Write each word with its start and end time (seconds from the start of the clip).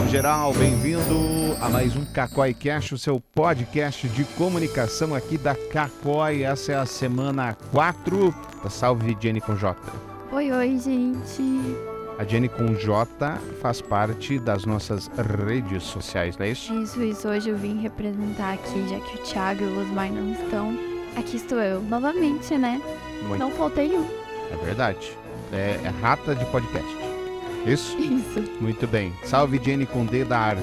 salve 0.00 0.12
geral, 0.12 0.54
bem-vindo 0.54 1.56
a 1.60 1.68
mais 1.68 1.94
um 1.94 2.06
Cacói 2.06 2.54
Cash, 2.54 2.92
o 2.92 2.98
seu 2.98 3.20
podcast 3.20 4.08
de 4.08 4.24
comunicação 4.24 5.14
aqui 5.14 5.36
da 5.36 5.54
Cacói. 5.54 6.42
Essa 6.42 6.72
é 6.72 6.74
a 6.76 6.86
semana 6.86 7.54
4 7.70 8.34
da 8.62 8.70
Salve 8.70 9.14
Jenny 9.20 9.42
com 9.42 9.54
J. 9.54 9.76
Oi, 10.32 10.52
oi, 10.52 10.78
gente. 10.78 11.42
A 12.18 12.24
Jenny 12.24 12.48
com 12.48 12.72
J 12.74 13.36
faz 13.60 13.82
parte 13.82 14.38
das 14.38 14.64
nossas 14.64 15.10
redes 15.18 15.82
sociais, 15.82 16.34
não 16.38 16.46
é 16.46 16.50
isso? 16.50 16.72
Isso, 16.72 17.02
isso. 17.02 17.28
Hoje 17.28 17.50
eu 17.50 17.56
vim 17.58 17.82
representar 17.82 18.54
aqui, 18.54 18.88
já 18.88 18.98
que 19.00 19.18
o 19.18 19.22
Thiago 19.22 19.64
e 19.64 19.66
o 19.66 19.80
Osmar 19.82 20.10
não 20.10 20.32
estão. 20.32 20.78
Aqui 21.14 21.36
estou 21.36 21.58
eu, 21.58 21.82
novamente, 21.82 22.56
né? 22.56 22.80
Muito. 23.24 23.38
Não 23.38 23.50
faltei 23.50 23.90
um. 23.90 24.06
É 24.50 24.64
verdade. 24.64 25.12
É, 25.52 25.78
é 25.84 25.88
rata 26.00 26.34
de 26.34 26.46
podcast. 26.46 26.99
Isso? 27.66 27.96
Isso. 27.98 28.42
Muito 28.60 28.86
bem. 28.86 29.12
Salve 29.24 29.60
Jenny 29.62 29.86
com 29.86 30.04
D 30.04 30.24
da 30.24 30.38
arte. 30.38 30.62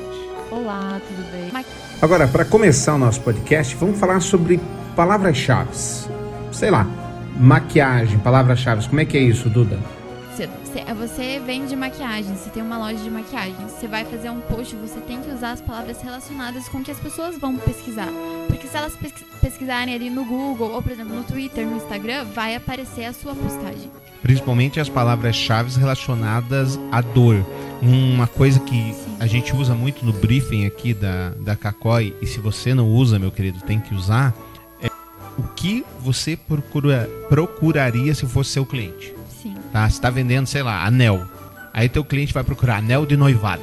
Olá, 0.49 0.99
tudo 1.07 1.31
bem? 1.31 1.65
Agora, 2.01 2.27
para 2.27 2.45
começar 2.45 2.95
o 2.95 2.97
nosso 2.97 3.21
podcast, 3.21 3.75
vamos 3.75 3.99
falar 3.99 4.19
sobre 4.21 4.59
palavras-chave. 4.95 5.69
Sei 6.52 6.71
lá, 6.71 6.85
maquiagem, 7.38 8.17
palavras-chave. 8.19 8.88
Como 8.88 8.99
é 8.99 9.05
que 9.05 9.17
é 9.17 9.21
isso, 9.21 9.49
Duda? 9.49 9.77
você, 10.95 11.39
vende 11.39 11.75
maquiagem, 11.75 12.35
você 12.35 12.49
tem 12.49 12.61
uma 12.61 12.77
loja 12.77 12.97
de 13.03 13.09
maquiagem, 13.09 13.55
você 13.67 13.88
vai 13.88 14.05
fazer 14.05 14.29
um 14.29 14.39
post, 14.41 14.75
você 14.75 14.99
tem 14.99 15.21
que 15.21 15.31
usar 15.31 15.52
as 15.52 15.61
palavras 15.61 16.02
relacionadas 16.02 16.67
com 16.69 16.79
o 16.79 16.83
que 16.83 16.91
as 16.91 16.99
pessoas 16.99 17.38
vão 17.38 17.55
pesquisar. 17.57 18.09
Porque 18.47 18.67
se 18.67 18.75
elas 18.77 18.95
pesqui- 18.95 19.25
pesquisarem 19.41 19.93
ali 19.95 20.09
no 20.09 20.23
Google, 20.25 20.71
ou 20.71 20.81
por 20.81 20.91
exemplo 20.91 21.16
no 21.16 21.23
Twitter, 21.23 21.66
no 21.66 21.77
Instagram, 21.77 22.25
vai 22.25 22.55
aparecer 22.55 23.05
a 23.05 23.13
sua 23.13 23.33
postagem. 23.35 23.91
Principalmente 24.21 24.79
as 24.79 24.89
palavras-chave 24.89 25.77
relacionadas 25.79 26.79
à 26.91 27.01
dor. 27.01 27.45
Uma 27.81 28.27
coisa 28.27 28.59
que 28.59 28.95
a 29.19 29.27
gente 29.27 29.55
usa 29.55 29.73
muito 29.73 30.05
no 30.05 30.13
briefing 30.13 30.65
aqui 30.65 30.93
da, 30.93 31.29
da 31.39 31.55
Cacói, 31.55 32.15
e 32.21 32.25
se 32.25 32.39
você 32.39 32.73
não 32.73 32.88
usa, 32.88 33.19
meu 33.19 33.31
querido, 33.31 33.59
tem 33.61 33.79
que 33.79 33.93
usar, 33.93 34.33
é 34.81 34.89
o 35.38 35.43
que 35.55 35.85
você 36.01 36.35
procura, 36.35 37.09
procuraria 37.29 38.13
se 38.15 38.25
fosse 38.25 38.51
seu 38.51 38.65
cliente. 38.65 39.13
Sim. 39.41 39.55
Tá? 39.71 39.88
Você 39.88 39.95
está 39.95 40.09
vendendo, 40.09 40.47
sei 40.47 40.63
lá, 40.63 40.85
anel. 40.85 41.25
Aí 41.73 41.88
teu 41.88 42.03
cliente 42.03 42.33
vai 42.33 42.43
procurar 42.43 42.77
anel 42.77 43.05
de 43.05 43.15
noivado. 43.15 43.61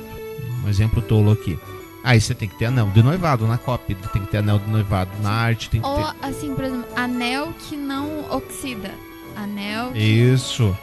Um 0.65 0.69
exemplo 0.69 1.03
tolo 1.03 1.33
aqui. 1.33 1.59
Aí 2.05 2.21
você 2.21 2.35
tem 2.35 2.49
que 2.49 2.57
ter 2.59 2.67
anel 2.67 2.91
de 2.91 3.03
noivado 3.03 3.47
na 3.47 3.57
cópia, 3.59 3.97
tem 4.13 4.23
que 4.23 4.31
ter 4.31 4.39
anel 4.39 4.59
de 4.59 4.71
noivado 4.71 5.11
na 5.23 5.31
arte, 5.31 5.71
tem 5.71 5.81
que 5.81 5.87
Ou 5.87 5.97
ter. 5.97 6.15
assim, 6.23 6.55
por 6.55 6.65
exemplo, 6.65 6.87
anel 6.95 7.53
que 7.67 7.77
não 7.77 8.31
oxida. 8.31 8.91
Anel 9.37 9.93
que, 9.93 9.99
Isso, 9.99 10.77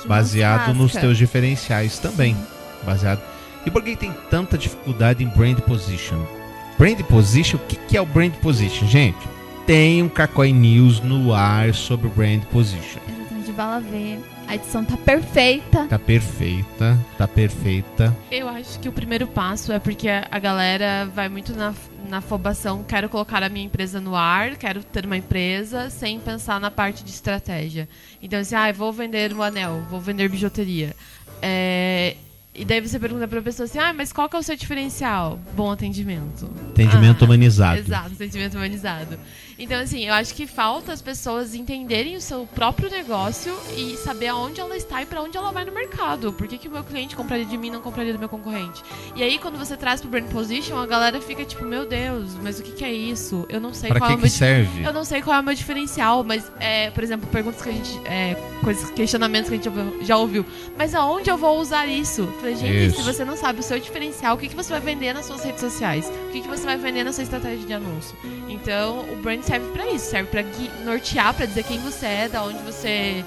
que 0.00 0.08
baseado 0.08 0.74
nos 0.74 0.92
teus 0.92 1.16
diferenciais 1.16 1.98
também. 1.98 2.34
Sim. 2.34 2.46
baseado. 2.84 3.20
E 3.64 3.70
por 3.70 3.82
que 3.82 3.96
tem 3.96 4.14
tanta 4.30 4.56
dificuldade 4.56 5.24
em 5.24 5.28
brand 5.28 5.58
position? 5.60 6.24
Brand 6.78 7.00
position, 7.02 7.56
o 7.56 7.66
que, 7.66 7.76
que 7.76 7.96
é 7.96 8.00
o 8.00 8.06
brand 8.06 8.32
position, 8.34 8.86
gente? 8.86 9.18
Tem 9.66 10.02
um 10.02 10.08
Cacói 10.08 10.52
News 10.52 11.00
no 11.00 11.34
ar 11.34 11.74
sobre 11.74 12.08
brand 12.08 12.42
position. 12.44 13.00
Vai 13.56 13.66
lá 13.66 13.80
ver. 13.80 14.20
A 14.46 14.54
edição 14.54 14.84
tá 14.84 14.96
perfeita. 14.96 15.86
Tá 15.86 15.98
perfeita, 15.98 16.98
tá 17.18 17.26
perfeita. 17.26 18.16
Eu 18.30 18.48
acho 18.48 18.78
que 18.78 18.88
o 18.88 18.92
primeiro 18.92 19.26
passo 19.26 19.72
é 19.72 19.78
porque 19.78 20.08
a 20.08 20.38
galera 20.38 21.10
vai 21.12 21.28
muito 21.28 21.52
na, 21.54 21.74
na 22.08 22.18
afobação, 22.18 22.84
quero 22.84 23.08
colocar 23.08 23.42
a 23.42 23.48
minha 23.48 23.64
empresa 23.66 24.00
no 24.00 24.14
ar, 24.14 24.56
quero 24.56 24.84
ter 24.84 25.04
uma 25.04 25.16
empresa, 25.16 25.90
sem 25.90 26.20
pensar 26.20 26.60
na 26.60 26.70
parte 26.70 27.02
de 27.02 27.10
estratégia. 27.10 27.88
Então, 28.22 28.38
assim, 28.38 28.54
ah, 28.54 28.70
vou 28.72 28.92
vender 28.92 29.32
um 29.32 29.42
anel, 29.42 29.82
vou 29.90 30.00
vender 30.00 30.28
bijuteria. 30.28 30.94
É, 31.42 32.16
e 32.54 32.64
daí 32.64 32.80
você 32.80 32.98
pergunta 32.98 33.26
pra 33.26 33.42
pessoa 33.42 33.64
assim, 33.64 33.78
ah, 33.78 33.92
mas 33.92 34.12
qual 34.12 34.28
que 34.28 34.36
é 34.36 34.38
o 34.38 34.42
seu 34.42 34.56
diferencial? 34.56 35.38
Bom 35.54 35.70
atendimento. 35.72 36.48
Atendimento 36.70 37.22
Ah, 37.22 37.24
humanizado. 37.24 37.78
Exato, 37.84 38.12
atendimento 38.12 38.54
humanizado. 38.54 39.18
Então, 39.58 39.80
assim, 39.80 40.06
eu 40.06 40.12
acho 40.12 40.34
que 40.34 40.46
falta 40.46 40.92
as 40.92 41.00
pessoas 41.00 41.54
entenderem 41.54 42.14
o 42.14 42.20
seu 42.20 42.46
próprio 42.54 42.90
negócio 42.90 43.56
e 43.74 43.96
saber 43.96 44.26
aonde 44.28 44.60
ela 44.60 44.76
está 44.76 45.00
e 45.02 45.06
para 45.06 45.22
onde 45.22 45.36
ela 45.36 45.50
vai 45.50 45.64
no 45.64 45.72
mercado. 45.72 46.30
Por 46.32 46.46
que, 46.46 46.58
que 46.58 46.68
o 46.68 46.70
meu 46.70 46.84
cliente 46.84 47.16
compraria 47.16 47.46
de 47.46 47.56
mim 47.56 47.68
e 47.68 47.70
não 47.70 47.80
compraria 47.80 48.12
do 48.12 48.18
meu 48.18 48.28
concorrente? 48.28 48.82
E 49.14 49.22
aí, 49.22 49.38
quando 49.38 49.58
você 49.58 49.74
traz 49.76 50.00
pro 50.00 50.10
brand 50.10 50.26
position, 50.26 50.76
a 50.76 50.86
galera 50.86 51.20
fica 51.22 51.42
tipo, 51.44 51.64
meu 51.64 51.86
Deus, 51.86 52.34
mas 52.42 52.58
o 52.60 52.62
que, 52.62 52.72
que 52.72 52.84
é 52.84 52.92
isso? 52.92 53.46
Eu 53.48 53.60
não 53.60 53.72
sei 53.72 53.88
Pra 53.88 53.98
qual 53.98 54.08
que, 54.08 54.14
é 54.14 54.18
o 54.18 54.20
meu 54.20 54.30
serve? 54.30 54.82
eu 54.82 54.92
não 54.92 55.04
sei 55.04 55.22
qual 55.22 55.36
é 55.36 55.40
o 55.40 55.42
meu 55.42 55.54
diferencial, 55.54 56.22
mas, 56.22 56.52
é, 56.60 56.90
por 56.90 57.02
exemplo, 57.02 57.26
perguntas 57.28 57.62
que 57.62 57.68
a 57.70 57.72
gente. 57.72 57.98
É, 58.04 58.36
coisas, 58.62 58.90
questionamentos 58.90 59.48
que 59.48 59.54
a 59.54 59.58
gente 59.58 60.04
já 60.06 60.18
ouviu. 60.18 60.44
Mas 60.76 60.94
aonde 60.94 61.30
eu 61.30 61.38
vou 61.38 61.58
usar 61.58 61.86
isso? 61.86 62.26
Falei, 62.40 62.56
gente, 62.56 62.86
Isso. 62.88 62.96
se 62.96 63.02
você 63.02 63.24
não 63.24 63.36
sabe 63.36 63.60
o 63.60 63.62
seu 63.62 63.80
diferencial, 63.80 64.36
o 64.36 64.38
que, 64.38 64.48
que 64.48 64.56
você 64.56 64.70
vai 64.70 64.80
vender 64.80 65.14
nas 65.14 65.24
suas 65.24 65.42
redes 65.42 65.60
sociais? 65.60 66.06
O 66.28 66.32
que, 66.32 66.42
que 66.42 66.48
você 66.48 66.64
vai 66.64 66.76
vender 66.76 67.04
na 67.04 67.12
sua 67.12 67.22
estratégia 67.22 67.66
de 67.66 67.72
anúncio? 67.72 68.14
Então, 68.48 69.00
o 69.10 69.16
brand 69.16 69.40
serve 69.46 69.66
pra 69.72 69.86
isso, 69.90 70.10
serve 70.10 70.28
pra 70.30 70.42
gui- 70.42 70.70
nortear, 70.84 71.32
pra 71.34 71.46
dizer 71.46 71.62
quem 71.64 71.78
você 71.80 72.06
é, 72.06 72.28
da 72.28 72.42
onde 72.42 72.58
você 72.58 73.24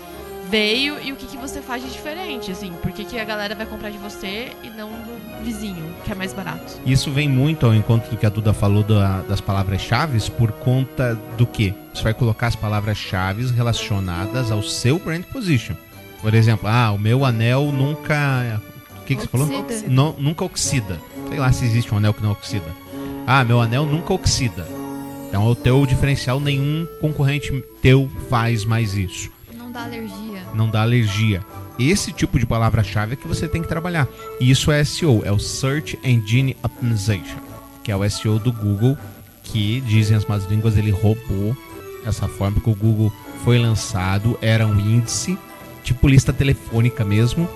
veio 0.49 0.99
e 0.99 1.11
o 1.11 1.15
que, 1.15 1.27
que 1.27 1.37
você 1.37 1.61
faz 1.61 1.83
de 1.83 1.91
diferente, 1.91 2.51
assim. 2.51 2.71
Por 2.81 2.91
que, 2.91 3.05
que 3.05 3.19
a 3.19 3.23
galera 3.23 3.53
vai 3.53 3.65
comprar 3.67 3.91
de 3.91 3.97
você 3.99 4.51
e 4.63 4.69
não 4.71 4.89
do 4.89 5.43
vizinho, 5.43 5.83
que 6.03 6.11
é 6.11 6.15
mais 6.15 6.33
barato? 6.33 6.79
Isso 6.85 7.11
vem 7.11 7.29
muito 7.29 7.65
ao 7.67 7.73
encontro 7.75 8.09
do 8.09 8.17
que 8.17 8.25
a 8.25 8.29
Duda 8.29 8.51
falou 8.53 8.81
da- 8.83 9.21
das 9.21 9.39
palavras-chave 9.39 10.19
por 10.31 10.51
conta 10.51 11.15
do 11.37 11.45
que? 11.45 11.73
Você 11.93 12.01
vai 12.03 12.13
colocar 12.15 12.47
as 12.47 12.55
palavras-chave 12.55 13.45
relacionadas 13.53 14.51
ao 14.51 14.63
seu 14.63 14.97
brand 14.97 15.23
position. 15.25 15.75
Por 16.21 16.33
exemplo, 16.33 16.67
ah, 16.67 16.91
o 16.91 16.97
meu 16.97 17.23
anel 17.23 17.71
nunca. 17.71 18.59
O 18.97 19.03
que, 19.05 19.15
que 19.15 19.21
você 19.21 19.27
falou? 19.27 19.47
Oxida. 19.59 19.87
Não- 19.87 20.15
nunca 20.17 20.43
oxida. 20.45 20.99
Sei 21.29 21.37
lá 21.39 21.51
se 21.51 21.63
existe 21.63 21.93
um 21.93 21.97
anel 21.97 22.13
que 22.13 22.21
não 22.23 22.31
oxida. 22.31 22.65
Ah, 23.27 23.43
meu 23.43 23.61
anel 23.61 23.85
nunca 23.85 24.13
oxida. 24.13 24.65
Então 25.29 25.45
o 25.45 25.55
teu 25.55 25.85
diferencial, 25.85 26.39
nenhum 26.39 26.87
concorrente 26.99 27.63
teu 27.81 28.09
faz 28.29 28.65
mais 28.65 28.95
isso. 28.95 29.31
Não 29.55 29.71
dá 29.71 29.83
alergia. 29.83 30.41
Não 30.53 30.69
dá 30.69 30.81
alergia. 30.81 31.45
Esse 31.77 32.11
tipo 32.11 32.37
de 32.37 32.45
palavra-chave 32.45 33.13
é 33.13 33.15
que 33.15 33.27
você 33.27 33.47
tem 33.47 33.61
que 33.61 33.67
trabalhar. 33.67 34.07
E 34.39 34.49
isso 34.49 34.71
é 34.71 34.83
SEO, 34.83 35.21
é 35.23 35.31
o 35.31 35.39
Search 35.39 35.97
Engine 36.03 36.57
Optimization, 36.63 37.39
que 37.83 37.91
é 37.91 37.95
o 37.95 38.09
SEO 38.09 38.39
do 38.39 38.51
Google, 38.51 38.97
que 39.43 39.79
dizem 39.81 40.17
as 40.17 40.25
más 40.25 40.45
línguas, 40.45 40.75
ele 40.75 40.91
roubou 40.91 41.55
essa 42.05 42.27
forma 42.27 42.59
que 42.59 42.69
o 42.69 42.75
Google 42.75 43.13
foi 43.43 43.59
lançado, 43.59 44.37
era 44.41 44.65
um 44.65 44.79
índice, 44.79 45.37
tipo 45.83 46.07
lista 46.07 46.33
telefônica 46.33 47.05
mesmo. 47.05 47.47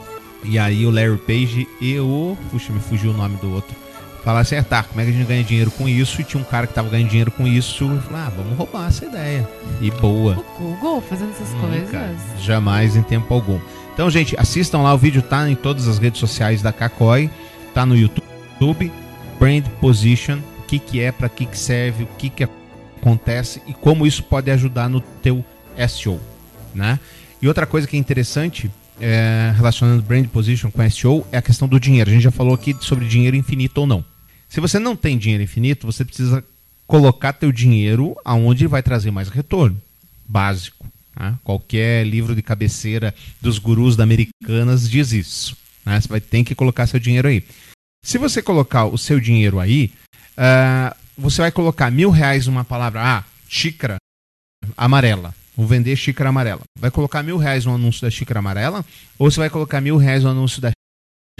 E 0.43 0.59
aí 0.59 0.85
o 0.85 0.91
Larry 0.91 1.17
Page 1.17 1.67
e 1.79 1.97
o. 1.99 2.37
Puxa, 2.51 2.71
me 2.71 2.79
fugiu 2.79 3.11
o 3.11 3.17
nome 3.17 3.37
do 3.37 3.53
outro. 3.53 3.75
Falaram 4.23 4.41
assim, 4.41 4.55
ah, 4.55 4.63
tá, 4.63 4.83
como 4.83 5.01
é 5.01 5.03
que 5.03 5.09
a 5.09 5.13
gente 5.13 5.27
ganha 5.27 5.43
dinheiro 5.43 5.69
com 5.71 5.87
isso? 5.87 6.21
E 6.21 6.23
tinha 6.23 6.41
um 6.41 6.45
cara 6.45 6.65
que 6.65 6.73
tava 6.73 6.89
ganhando 6.89 7.09
dinheiro 7.09 7.31
com 7.31 7.45
isso. 7.45 7.83
E 7.83 7.99
falou, 7.99 8.19
ah, 8.25 8.31
vamos 8.35 8.57
roubar 8.57 8.87
essa 8.87 9.05
ideia. 9.05 9.47
E 9.81 9.91
boa. 9.91 10.37
O 10.37 10.61
Google 10.61 11.01
fazendo 11.01 11.31
essas 11.31 11.49
Nunca, 11.53 11.99
coisas? 11.99 12.41
jamais 12.41 12.95
em 12.95 13.03
tempo 13.03 13.33
algum. 13.33 13.59
Então, 13.93 14.09
gente, 14.09 14.35
assistam 14.39 14.79
lá, 14.79 14.93
o 14.93 14.97
vídeo 14.97 15.21
tá 15.21 15.47
em 15.49 15.55
todas 15.55 15.87
as 15.87 15.99
redes 15.99 16.19
sociais 16.19 16.61
da 16.61 16.71
Cacói, 16.71 17.29
tá 17.73 17.85
no 17.85 17.95
YouTube, 17.97 18.91
Brand 19.37 19.65
Position, 19.81 20.39
o 20.59 20.63
que 20.63 20.79
que 20.79 21.01
é, 21.01 21.11
para 21.11 21.27
que 21.27 21.45
que 21.45 21.57
serve, 21.57 22.03
o 22.03 22.07
que 22.17 22.29
que 22.29 22.47
acontece 23.03 23.61
e 23.67 23.73
como 23.73 24.07
isso 24.07 24.23
pode 24.23 24.49
ajudar 24.49 24.89
no 24.89 25.01
teu 25.01 25.43
SEO, 25.87 26.19
né? 26.73 26.97
E 27.41 27.47
outra 27.47 27.65
coisa 27.65 27.85
que 27.85 27.97
é 27.97 27.99
interessante, 27.99 28.71
é, 28.99 29.53
relacionando 29.55 30.01
Brand 30.01 30.25
Position 30.27 30.71
com 30.71 30.89
SEO, 30.89 31.27
é 31.31 31.37
a 31.37 31.41
questão 31.41 31.67
do 31.67 31.77
dinheiro. 31.77 32.09
A 32.09 32.13
gente 32.13 32.23
já 32.23 32.31
falou 32.31 32.53
aqui 32.53 32.75
sobre 32.79 33.05
dinheiro 33.05 33.35
infinito 33.35 33.81
ou 33.81 33.85
não. 33.85 34.12
Se 34.53 34.61
você 34.61 34.77
não 34.77 34.95
tem 34.95 35.17
dinheiro 35.17 35.43
infinito, 35.43 35.87
você 35.87 36.05
precisa 36.05 36.45
colocar 36.85 37.33
teu 37.33 37.51
dinheiro 37.51 38.15
aonde 38.23 38.67
vai 38.67 38.83
trazer 38.83 39.09
mais 39.09 39.27
retorno. 39.27 39.81
Básico. 40.27 40.85
né? 41.19 41.39
Qualquer 41.43 42.05
livro 42.05 42.35
de 42.35 42.43
cabeceira 42.43 43.15
dos 43.41 43.57
gurus 43.57 43.95
da 43.95 44.03
Americanas 44.03 44.87
diz 44.87 45.11
isso. 45.11 45.57
né? 45.83 45.99
Você 45.99 46.07
vai 46.07 46.21
ter 46.21 46.43
que 46.43 46.53
colocar 46.53 46.85
seu 46.85 46.99
dinheiro 46.99 47.27
aí. 47.27 47.43
Se 48.05 48.19
você 48.19 48.43
colocar 48.43 48.85
o 48.85 48.95
seu 48.95 49.19
dinheiro 49.19 49.59
aí, 49.59 49.91
ah, 50.37 50.95
você 51.17 51.41
vai 51.41 51.51
colocar 51.51 51.89
mil 51.89 52.11
reais 52.11 52.45
numa 52.45 52.63
palavra, 52.63 53.01
ah, 53.03 53.23
xícara 53.49 53.95
amarela. 54.77 55.33
Vou 55.57 55.65
vender 55.65 55.95
xícara 55.95 56.29
amarela. 56.29 56.61
Vai 56.77 56.91
colocar 56.91 57.23
mil 57.23 57.37
reais 57.37 57.65
no 57.65 57.73
anúncio 57.73 58.03
da 58.03 58.11
xícara 58.11 58.37
amarela? 58.37 58.85
Ou 59.17 59.31
você 59.31 59.39
vai 59.39 59.49
colocar 59.49 59.81
mil 59.81 59.97
reais 59.97 60.23
no 60.23 60.29
anúncio 60.29 60.61
da 60.61 60.71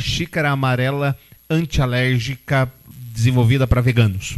xícara 0.01 0.49
amarela 0.49 1.15
antialérgica 1.47 2.71
desenvolvida 3.13 3.67
para 3.67 3.81
veganos? 3.81 4.37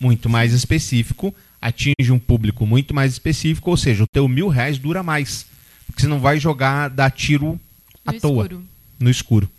Muito 0.00 0.28
mais 0.28 0.52
específico, 0.52 1.34
atinge 1.60 2.12
um 2.12 2.18
público 2.18 2.66
muito 2.66 2.94
mais 2.94 3.12
específico, 3.12 3.70
ou 3.70 3.76
seja, 3.76 4.04
o 4.04 4.06
teu 4.06 4.28
mil 4.28 4.48
reais 4.48 4.78
dura 4.78 5.02
mais. 5.02 5.46
Porque 5.86 6.02
você 6.02 6.08
não 6.08 6.20
vai 6.20 6.38
jogar, 6.38 6.88
dar 6.88 7.10
tiro 7.10 7.58
à 8.06 8.12
No 8.12 8.20
toa 8.20 8.42
escuro. 8.44 8.64
no 9.00 9.10
escuro. 9.10 9.50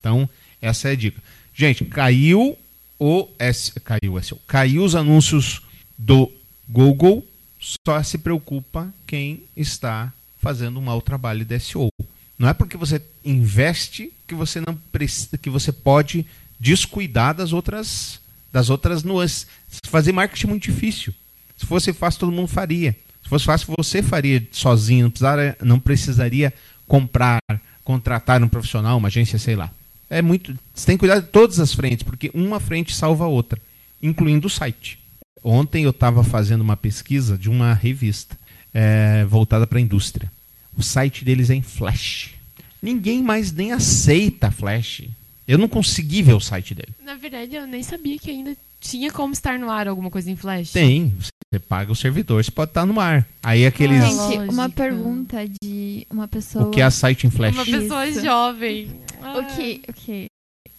Então, 0.00 0.28
essa 0.60 0.88
é 0.88 0.92
a 0.92 0.96
dica. 0.96 1.22
Gente, 1.54 1.84
caiu 1.84 2.56
o 2.98 3.28
S, 3.38 3.72
caiu 3.80 4.14
o 4.14 4.22
SEO. 4.22 4.40
Caiu 4.46 4.84
os 4.84 4.94
anúncios 4.94 5.60
do 5.96 6.30
Google, 6.68 7.26
só 7.60 8.02
se 8.02 8.18
preocupa 8.18 8.92
quem 9.06 9.42
está 9.56 10.12
fazendo 10.40 10.78
um 10.78 10.82
mau 10.82 11.02
trabalho 11.02 11.44
de 11.44 11.58
SEO. 11.58 11.88
Não 12.38 12.48
é 12.48 12.54
porque 12.54 12.76
você 12.76 13.02
investe 13.24 14.12
que 14.26 14.34
você 14.34 14.60
não 14.64 14.74
precisa, 14.92 15.36
que 15.36 15.50
você 15.50 15.72
pode 15.72 16.24
descuidar 16.58 17.34
das 17.34 17.52
outras, 17.52 18.20
das 18.52 18.70
outras 18.70 19.02
nuances. 19.02 19.46
Fazer 19.84 20.12
marketing 20.12 20.46
é 20.46 20.50
muito 20.50 20.64
difícil. 20.64 21.14
Se 21.56 21.66
fosse 21.66 21.92
fácil, 21.92 22.20
todo 22.20 22.32
mundo 22.32 22.48
faria. 22.48 22.96
Se 23.22 23.28
fosse 23.28 23.44
fácil, 23.44 23.74
você 23.76 24.02
faria 24.02 24.46
sozinho, 24.50 25.04
não 25.04 25.10
precisaria, 25.10 25.56
não 25.62 25.80
precisaria 25.80 26.54
comprar, 26.86 27.40
contratar 27.84 28.42
um 28.42 28.48
profissional, 28.48 28.96
uma 28.96 29.08
agência, 29.08 29.38
sei 29.38 29.56
lá. 29.56 29.70
É 30.08 30.22
muito. 30.22 30.56
Você 30.74 30.86
tem 30.86 30.96
que 30.96 31.00
cuidar 31.00 31.20
de 31.20 31.26
todas 31.26 31.60
as 31.60 31.74
frentes, 31.74 32.02
porque 32.02 32.30
uma 32.32 32.58
frente 32.58 32.94
salva 32.94 33.24
a 33.24 33.28
outra, 33.28 33.60
incluindo 34.02 34.46
o 34.46 34.50
site. 34.50 34.98
Ontem 35.44 35.84
eu 35.84 35.90
estava 35.90 36.24
fazendo 36.24 36.62
uma 36.62 36.76
pesquisa 36.76 37.36
de 37.36 37.50
uma 37.50 37.74
revista 37.74 38.36
é, 38.72 39.24
voltada 39.26 39.66
para 39.66 39.78
a 39.78 39.82
indústria. 39.82 40.30
O 40.76 40.82
site 40.82 41.24
deles 41.24 41.50
é 41.50 41.54
em 41.54 41.62
Flash. 41.62 42.30
Ninguém 42.80 43.22
mais 43.22 43.52
nem 43.52 43.72
aceita 43.72 44.50
Flash. 44.50 45.02
Eu 45.48 45.56
não 45.56 45.66
consegui 45.66 46.22
ver 46.22 46.34
o 46.34 46.40
site 46.40 46.74
dele. 46.74 46.92
Na 47.02 47.14
verdade, 47.14 47.56
eu 47.56 47.66
nem 47.66 47.82
sabia 47.82 48.18
que 48.18 48.30
ainda 48.30 48.54
tinha 48.78 49.10
como 49.10 49.32
estar 49.32 49.58
no 49.58 49.70
ar 49.70 49.88
alguma 49.88 50.10
coisa 50.10 50.30
em 50.30 50.36
Flash. 50.36 50.72
Tem. 50.72 51.14
Você 51.18 51.58
paga 51.58 51.90
o 51.90 51.96
servidor, 51.96 52.44
você 52.44 52.50
pode 52.50 52.70
estar 52.70 52.84
no 52.84 53.00
ar. 53.00 53.26
Aí 53.42 53.64
aqueles. 53.64 54.04
Gente, 54.04 54.50
uma 54.50 54.68
pergunta 54.68 55.38
de 55.62 56.06
uma 56.10 56.28
pessoa. 56.28 56.66
O 56.66 56.70
que 56.70 56.82
é 56.82 56.90
site 56.90 57.26
em 57.26 57.30
Flash? 57.30 57.54
Uma 57.54 57.64
pessoa 57.64 58.06
Isso. 58.06 58.22
jovem. 58.22 58.90
O 59.34 59.56
que, 59.56 59.82
o 59.88 59.92
que, 59.94 60.26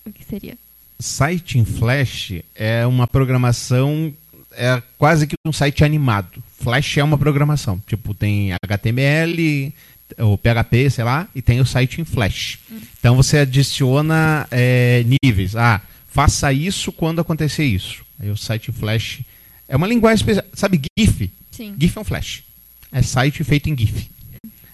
o 0.06 0.13
que 0.13 0.24
seria? 0.24 0.56
Site 1.00 1.57
em 1.57 1.65
Flash 1.65 2.33
é 2.54 2.86
uma 2.86 3.07
programação, 3.07 4.13
é 4.51 4.83
quase 5.00 5.25
que 5.25 5.33
um 5.48 5.51
site 5.51 5.83
animado. 5.83 6.44
Flash 6.60 6.98
é 6.98 7.04
uma 7.04 7.18
programação. 7.18 7.81
Tipo, 7.88 8.13
tem 8.13 8.51
HTML, 8.63 9.74
ou 10.17 10.38
PHP, 10.38 10.89
sei 10.89 11.03
lá, 11.03 11.27
e 11.35 11.41
tem 11.41 11.59
o 11.59 11.65
site 11.65 12.01
em 12.01 12.06
Flash. 12.06 12.59
Então 13.00 13.15
você 13.15 13.39
adiciona 13.39 14.47
é, 14.50 15.06
níveis. 15.23 15.56
Ah, 15.56 15.81
faça 16.07 16.51
isso 16.51 16.91
quando 16.91 17.21
acontecer 17.21 17.65
isso. 17.65 18.03
Aí 18.19 18.29
o 18.29 18.38
site 18.38 18.69
em 18.69 18.73
Flash 18.73 19.21
é 19.67 19.75
uma 19.75 19.88
linguagem 19.88 20.17
especial. 20.17 20.45
Sabe 20.53 20.81
GIF? 20.97 21.31
Sim. 21.51 21.75
GIF 21.77 21.97
é 21.97 22.01
um 22.01 22.03
Flash. 22.03 22.44
É 22.91 23.01
site 23.01 23.44
feito 23.44 23.69
em 23.69 23.77
GIF. 23.77 24.09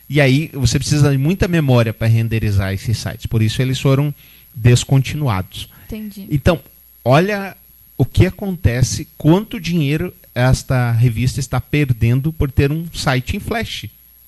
E 0.10 0.22
aí 0.22 0.50
você 0.54 0.78
precisa 0.78 1.12
de 1.12 1.18
muita 1.18 1.48
memória 1.48 1.94
para 1.94 2.08
renderizar 2.08 2.74
esses 2.74 2.98
sites. 2.98 3.26
Por 3.26 3.42
isso 3.42 3.62
eles 3.62 3.80
foram 3.80 4.14
descontinuados. 4.54 5.70
Entendi. 5.86 6.28
Então, 6.30 6.60
olha 7.04 7.58
o 7.98 8.06
que 8.06 8.26
acontece, 8.26 9.08
quanto 9.18 9.60
dinheiro 9.60 10.14
esta 10.34 10.92
revista 10.92 11.40
está 11.40 11.62
perdendo 11.62 12.32
por 12.32 12.52
ter 12.52 12.72
um 12.72 12.88
site 12.94 13.38
em 13.38 13.40
Flash. 13.40 13.86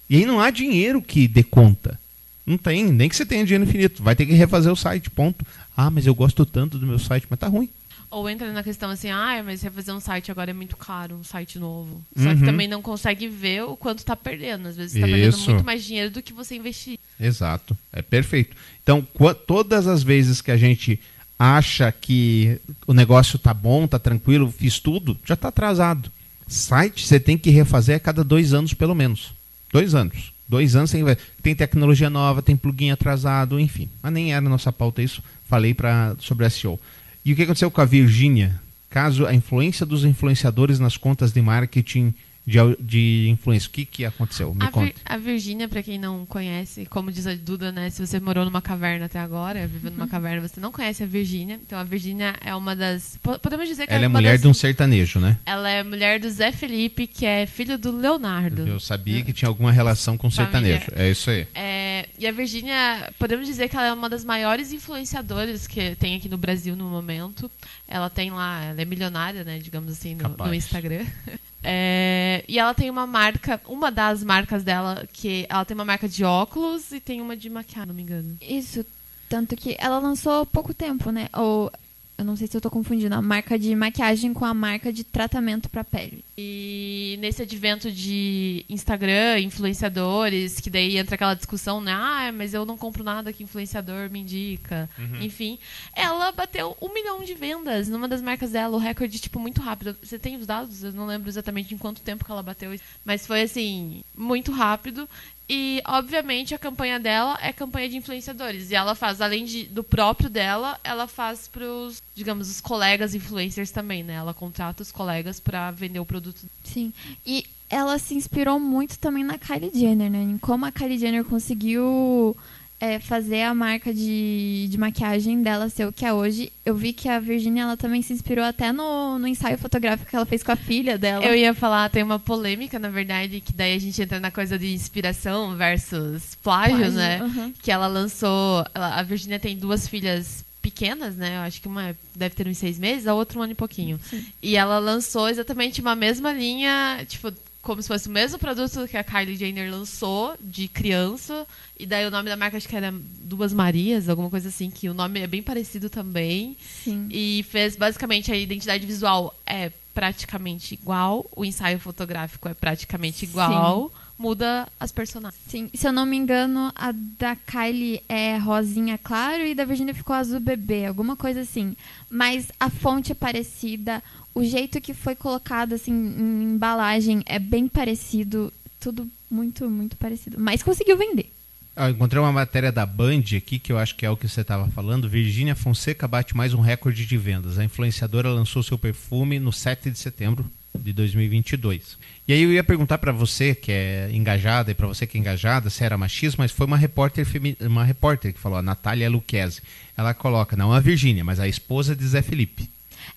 E 0.10 0.18
aí 0.18 0.26
não 0.26 0.40
há 0.40 0.50
dinheiro 0.50 1.02
que 1.02 1.28
dê 1.28 1.44
conta. 1.44 2.00
Não 2.46 2.58
tem, 2.58 2.86
nem 2.86 3.10
que 3.10 3.16
você 3.16 3.26
tenha 3.26 3.44
dinheiro 3.44 3.66
infinito. 3.66 4.02
Vai 4.02 4.16
ter 4.16 4.26
que 4.26 4.34
refazer 4.34 4.72
o 4.72 4.76
site, 4.76 5.10
ponto. 5.10 5.46
Ah, 5.76 5.90
mas 5.92 6.06
eu 6.08 6.16
gosto 6.16 6.46
tanto 6.46 6.78
do 6.78 6.88
meu 6.88 6.98
site, 6.98 7.28
mas 7.30 7.38
tá 7.40 7.48
ruim. 7.48 7.70
Ou 8.10 8.30
entra 8.30 8.54
na 8.54 8.64
questão 8.64 8.90
assim, 8.90 9.10
ah, 9.10 9.42
mas 9.44 9.62
refazer 9.62 9.94
um 9.94 10.00
site 10.00 10.32
agora 10.32 10.52
é 10.52 10.54
muito 10.54 10.78
caro, 10.78 11.16
um 11.18 11.26
site 11.26 11.60
novo. 11.60 12.02
Só 12.16 12.30
Uhum. 12.30 12.38
que 12.40 12.46
também 12.46 12.66
não 12.66 12.82
consegue 12.82 13.28
ver 13.28 13.64
o 13.64 13.76
quanto 13.76 14.06
tá 14.06 14.16
perdendo. 14.16 14.70
Às 14.70 14.78
vezes 14.78 14.94
você 14.94 15.02
tá 15.02 15.08
perdendo 15.08 15.38
muito 15.40 15.66
mais 15.66 15.84
dinheiro 15.84 16.10
do 16.10 16.22
que 16.22 16.32
você 16.32 16.56
investir. 16.56 16.98
Exato, 17.20 17.78
é 17.92 18.02
perfeito. 18.02 18.56
Então, 18.82 19.06
todas 19.46 19.88
as 19.88 20.04
vezes 20.04 20.42
que 20.42 20.52
a 20.52 20.56
gente 20.58 20.98
acha 21.38 21.92
que 21.92 22.58
o 22.88 22.94
negócio 22.94 23.38
tá 23.38 23.54
bom, 23.54 23.86
tá 23.86 24.00
tranquilo, 24.00 24.50
fiz 24.58 24.80
tudo, 24.80 25.18
já 25.26 25.36
tá 25.36 25.50
atrasado. 25.50 26.10
Site 26.48 27.06
você 27.06 27.20
tem 27.20 27.38
que 27.38 27.50
refazer 27.50 27.98
a 27.98 28.00
cada 28.00 28.24
dois 28.24 28.54
anos, 28.54 28.74
pelo 28.74 28.96
menos. 28.96 29.34
Dois 29.72 29.94
anos. 29.96 30.34
Dois 30.48 30.76
anos 30.76 30.92
tem, 30.92 31.04
tem 31.42 31.56
tecnologia 31.56 32.10
nova, 32.10 32.42
tem 32.42 32.56
plugin 32.56 32.92
atrasado, 32.92 33.60
enfim. 33.60 33.90
Mas 34.02 34.14
nem 34.14 34.34
era 34.34 34.42
nossa 34.42 34.72
pauta 34.72 35.02
isso, 35.02 35.22
falei 35.46 35.74
pra, 35.74 36.16
sobre 36.20 36.50
SEO. 36.50 36.80
E 37.26 37.34
o 37.34 37.36
que 37.36 37.44
aconteceu 37.44 37.70
com 37.70 37.82
a 37.82 37.86
Virgínia? 37.86 38.62
Caso 38.90 39.26
a 39.26 39.34
influência 39.34 39.86
dos 39.86 40.06
influenciadores 40.06 40.80
nas 40.80 40.96
contas 40.96 41.34
de 41.34 41.42
marketing 41.42 42.14
de, 42.48 42.58
de 42.80 43.28
influência. 43.30 43.68
O 43.68 43.72
que, 43.72 43.86
que 43.86 44.06
aconteceu? 44.06 44.54
Me 44.56 44.64
A, 44.66 44.72
conta. 44.72 44.86
Vir, 44.88 44.96
a 45.06 45.18
Virgínia, 45.18 45.68
pra 45.68 45.84
quem 45.84 46.00
não 46.00 46.26
conhece, 46.26 46.86
como 46.86 47.12
diz 47.12 47.28
a 47.28 47.36
Duda, 47.36 47.72
né? 47.74 47.90
Se 47.90 48.06
você 48.06 48.20
morou 48.22 48.46
numa 48.46 48.62
caverna 48.62 49.06
até 49.06 49.20
agora, 49.20 49.68
viveu 49.68 49.92
Uhum. 49.92 49.98
numa 49.98 50.08
caverna, 50.08 50.48
você 50.48 50.60
não 50.62 50.72
conhece 50.72 51.04
a 51.04 51.06
Virgínia. 51.06 51.60
Então 51.62 51.78
a 51.78 51.84
Virgínia 51.84 52.36
é 52.44 52.56
uma 52.56 52.74
das. 52.76 53.20
po- 53.22 53.38
Podemos 53.38 53.68
dizer 53.68 53.86
que 53.86 53.94
Ela 53.94 54.06
é 54.06 54.08
uma 54.08 54.18
mulher 54.20 54.32
das, 54.34 54.42
de 54.42 54.48
um 54.48 54.54
sertanejo, 54.54 55.20
né? 55.20 55.38
Ela 55.46 55.70
é 55.70 55.84
mulher 55.84 56.20
do 56.22 56.30
Zé 56.30 56.52
Felipe, 56.54 57.06
que 57.06 57.26
é 57.26 57.46
filho 57.46 57.78
do 57.78 57.92
Leonardo. 57.92 58.66
Eu 58.66 58.80
sabia 58.80 59.22
que 59.22 59.34
tinha 59.34 59.50
alguma 59.50 59.72
relação 59.72 60.18
com 60.18 60.32
Família. 60.32 60.80
sertanejo. 60.80 60.92
É 60.96 61.12
isso 61.12 61.30
aí. 61.30 61.46
É, 61.54 62.08
e 62.18 62.26
a 62.26 62.32
Virgínia, 62.32 63.12
podemos 63.20 63.46
dizer 63.46 63.68
que 63.68 63.76
ela 63.76 63.88
é 63.88 63.94
uma 63.94 64.10
das 64.10 64.24
maiores 64.24 64.72
influenciadoras 64.72 65.68
que 65.68 65.96
tem 65.96 66.16
aqui 66.16 66.30
no 66.30 66.38
Brasil 66.38 66.76
no 66.76 66.86
momento. 66.86 67.52
Ela 67.88 68.10
tem 68.10 68.32
lá, 68.32 68.64
ela 68.64 68.82
é 68.82 68.86
milionária, 68.86 69.44
né, 69.44 69.60
digamos 69.60 69.92
assim, 69.92 70.16
no, 70.16 70.30
no 70.30 70.54
Instagram. 70.54 71.06
É, 71.70 72.46
e 72.48 72.58
ela 72.58 72.74
tem 72.74 72.90
uma 72.90 73.06
marca, 73.06 73.60
uma 73.68 73.92
das 73.92 74.24
marcas 74.24 74.64
dela, 74.64 75.06
que 75.12 75.46
ela 75.50 75.66
tem 75.66 75.76
uma 75.76 75.84
marca 75.84 76.08
de 76.08 76.24
óculos 76.24 76.94
e 76.94 77.02
tem 77.02 77.20
uma 77.20 77.36
de 77.36 77.50
maquiagem, 77.50 77.88
não 77.88 77.94
me 77.94 78.04
engano. 78.04 78.38
Isso, 78.42 78.86
tanto 79.28 79.54
que 79.58 79.76
ela 79.78 80.00
lançou 80.00 80.44
há 80.44 80.46
pouco 80.46 80.74
tempo, 80.74 81.12
né? 81.12 81.28
Ou 81.34 81.70
eu 82.18 82.26
não 82.26 82.36
sei 82.36 82.48
se 82.48 82.58
eu 82.58 82.62
tô 82.62 82.70
confundindo 82.70 83.14
a 83.14 83.22
marca 83.22 83.60
de 83.60 83.76
maquiagem 83.76 84.34
com 84.34 84.44
a 84.44 84.54
marca 84.54 84.92
de 84.92 85.04
tratamento 85.04 85.70
pra 85.70 85.84
pele. 85.84 86.26
E 86.38 87.16
nesse 87.20 87.44
advento 87.44 87.92
de 87.92 88.66
Instagram, 88.68 89.40
influenciadores, 89.40 90.60
que 90.60 90.70
daí 90.70 90.98
entra 90.98 91.16
aquela 91.16 91.36
discussão, 91.36 91.80
né? 91.80 91.92
Ah, 91.92 92.32
mas 92.34 92.54
eu 92.54 92.66
não 92.66 92.78
compro 92.78 93.04
nada 93.04 93.32
que 93.32 93.44
influenciador 93.44 94.10
me 94.10 94.20
indica. 94.20 94.90
Enfim, 95.22 95.60
ela 95.96 96.32
bateu 96.32 96.76
um 96.82 96.94
milhão 96.94 97.24
de 97.24 97.34
vendas 97.34 97.88
numa 97.88 98.08
das 98.08 98.22
marcas 98.22 98.52
dela, 98.52 98.76
o 98.76 98.80
recorde, 98.80 99.20
tipo, 99.20 99.40
muito 99.40 99.62
rápido. 99.62 99.96
Você 100.02 100.18
tem 100.18 100.38
os 100.38 100.48
dados? 100.48 100.84
Eu 100.84 100.94
não 100.94 101.06
lembro 101.06 101.30
exatamente 101.30 101.74
em 101.74 101.78
quanto 101.78 102.02
tempo 102.02 102.26
que 102.26 102.32
ela 102.32 102.44
bateu 102.44 102.74
isso, 102.74 102.84
mas 103.06 103.28
foi, 103.28 103.42
assim, 103.44 104.04
muito 104.16 104.52
rápido. 104.52 105.08
E, 105.50 105.82
obviamente, 105.86 106.54
a 106.54 106.60
campanha 106.60 107.00
dela 107.00 107.38
é 107.42 107.54
campanha 107.54 107.88
de 107.88 107.96
influenciadores. 107.96 108.70
E 108.70 108.76
ela 108.76 108.96
faz, 108.96 109.22
além 109.22 109.46
de, 109.46 109.64
do 109.64 109.84
próprio 109.84 110.30
dela, 110.30 110.78
ela 110.84 111.08
faz 111.08 111.48
pros, 111.48 112.04
digamos, 112.14 112.50
os 112.50 112.60
colegas 112.60 113.16
influencers 113.16 113.72
também, 113.72 114.04
né? 114.04 114.16
Ela 114.16 114.34
contrata 114.34 114.84
os 114.84 114.92
colegas 114.92 115.40
pra 115.40 115.72
vender 115.72 116.00
o 116.00 116.06
produto. 116.06 116.42
Sim. 116.64 116.92
E 117.26 117.46
ela 117.70 117.98
se 117.98 118.14
inspirou 118.14 118.60
muito 118.60 119.00
também 119.00 119.24
na 119.24 119.38
Kylie 119.38 119.72
Jenner, 119.74 120.12
né? 120.12 120.22
Em 120.22 120.38
como 120.38 120.66
a 120.66 120.72
Kylie 120.72 120.98
Jenner 120.98 121.24
conseguiu 121.24 122.36
é, 122.80 123.00
fazer 123.00 123.42
a 123.42 123.54
marca 123.56 123.94
de, 123.94 124.68
de 124.70 124.78
maquiagem 124.78 125.42
dela 125.42 125.68
ser 125.70 125.88
o 125.88 125.92
que 125.94 126.06
é 126.06 126.14
hoje. 126.14 126.52
Eu 126.66 126.76
vi 126.76 126.94
que 126.94 127.10
a 127.10 127.20
Virginia 127.20 127.64
ela 127.64 127.76
também 127.78 128.02
se 128.02 128.14
inspirou 128.14 128.46
até 128.46 128.72
no, 128.72 129.18
no 129.18 129.28
ensaio 129.28 129.58
fotográfico 129.58 130.10
que 130.10 130.16
ela 130.16 130.26
fez 130.26 130.44
com 130.44 130.52
a 130.52 130.56
filha 130.56 130.98
dela. 130.98 131.26
Eu 131.26 131.36
ia 131.36 131.54
falar, 131.54 131.90
tem 131.90 132.04
uma 132.04 132.20
polêmica, 132.20 132.78
na 132.78 132.90
verdade, 132.90 133.42
que 133.42 133.52
daí 133.54 133.74
a 133.76 133.80
gente 133.80 134.00
entra 134.02 134.20
na 134.20 134.30
coisa 134.30 134.60
de 134.60 134.74
inspiração 134.74 135.56
versus 135.56 136.36
plágio, 136.44 136.78
Plágio, 136.78 136.92
né? 136.94 137.20
aham. 137.22 137.54
Que 137.62 137.72
ela 137.72 137.88
lançou. 137.88 138.64
ela- 138.76 138.96
a 139.00 139.04
Virginia 139.04 139.40
tem 139.40 139.58
duas 139.58 139.88
filhas 139.88 140.46
pequenas, 140.62 141.16
né? 141.16 141.38
Eu 141.38 141.42
acho 141.42 141.62
que 141.62 141.68
uma 141.68 141.96
deve 142.16 142.36
ter 142.36 142.46
uns 142.48 142.58
seis 142.58 142.78
meses, 142.78 143.08
a 143.08 143.14
outra 143.14 143.40
um 143.40 143.42
ano 143.42 143.54
e 143.54 143.56
pouquinho. 143.56 143.98
E 144.44 144.58
ela 144.58 144.78
lançou 144.80 145.30
exatamente 145.30 145.80
uma 145.82 145.96
mesma 145.96 146.34
linha, 146.34 147.06
tipo, 147.08 147.32
como 147.68 147.82
se 147.82 147.90
fosse 147.90 148.08
o 148.08 148.12
mesmo 148.12 148.40
produto 148.40 148.88
que 148.88 148.96
a 148.96 149.04
Kylie 149.04 149.36
Jenner 149.36 149.70
lançou 149.70 150.38
de 150.40 150.70
criança. 150.70 151.46
E 151.78 151.86
daí 151.86 152.08
o 152.08 152.10
nome 152.10 152.30
da 152.30 152.38
marca 152.38 152.56
acho 152.56 152.68
que 152.68 152.76
era 152.78 152.94
Duas 152.94 153.52
Marias, 153.52 154.08
alguma 154.08 154.30
coisa 154.30 154.48
assim, 154.48 154.72
que 154.72 154.88
o 154.88 154.94
nome 154.94 155.20
é 155.20 155.28
bem 155.28 155.44
parecido 155.44 155.90
também. 155.90 156.56
Sim. 156.86 157.10
E 157.12 157.46
fez 157.50 157.76
basicamente 157.76 158.32
a 158.32 158.38
identidade 158.38 158.86
visual 158.86 159.38
é 159.46 159.70
praticamente 159.94 160.76
igual, 160.76 161.26
o 161.36 161.44
ensaio 161.44 161.78
fotográfico 161.80 162.48
é 162.48 162.54
praticamente 162.54 163.26
igual, 163.26 163.92
muda 164.18 164.68
as 164.80 164.92
personagens. 164.92 165.42
Sim, 165.48 165.70
se 165.74 165.88
eu 165.88 165.92
não 165.92 166.06
me 166.06 166.16
engano, 166.16 166.72
a 166.76 166.94
da 166.94 167.36
Kylie 167.36 168.02
é 168.08 168.38
rosinha 168.38 168.98
claro 168.98 169.44
e 169.44 169.56
da 169.56 169.66
Virginia 169.66 169.94
ficou 169.94 170.16
azul 170.16 170.40
bebê, 170.40 170.86
alguma 170.86 171.16
coisa 171.16 171.42
assim. 171.42 171.76
Mas 172.10 172.50
a 172.60 172.70
fonte 172.70 173.12
é 173.12 173.16
parecida, 173.16 174.02
o 174.40 174.44
jeito 174.46 174.80
que 174.82 174.94
foi 174.94 175.16
colocado 175.16 175.74
assim 175.74 175.92
em 175.92 176.44
embalagem 176.56 177.24
é 177.26 177.40
bem 177.40 177.68
parecido, 177.68 178.52
tudo 178.80 179.08
muito, 179.30 179.70
muito 179.70 179.96
parecido. 179.98 180.38
Mas 180.40 180.64
conseguiu 180.64 180.98
vender. 180.98 181.32
Ah, 181.76 181.90
eu 181.90 181.92
encontrei 181.94 182.20
uma 182.22 182.32
matéria 182.32 182.72
da 182.72 182.86
Band 182.86 183.22
aqui, 183.38 183.60
que 183.60 183.72
eu 183.72 183.78
acho 183.78 183.96
que 183.96 184.06
é 184.06 184.10
o 184.10 184.18
que 184.18 184.28
você 184.28 184.42
estava 184.42 184.68
falando. 184.70 185.08
Virgínia 185.08 185.56
Fonseca 185.56 186.08
bate 186.08 186.36
mais 186.36 186.54
um 186.54 186.60
recorde 186.62 187.06
de 187.06 187.18
vendas. 187.18 187.60
A 187.60 187.64
influenciadora 187.64 188.30
lançou 188.30 188.64
seu 188.64 188.78
perfume 188.80 189.38
no 189.40 189.54
7 189.54 189.92
de 189.92 190.00
setembro 190.00 190.44
de 190.76 190.92
2022. 190.94 191.98
E 192.28 192.34
aí 192.34 192.42
eu 192.42 192.52
ia 192.52 192.64
perguntar 192.64 192.98
para 192.98 193.12
você, 193.12 193.54
que 193.54 193.72
é 193.72 194.10
engajada, 194.12 194.72
e 194.72 194.74
para 194.76 194.88
você 194.88 195.06
que 195.06 195.18
é 195.18 195.22
engajada, 195.22 195.70
se 195.70 195.84
era 195.84 195.98
machismo, 195.98 196.40
mas 196.42 196.52
foi 196.52 196.66
uma 196.66 196.78
repórter, 196.78 197.26
femi- 197.26 197.58
uma 197.62 197.84
repórter 197.84 198.34
que 198.34 198.40
falou, 198.40 198.58
a 198.58 198.62
Natália 198.64 199.10
Luquezzi. 199.10 199.62
Ela 199.96 200.14
coloca, 200.16 200.56
não 200.58 200.74
a 200.74 200.80
Virgínia, 200.80 201.24
mas 201.24 201.40
a 201.40 201.48
esposa 201.48 201.96
de 201.96 202.06
Zé 202.08 202.22
Felipe. 202.24 202.70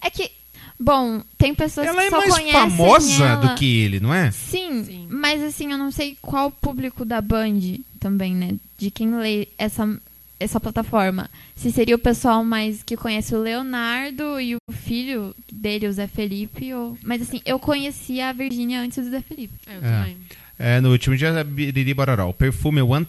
É 0.03 0.11
que, 0.11 0.31
bom, 0.81 1.23
tem 1.37 1.55
pessoas 1.55 1.87
Ela 1.87 2.01
que 2.01 2.07
é 2.07 2.11
só 2.11 2.19
mais 2.19 2.33
conhecem 2.35 2.53
famosa 2.71 3.25
ela. 3.25 3.37
do 3.37 3.55
que 3.55 3.81
ele, 3.81 4.01
não 4.01 4.13
é? 4.13 4.31
Sim, 4.31 4.85
Sim. 4.85 5.07
mas 5.11 5.43
assim, 5.43 5.71
eu 5.71 5.79
não 5.79 5.91
sei 5.91 6.17
qual 6.23 6.49
o 6.49 6.51
público 6.51 7.05
da 7.05 7.21
Band 7.21 7.61
também, 8.01 8.35
né? 8.35 8.55
De 8.79 8.91
quem 8.91 9.15
lê 9.15 9.47
essa, 9.59 9.87
essa 10.41 10.59
plataforma, 10.59 11.29
se 11.55 11.71
seria 11.71 11.95
o 11.95 11.99
pessoal 11.99 12.43
mais 12.43 12.83
que 12.83 12.97
conhece 12.97 13.35
o 13.35 13.41
Leonardo 13.43 14.41
e 14.41 14.57
o 14.57 14.73
filho 14.73 15.35
dele, 15.53 15.87
o 15.87 15.93
Zé 15.93 16.07
Felipe, 16.07 16.73
ou... 16.73 16.97
mas 17.03 17.21
assim, 17.23 17.41
eu 17.45 17.59
conhecia 17.59 18.31
a 18.31 18.33
Virgínia 18.33 18.81
antes 18.81 19.05
do 19.05 19.11
Zé 19.11 19.21
Felipe. 19.21 19.55
Eu 19.67 19.75
É. 19.75 19.81
também. 19.81 20.17
É, 20.59 20.79
no 20.81 20.91
último 20.91 21.17
dia, 21.17 21.43
Biriri 21.43 21.95
Bororó. 21.95 22.29
O 22.29 22.35
perfume 22.35 22.83
One 22.83 23.07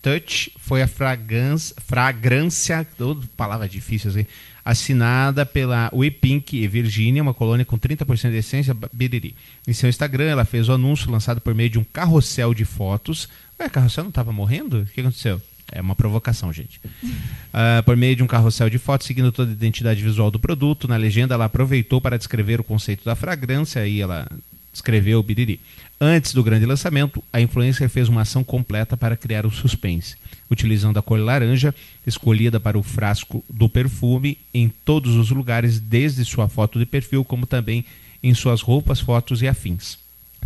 Touch 0.00 0.50
foi 0.58 0.80
a 0.80 0.88
fragrância, 0.88 1.74
fragrância 1.86 2.86
oh, 3.00 3.16
palavra 3.36 3.68
difícil 3.68 4.10
assim, 4.10 4.26
assinada 4.66 5.46
pela 5.46 5.88
We 5.94 6.10
Pink 6.10 6.56
e 6.56 6.66
Virginia, 6.66 7.22
uma 7.22 7.32
colônia 7.32 7.64
com 7.64 7.78
30% 7.78 8.30
de 8.32 8.36
essência 8.38 8.76
Biriri. 8.92 9.32
Em 9.64 9.72
seu 9.72 9.88
Instagram, 9.88 10.24
ela 10.24 10.44
fez 10.44 10.68
o 10.68 10.72
anúncio 10.72 11.08
lançado 11.08 11.40
por 11.40 11.54
meio 11.54 11.70
de 11.70 11.78
um 11.78 11.84
carrossel 11.84 12.52
de 12.52 12.64
fotos. 12.64 13.28
Ué, 13.60 13.68
carrossel 13.68 14.02
não 14.02 14.08
estava 14.08 14.32
morrendo? 14.32 14.80
O 14.80 14.86
que 14.86 15.00
aconteceu? 15.00 15.40
É 15.70 15.80
uma 15.80 15.94
provocação, 15.94 16.52
gente. 16.52 16.80
Ah, 17.58 17.82
por 17.86 17.96
meio 17.96 18.14
de 18.14 18.22
um 18.22 18.26
carrossel 18.26 18.68
de 18.68 18.76
fotos, 18.76 19.06
seguindo 19.06 19.32
toda 19.32 19.50
a 19.50 19.54
identidade 19.54 20.02
visual 20.02 20.30
do 20.30 20.38
produto. 20.38 20.86
Na 20.86 20.96
legenda, 20.96 21.32
ela 21.32 21.46
aproveitou 21.46 22.02
para 22.02 22.18
descrever 22.18 22.60
o 22.60 22.64
conceito 22.64 23.02
da 23.02 23.14
fragrância 23.14 23.86
e 23.86 24.02
ela 24.02 24.28
escreveu 24.74 25.20
o 25.20 25.22
Biriri. 25.22 25.58
Antes 25.98 26.34
do 26.34 26.42
grande 26.44 26.66
lançamento, 26.66 27.24
a 27.32 27.40
influencer 27.40 27.88
fez 27.88 28.08
uma 28.08 28.20
ação 28.20 28.44
completa 28.44 28.96
para 28.98 29.16
criar 29.16 29.46
o 29.46 29.50
suspense, 29.50 30.16
utilizando 30.50 30.98
a 30.98 31.02
cor 31.02 31.18
laranja, 31.18 31.74
escolhida 32.06 32.60
para 32.60 32.78
o 32.78 32.82
frasco 32.82 33.42
do 33.48 33.66
perfume, 33.68 34.36
em 34.52 34.68
todos 34.68 35.14
os 35.14 35.30
lugares, 35.30 35.80
desde 35.80 36.22
sua 36.24 36.48
foto 36.48 36.78
de 36.78 36.84
perfil, 36.84 37.24
como 37.24 37.46
também 37.46 37.82
em 38.22 38.34
suas 38.34 38.60
roupas, 38.60 39.00
fotos 39.00 39.40
e 39.40 39.48
afins. 39.48 39.98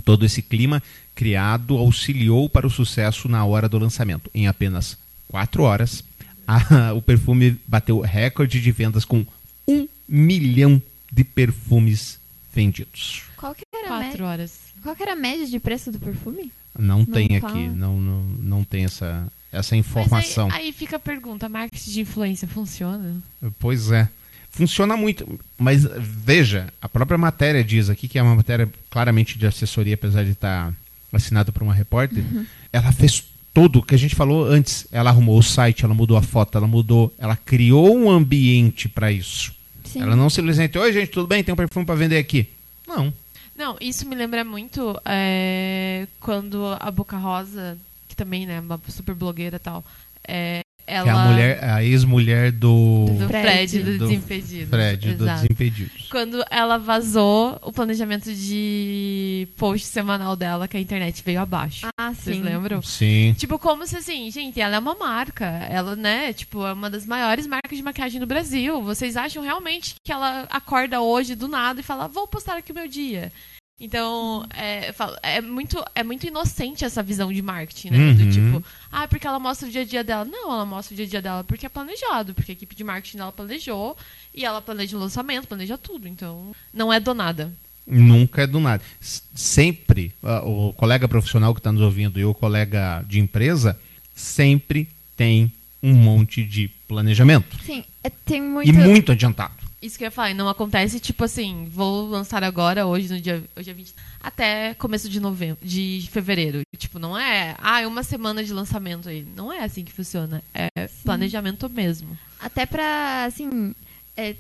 Todo 0.04 0.25
esse 0.25 0.40
clima 0.40 0.80
criado 1.16 1.76
auxiliou 1.76 2.49
para 2.49 2.66
o 2.66 2.71
sucesso 2.71 3.28
na 3.28 3.45
hora 3.45 3.69
do 3.69 3.78
lançamento. 3.78 4.30
Em 4.33 4.47
apenas 4.47 4.97
quatro 5.26 5.64
horas, 5.64 6.04
a- 6.47 6.92
o 6.95 7.02
perfume 7.02 7.59
bateu 7.66 8.00
recorde 8.00 8.61
de 8.61 8.71
vendas 8.71 9.04
com 9.04 9.26
um 9.66 9.88
milhão 10.09 10.80
de 11.12 11.25
perfumes 11.25 12.21
vendidos. 12.54 13.23
Qual 13.37 13.52
que 13.54 13.62
era, 13.75 13.87
a 13.97 13.99
Quatro 14.04 14.25
horas. 14.25 14.70
Qual 14.83 14.97
que 14.97 15.03
era 15.03 15.13
a 15.13 15.17
média 15.17 15.47
de 15.47 15.59
preço 15.59 15.91
do 15.91 15.99
perfume? 15.99 16.53
Não, 16.79 17.05
tem 17.05 17.41
fala. 17.41 17.53
aqui, 17.53 17.69
não, 17.69 18.01
não, 18.01 18.23
não 18.39 18.65
tem 18.65 18.85
essa, 18.85 19.27
essa 19.53 19.77
informação. 19.77 20.49
aí, 20.51 20.67
aí 20.67 20.73
fica 20.73 20.97
a 20.97 21.01
pergunta, 21.01 21.49
marketing 21.49 21.91
de 21.91 22.01
influência 22.01 22.49
funciona? 22.49 23.17
Pois 23.59 23.91
é. 23.91 24.09
Funciona 24.53 24.97
muito, 24.97 25.39
mas 25.57 25.85
veja, 25.85 26.73
a 26.83 26.89
própria 26.89 27.17
matéria 27.17 27.63
diz 27.63 27.89
aqui, 27.89 28.09
que 28.09 28.19
é 28.19 28.23
uma 28.23 28.35
matéria 28.35 28.69
claramente 28.89 29.39
de 29.39 29.47
assessoria, 29.47 29.95
apesar 29.95 30.25
de 30.25 30.33
estar 30.33 30.75
assinada 31.13 31.53
por 31.53 31.63
uma 31.63 31.75
repórter, 31.75 32.25
ela 32.73 32.91
fez 32.91 33.25
tudo 33.55 33.79
o 33.79 33.83
que 33.83 33.95
a 33.95 33.99
gente 33.99 34.15
falou 34.15 34.45
antes. 34.45 34.87
Ela 34.91 35.11
arrumou 35.11 35.39
o 35.39 35.43
site, 35.43 35.85
ela 35.85 35.95
mudou 35.95 36.17
a 36.17 36.23
foto, 36.23 36.57
ela 36.57 36.67
mudou, 36.67 37.15
ela 37.19 37.37
criou 37.37 37.97
um 37.97 38.11
ambiente 38.11 38.89
para 38.89 39.13
isso. 39.13 39.53
Sim. 39.85 40.03
Ela 40.03 40.15
não 40.15 40.31
simplesmente, 40.31 40.79
oi 40.79 40.93
gente, 40.93 41.11
tudo 41.11 41.27
bem? 41.27 41.43
Tem 41.43 41.53
um 41.53 41.57
perfume 41.57 41.85
para 41.85 41.95
vender 41.95 42.19
aqui. 42.19 42.49
Não. 42.87 43.13
Não, 43.61 43.76
isso 43.79 44.09
me 44.09 44.17
lembra 44.17 44.43
muito 44.43 44.99
é, 45.05 46.09
quando 46.19 46.64
a 46.81 46.90
Boca 46.90 47.19
Rosa, 47.19 47.76
que 48.09 48.17
também 48.17 48.47
né, 48.47 48.57
é 48.57 48.61
uma 48.61 48.81
super 48.88 49.14
blogueira 49.14 49.57
e 49.57 49.59
tal, 49.59 49.85
é, 50.26 50.62
ela... 50.90 51.04
Que 51.04 51.09
é 51.09 51.12
a 51.12 51.25
mulher, 51.25 51.64
a 51.64 51.85
ex-mulher 51.85 52.52
do, 52.52 53.06
do 53.18 53.26
Fred. 53.28 53.42
Fred, 53.42 53.78
do, 53.78 53.99
Do 53.99 54.09
Desimpedidos. 54.09 54.68
Fred, 54.68 55.14
do. 55.14 55.25
Desimpedidos. 55.25 56.09
Quando 56.11 56.44
ela 56.50 56.78
vazou 56.78 57.59
o 57.62 57.73
planejamento 57.73 58.32
de 58.35 59.49
post 59.56 59.87
semanal 59.87 60.35
dela, 60.35 60.66
que 60.66 60.76
a 60.76 60.80
internet 60.80 61.23
veio 61.25 61.40
abaixo. 61.40 61.87
Ah, 61.99 62.12
Vocês 62.12 62.37
sim. 62.37 62.42
lembram? 62.42 62.82
Sim. 62.82 63.35
Tipo, 63.38 63.59
como 63.59 63.87
se 63.87 63.97
assim, 63.97 64.30
gente, 64.30 64.61
ela 64.61 64.76
é 64.76 64.78
uma 64.78 64.94
marca. 64.94 65.47
Ela, 65.47 65.94
né, 65.94 66.32
tipo, 66.32 66.66
é 66.66 66.73
uma 66.73 66.90
das 66.90 67.06
maiores 67.06 67.47
marcas 67.47 67.76
de 67.76 67.82
maquiagem 67.82 68.20
do 68.20 68.26
Brasil. 68.26 68.82
Vocês 68.82 69.16
acham 69.16 69.42
realmente 69.42 69.94
que 70.04 70.12
ela 70.12 70.47
acorda 70.50 71.00
hoje 71.00 71.35
do 71.35 71.49
nada 71.49 71.80
e 71.80 71.85
fala, 71.85 72.09
vou 72.09 72.26
postar 72.26 72.56
aqui 72.56 72.73
o 72.73 72.75
meu 72.75 72.88
dia? 72.88 73.32
Então, 73.81 74.45
é, 74.51 74.93
falo, 74.93 75.17
é 75.23 75.41
muito, 75.41 75.83
é 75.95 76.05
muito 76.05 76.27
inocente 76.27 76.85
essa 76.85 77.03
visão 77.03 77.33
de 77.33 77.41
marketing, 77.41 77.91
né? 77.91 78.13
Do 78.13 78.25
Uhum. 78.25 78.31
tipo, 78.31 78.65
ah, 78.93 79.09
porque 79.09 79.27
ela 79.27 79.39
mostra 79.39 79.67
o 79.67 79.71
dia 79.71 79.81
a 79.81 79.85
dia 79.85 80.05
dela. 80.05 80.27
Não, 80.27 80.53
ela 80.53 80.67
mostra 80.67 80.93
o 80.93 80.97
dia 80.97 81.07
a 81.07 81.09
dia 81.09 81.23
dela 81.23 81.45
porque 81.45 81.65
é 81.65 81.69
planejado, 81.69 82.35
porque 82.35 82.53
a 82.53 82.55
equipe 82.55 82.75
de 82.75 82.85
marketing 82.85 83.17
dela 83.17 83.33
planejou 83.33 83.97
e 84.35 84.45
ela 84.45 84.61
planeja 84.61 84.97
o 84.97 85.01
lançamento, 85.01 85.49
planeja 85.49 85.79
tudo. 85.79 86.07
Então, 86.07 86.55
não 86.75 86.93
é 86.93 87.01
do 87.01 87.15
nada. 87.15 87.51
Nunca 87.87 88.43
é 88.43 88.47
do 88.47 88.61
nada. 88.61 88.83
Sempre, 89.01 90.13
o 90.45 90.75
colega 90.75 91.09
profissional 91.09 91.55
que 91.55 91.61
está 91.61 91.73
nos 91.73 91.81
ouvindo 91.81 92.21
e 92.21 92.25
o 92.25 92.35
colega 92.35 93.03
de 93.09 93.19
empresa, 93.19 93.81
sempre 94.15 94.89
tem 95.17 95.51
um 95.83 95.95
monte 95.95 96.45
de 96.45 96.69
planejamento. 96.87 97.57
Sim, 97.65 97.83
é, 98.05 98.11
tem 98.11 98.43
muito... 98.43 98.69
E 98.69 98.73
muito 98.73 99.11
adiantado. 99.13 99.55
Isso 99.81 99.97
que 99.97 100.05
eu 100.05 100.07
ia 100.07 100.11
falar, 100.11 100.31
e 100.31 100.35
não 100.35 100.49
acontece 100.49 101.01
tipo 101.01 101.25
assim, 101.25 101.67
vou 101.73 102.09
lançar 102.09 102.45
agora, 102.45 102.87
hoje 102.87 103.13
no 103.13 103.21
dia, 103.21 103.43
hoje 103.57 103.71
é 103.71 103.73
20, 103.73 103.95
até 104.23 104.75
começo 104.75 105.09
de 105.09 105.19
novembro, 105.21 105.59
de 105.67 106.07
fevereiro. 106.13 106.61
Tipo, 106.77 106.99
não 106.99 107.17
é, 107.17 107.57
ah, 107.59 107.81
é 107.81 107.87
uma 107.87 108.03
semana 108.03 108.45
de 108.45 108.53
lançamento 108.53 109.09
aí. 109.09 109.27
Não 109.35 109.51
é 109.51 109.65
assim 109.65 109.85
que 109.85 109.93
funciona. 109.93 110.43
É 110.55 110.89
planejamento 111.03 111.69
mesmo. 111.71 112.19
Até 112.39 112.67
pra, 112.67 113.25
assim, 113.25 113.75
é, 114.17 114.37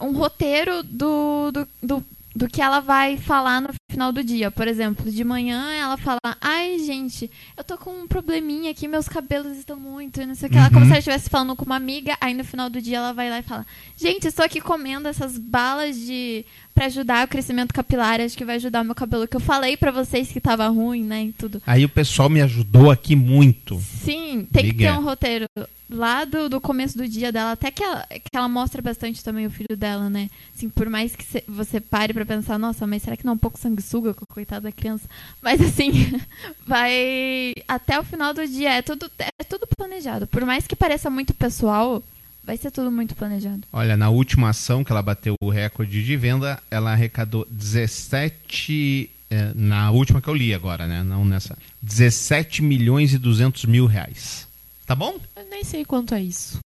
um 0.00 0.12
roteiro 0.12 0.82
do, 0.82 1.50
do, 1.50 1.68
do, 1.82 2.04
do 2.36 2.46
que 2.48 2.60
ela 2.60 2.80
vai 2.80 3.16
falar 3.16 3.62
no 3.62 3.70
final 3.90 4.12
do 4.12 4.22
dia. 4.22 4.50
Por 4.50 4.68
exemplo, 4.68 5.10
de 5.10 5.24
manhã 5.24 5.72
ela 5.72 5.96
fala, 5.96 6.18
ai, 6.40 6.78
gente, 6.80 7.30
eu 7.56 7.64
tô 7.64 7.78
com 7.78 8.02
um 8.02 8.06
probleminha 8.06 8.70
aqui, 8.70 8.86
meus 8.86 9.08
cabelos 9.08 9.56
estão 9.56 9.78
muito, 9.80 10.20
e 10.20 10.26
não 10.26 10.34
sei 10.34 10.48
o 10.48 10.52
que. 10.52 10.58
Ela, 10.58 10.68
como 10.68 10.80
Uhum. 10.80 10.84
se 10.86 10.90
ela 10.90 10.98
estivesse 10.98 11.30
falando 11.30 11.56
com 11.56 11.64
uma 11.64 11.76
amiga, 11.76 12.14
aí 12.20 12.34
no 12.34 12.44
final 12.44 12.68
do 12.68 12.80
dia 12.82 12.98
ela 12.98 13.12
vai 13.14 13.30
lá 13.30 13.38
e 13.38 13.42
fala, 13.42 13.66
gente, 13.96 14.26
estou 14.28 14.44
aqui 14.44 14.60
comendo 14.60 15.08
essas 15.08 15.38
balas 15.38 15.96
de... 15.96 16.44
pra 16.74 16.86
ajudar 16.86 17.24
o 17.24 17.28
crescimento 17.28 17.72
capilar, 17.72 18.20
acho 18.20 18.36
que 18.36 18.44
vai 18.44 18.56
ajudar 18.56 18.82
o 18.82 18.84
meu 18.84 18.94
cabelo, 18.94 19.26
que 19.26 19.36
eu 19.36 19.40
falei 19.40 19.76
pra 19.76 19.90
vocês 19.90 20.30
que 20.30 20.40
tava 20.40 20.68
ruim, 20.68 21.02
né, 21.04 21.24
e 21.24 21.32
tudo. 21.32 21.62
Aí 21.66 21.84
o 21.84 21.88
pessoal 21.88 22.28
me 22.28 22.42
ajudou 22.42 22.90
aqui 22.90 23.16
muito. 23.16 23.80
Sim, 23.80 24.46
tem 24.52 24.64
que 24.66 24.74
ter 24.74 24.92
um 24.92 25.02
roteiro 25.02 25.46
lá 25.88 26.24
do, 26.24 26.48
do 26.48 26.60
começo 26.60 26.98
do 26.98 27.06
dia 27.08 27.30
dela, 27.30 27.52
até 27.52 27.70
que 27.70 27.82
ela, 27.82 28.04
que 28.08 28.36
ela 28.36 28.48
mostra 28.48 28.82
bastante 28.82 29.22
também 29.22 29.46
o 29.46 29.50
filho 29.50 29.76
dela, 29.76 30.10
né? 30.10 30.28
Assim, 30.54 30.68
por 30.68 30.88
mais 30.90 31.14
que 31.14 31.24
cê- 31.24 31.44
você 31.46 31.80
pare 31.80 32.12
pra 32.12 32.26
pensar, 32.26 32.58
nossa, 32.58 32.86
mas 32.86 33.02
será 33.02 33.16
que 33.16 33.24
não 33.24 33.32
é 33.32 33.36
um 33.36 33.38
pouco 33.38 33.58
sanguessuga 33.58 34.12
com 34.12 34.24
a 34.24 34.34
coitada 34.34 34.62
da 34.62 34.72
criança? 34.72 35.08
Mas 35.40 35.60
assim, 35.60 35.92
vai 36.66 37.54
até 37.68 37.98
o 37.98 38.04
final 38.04 38.34
do 38.34 38.46
dia, 38.46 38.72
é 38.74 38.82
tudo, 38.82 39.10
é 39.18 39.44
tudo 39.44 39.66
planejado. 39.76 40.26
Por 40.26 40.44
mais 40.44 40.66
que 40.66 40.74
pareça 40.76 41.08
muito 41.08 41.32
pessoal, 41.34 42.02
vai 42.44 42.56
ser 42.56 42.70
tudo 42.70 42.90
muito 42.90 43.14
planejado. 43.14 43.62
Olha, 43.72 43.96
na 43.96 44.08
última 44.10 44.50
ação 44.50 44.82
que 44.84 44.92
ela 44.92 45.02
bateu 45.02 45.34
o 45.40 45.50
recorde 45.50 46.04
de 46.04 46.16
venda, 46.16 46.60
ela 46.70 46.92
arrecadou 46.92 47.46
17. 47.50 49.10
eh, 49.30 49.52
na 49.54 49.90
última 49.90 50.20
que 50.20 50.28
eu 50.28 50.34
li 50.34 50.54
agora, 50.54 50.86
né? 50.86 51.02
Não 51.02 51.24
nessa. 51.24 51.56
17 51.82 52.62
milhões 52.62 53.12
e 53.12 53.18
200 53.18 53.64
mil 53.64 53.86
reais. 53.86 54.45
Tá 54.86 54.94
bom? 54.94 55.18
Eu 55.34 55.44
nem 55.50 55.64
sei 55.64 55.84
quanto 55.84 56.14
é 56.14 56.22
isso. 56.22 56.60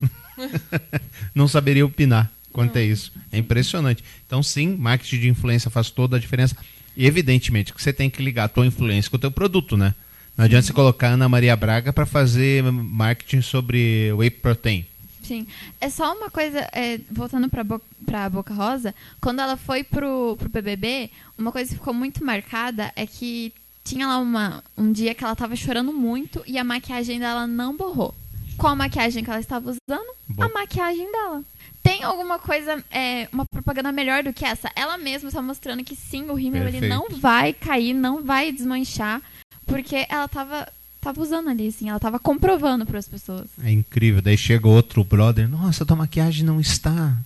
não 1.34 1.48
saberia 1.48 1.84
opinar 1.84 2.30
quanto 2.52 2.76
é 2.76 2.84
isso. 2.84 3.12
É 3.32 3.38
impressionante. 3.38 4.04
Então, 4.24 4.42
sim, 4.42 4.76
marketing 4.76 5.20
de 5.20 5.28
influência 5.28 5.70
faz 5.70 5.90
toda 5.90 6.16
a 6.16 6.20
diferença. 6.20 6.56
E, 6.96 7.04
evidentemente, 7.06 7.74
que 7.74 7.82
você 7.82 7.92
tem 7.92 8.08
que 8.08 8.22
ligar 8.22 8.44
a 8.44 8.48
tua 8.48 8.66
influência 8.66 9.10
com 9.10 9.16
o 9.16 9.20
teu 9.20 9.30
produto, 9.30 9.76
né? 9.76 9.94
Não 10.36 10.44
adianta 10.44 10.66
você 10.66 10.72
colocar 10.72 11.08
a 11.08 11.12
Ana 11.12 11.28
Maria 11.28 11.56
Braga 11.56 11.92
para 11.92 12.06
fazer 12.06 12.62
marketing 12.62 13.42
sobre 13.42 14.12
whey 14.12 14.30
protein. 14.30 14.86
Sim. 15.22 15.46
É 15.80 15.90
só 15.90 16.14
uma 16.14 16.30
coisa, 16.30 16.60
é, 16.72 17.00
voltando 17.10 17.48
pra, 17.48 17.64
Bo 17.64 17.80
pra 18.04 18.30
Boca 18.30 18.54
Rosa, 18.54 18.94
quando 19.20 19.40
ela 19.40 19.56
foi 19.56 19.82
pro, 19.82 20.36
pro 20.38 20.48
BBB, 20.48 21.10
uma 21.36 21.50
coisa 21.50 21.70
que 21.70 21.76
ficou 21.76 21.92
muito 21.92 22.24
marcada 22.24 22.92
é 22.94 23.06
que 23.06 23.52
tinha 23.86 24.06
lá 24.06 24.18
uma, 24.18 24.62
um 24.76 24.90
dia 24.90 25.14
que 25.14 25.22
ela 25.22 25.36
tava 25.36 25.54
chorando 25.54 25.92
muito 25.92 26.42
e 26.46 26.58
a 26.58 26.64
maquiagem 26.64 27.20
dela 27.20 27.46
não 27.46 27.76
borrou. 27.76 28.12
Qual 28.58 28.72
a 28.72 28.76
maquiagem 28.76 29.22
que 29.22 29.30
ela 29.30 29.38
estava 29.38 29.70
usando? 29.70 30.14
Bom. 30.28 30.42
A 30.42 30.48
maquiagem 30.48 31.10
dela. 31.12 31.42
Tem 31.82 32.02
alguma 32.02 32.38
coisa, 32.38 32.84
é, 32.90 33.28
uma 33.32 33.44
propaganda 33.46 33.92
melhor 33.92 34.24
do 34.24 34.32
que 34.32 34.44
essa? 34.44 34.68
Ela 34.74 34.98
mesma 34.98 35.28
está 35.28 35.40
mostrando 35.40 35.84
que 35.84 35.94
sim, 35.94 36.28
o 36.30 36.34
rímel 36.34 36.66
ele 36.66 36.88
não 36.88 37.06
vai 37.10 37.52
cair, 37.52 37.94
não 37.94 38.24
vai 38.24 38.50
desmanchar, 38.50 39.22
porque 39.64 40.04
ela 40.08 40.26
tava, 40.26 40.66
tava 41.00 41.20
usando 41.20 41.48
ali, 41.48 41.68
assim, 41.68 41.88
ela 41.88 42.00
tava 42.00 42.18
comprovando 42.18 42.84
para 42.84 42.98
as 42.98 43.06
pessoas. 43.06 43.46
É 43.62 43.70
incrível. 43.70 44.20
Daí 44.20 44.36
chega 44.36 44.66
outro 44.66 45.04
brother. 45.04 45.48
Nossa, 45.48 45.86
tua 45.86 45.96
maquiagem 45.96 46.44
não 46.44 46.60
está. 46.60 47.16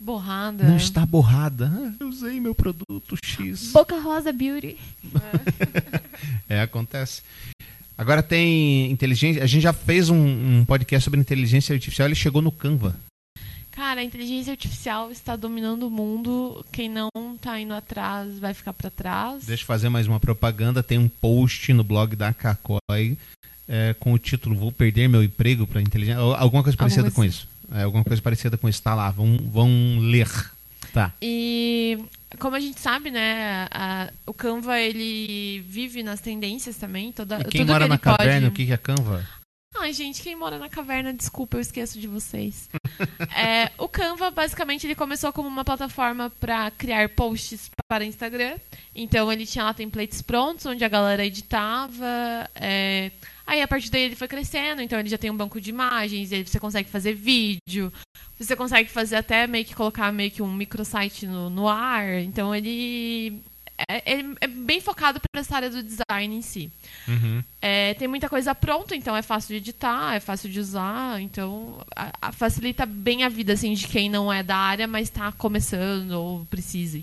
Borrada. 0.00 0.64
Não 0.64 0.76
está 0.76 1.04
borrada. 1.04 1.70
Ah, 1.74 1.92
eu 2.00 2.08
usei 2.08 2.40
meu 2.40 2.54
produto 2.54 3.16
X. 3.24 3.72
Boca 3.72 3.98
Rosa 4.00 4.32
Beauty. 4.32 4.76
É, 6.48 6.62
acontece. 6.62 7.22
Agora 7.96 8.22
tem 8.22 8.90
inteligência. 8.90 9.42
A 9.42 9.46
gente 9.46 9.62
já 9.62 9.72
fez 9.72 10.08
um, 10.08 10.16
um 10.16 10.64
podcast 10.64 11.04
sobre 11.04 11.20
inteligência 11.20 11.74
artificial. 11.74 12.08
Ele 12.08 12.14
chegou 12.14 12.40
no 12.40 12.50
Canva. 12.50 12.96
Cara, 13.70 14.00
a 14.00 14.04
inteligência 14.04 14.52
artificial 14.52 15.12
está 15.12 15.36
dominando 15.36 15.84
o 15.84 15.90
mundo. 15.90 16.64
Quem 16.72 16.88
não 16.88 17.10
tá 17.40 17.60
indo 17.60 17.74
atrás 17.74 18.38
vai 18.38 18.54
ficar 18.54 18.72
pra 18.72 18.90
trás. 18.90 19.44
Deixa 19.44 19.62
eu 19.62 19.66
fazer 19.66 19.88
mais 19.88 20.06
uma 20.06 20.18
propaganda. 20.18 20.82
Tem 20.82 20.98
um 20.98 21.08
post 21.08 21.72
no 21.72 21.84
blog 21.84 22.16
da 22.16 22.32
Kakoi 22.32 23.16
é, 23.68 23.94
com 24.00 24.12
o 24.12 24.18
título 24.18 24.56
Vou 24.56 24.72
Perder 24.72 25.08
Meu 25.08 25.22
Emprego 25.22 25.66
para 25.66 25.80
Inteligência. 25.80 26.20
Alguma 26.20 26.62
coisa 26.62 26.76
parecida 26.76 27.02
Alguma 27.02 27.14
com 27.14 27.24
isso. 27.24 27.46
É, 27.72 27.82
alguma 27.82 28.04
coisa 28.04 28.20
parecida 28.22 28.56
com 28.56 28.68
isso. 28.68 28.82
Tá 28.82 28.94
lá, 28.94 29.10
vão, 29.10 29.36
vão 29.42 29.98
ler. 30.00 30.28
Tá. 30.92 31.12
E 31.20 31.98
como 32.38 32.56
a 32.56 32.60
gente 32.60 32.80
sabe, 32.80 33.10
né, 33.10 33.66
a- 33.70 34.10
o 34.26 34.32
Canva 34.32 34.78
ele 34.80 35.60
vive 35.68 36.02
nas 36.02 36.20
tendências 36.20 36.76
também. 36.76 37.12
Toda, 37.12 37.40
E 37.40 37.44
quem 37.44 37.64
mora 37.64 37.84
que 37.84 37.90
na 37.90 37.98
pode... 37.98 38.16
caverna, 38.18 38.48
o 38.48 38.52
que 38.52 38.66
que 38.66 38.72
é 38.72 38.76
Canva? 38.76 39.24
Ai, 39.80 39.92
gente, 39.92 40.22
quem 40.22 40.34
mora 40.34 40.58
na 40.58 40.68
caverna, 40.68 41.12
desculpa, 41.12 41.56
eu 41.56 41.60
esqueço 41.60 42.00
de 42.00 42.06
vocês. 42.06 42.68
É, 43.36 43.70
o 43.78 43.86
Canva, 43.86 44.30
basicamente, 44.30 44.86
ele 44.86 44.94
começou 44.94 45.32
como 45.32 45.46
uma 45.48 45.64
plataforma 45.64 46.30
para 46.40 46.70
criar 46.72 47.08
posts 47.10 47.70
para 47.88 48.04
Instagram. 48.04 48.56
Então, 48.94 49.30
ele 49.30 49.46
tinha 49.46 49.62
lá 49.64 49.72
templates 49.74 50.20
prontos, 50.22 50.66
onde 50.66 50.84
a 50.84 50.88
galera 50.88 51.24
editava. 51.24 52.48
é, 52.56 53.12
Aí, 53.48 53.62
a 53.62 53.66
partir 53.66 53.90
daí, 53.90 54.02
ele 54.02 54.14
foi 54.14 54.28
crescendo. 54.28 54.82
Então, 54.82 55.00
ele 55.00 55.08
já 55.08 55.16
tem 55.16 55.30
um 55.30 55.36
banco 55.36 55.58
de 55.58 55.70
imagens, 55.70 56.30
aí 56.32 56.46
você 56.46 56.60
consegue 56.60 56.90
fazer 56.90 57.14
vídeo. 57.14 57.90
Você 58.38 58.54
consegue 58.54 58.90
fazer 58.90 59.16
até 59.16 59.46
meio 59.46 59.64
que 59.64 59.74
colocar 59.74 60.12
meio 60.12 60.30
que 60.30 60.42
um 60.42 60.52
microsite 60.52 61.26
no, 61.26 61.48
no 61.48 61.66
ar. 61.66 62.20
Então, 62.20 62.54
ele... 62.54 63.40
É, 63.88 64.12
ele 64.12 64.34
é 64.40 64.48
bem 64.48 64.80
focado 64.80 65.20
para 65.20 65.40
essa 65.40 65.54
área 65.54 65.70
do 65.70 65.80
design 65.84 66.34
em 66.36 66.42
si. 66.42 66.68
Uhum. 67.06 67.42
É, 67.62 67.94
tem 67.94 68.08
muita 68.08 68.28
coisa 68.28 68.52
pronta, 68.52 68.96
então 68.96 69.16
é 69.16 69.22
fácil 69.22 69.50
de 69.50 69.54
editar, 69.58 70.14
é 70.16 70.20
fácil 70.20 70.50
de 70.50 70.58
usar, 70.58 71.20
então 71.22 71.80
a- 71.94 72.12
a- 72.20 72.32
facilita 72.32 72.84
bem 72.84 73.22
a 73.22 73.28
vida 73.28 73.52
assim 73.52 73.72
de 73.74 73.86
quem 73.86 74.10
não 74.10 74.32
é 74.32 74.42
da 74.42 74.56
área, 74.56 74.88
mas 74.88 75.04
está 75.08 75.30
começando 75.30 76.10
ou 76.10 76.44
precisa. 76.46 77.00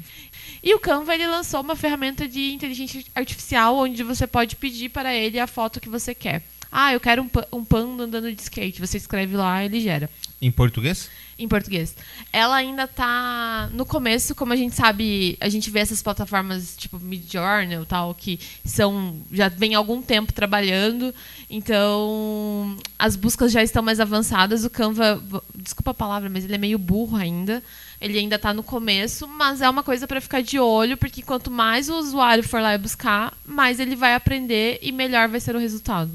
E 0.64 0.74
o 0.74 0.80
Canva 0.80 1.14
ele 1.14 1.28
lançou 1.28 1.62
uma 1.62 1.76
ferramenta 1.76 2.28
de 2.28 2.52
inteligência 2.54 3.04
artificial 3.14 3.78
onde 3.78 4.04
você 4.04 4.26
pode 4.26 4.56
pedir 4.56 4.90
para 4.90 5.14
ele 5.14 5.40
a 5.40 5.48
foto 5.48 5.80
que 5.80 5.90
você 5.90 6.14
quer. 6.16 6.44
Ah, 6.72 6.92
eu 6.92 7.00
quero 7.00 7.24
um, 7.24 7.30
um 7.58 7.64
panda 7.64 8.04
andando 8.04 8.34
de 8.34 8.42
skate. 8.42 8.82
Você 8.82 8.98
escreve 8.98 9.38
lá, 9.38 9.64
ele 9.64 9.80
gera 9.80 10.10
Em 10.42 10.52
português? 10.52 11.10
em 11.38 11.48
português. 11.48 11.96
Ela 12.32 12.56
ainda 12.56 12.88
tá 12.88 13.70
no 13.74 13.86
começo, 13.86 14.34
como 14.34 14.54
a 14.54 14.56
gente 14.56 14.74
sabe, 14.74 15.38
a 15.42 15.50
gente 15.50 15.70
vê 15.70 15.80
essas 15.80 16.02
plataformas 16.02 16.76
tipo 16.78 16.98
Midjourney 16.98 17.82
e 17.82 17.86
tal, 17.86 18.14
que 18.16 18.40
são 18.64 19.22
já 19.32 19.50
vem 19.50 19.76
algum 19.76 20.02
tempo 20.02 20.32
trabalhando, 20.32 21.14
então 21.50 22.78
as 22.98 23.16
buscas 23.16 23.52
já 23.52 23.62
estão 23.62 23.84
mais 23.84 24.00
avançadas. 24.00 24.64
O 24.64 24.70
Canva, 24.70 25.22
desculpa 25.56 25.92
a 25.92 25.94
palavra, 25.94 26.30
mas 26.30 26.46
ele 26.46 26.56
é 26.56 26.58
meio 26.58 26.78
burro 26.78 27.18
ainda. 27.18 27.62
Ele 28.00 28.20
ainda 28.20 28.36
está 28.36 28.54
no 28.54 28.62
começo, 28.64 29.28
mas 29.28 29.62
é 29.62 29.70
uma 29.70 29.84
coisa 29.84 30.08
para 30.08 30.22
ficar 30.22 30.42
de 30.42 30.60
olho, 30.60 30.98
porque 30.98 31.22
quanto 31.22 31.50
mais 31.50 31.90
o 31.90 31.96
usuário 31.98 32.44
for 32.44 32.62
lá 32.62 32.74
e 32.76 32.78
buscar, 32.78 33.34
mais 33.46 33.80
ele 33.80 33.96
vai 33.96 34.14
aprender 34.14 34.80
e 34.82 34.92
melhor 34.92 35.28
vai 35.28 35.40
ser 35.40 35.56
o 35.56 35.60
resultado. 35.60 36.12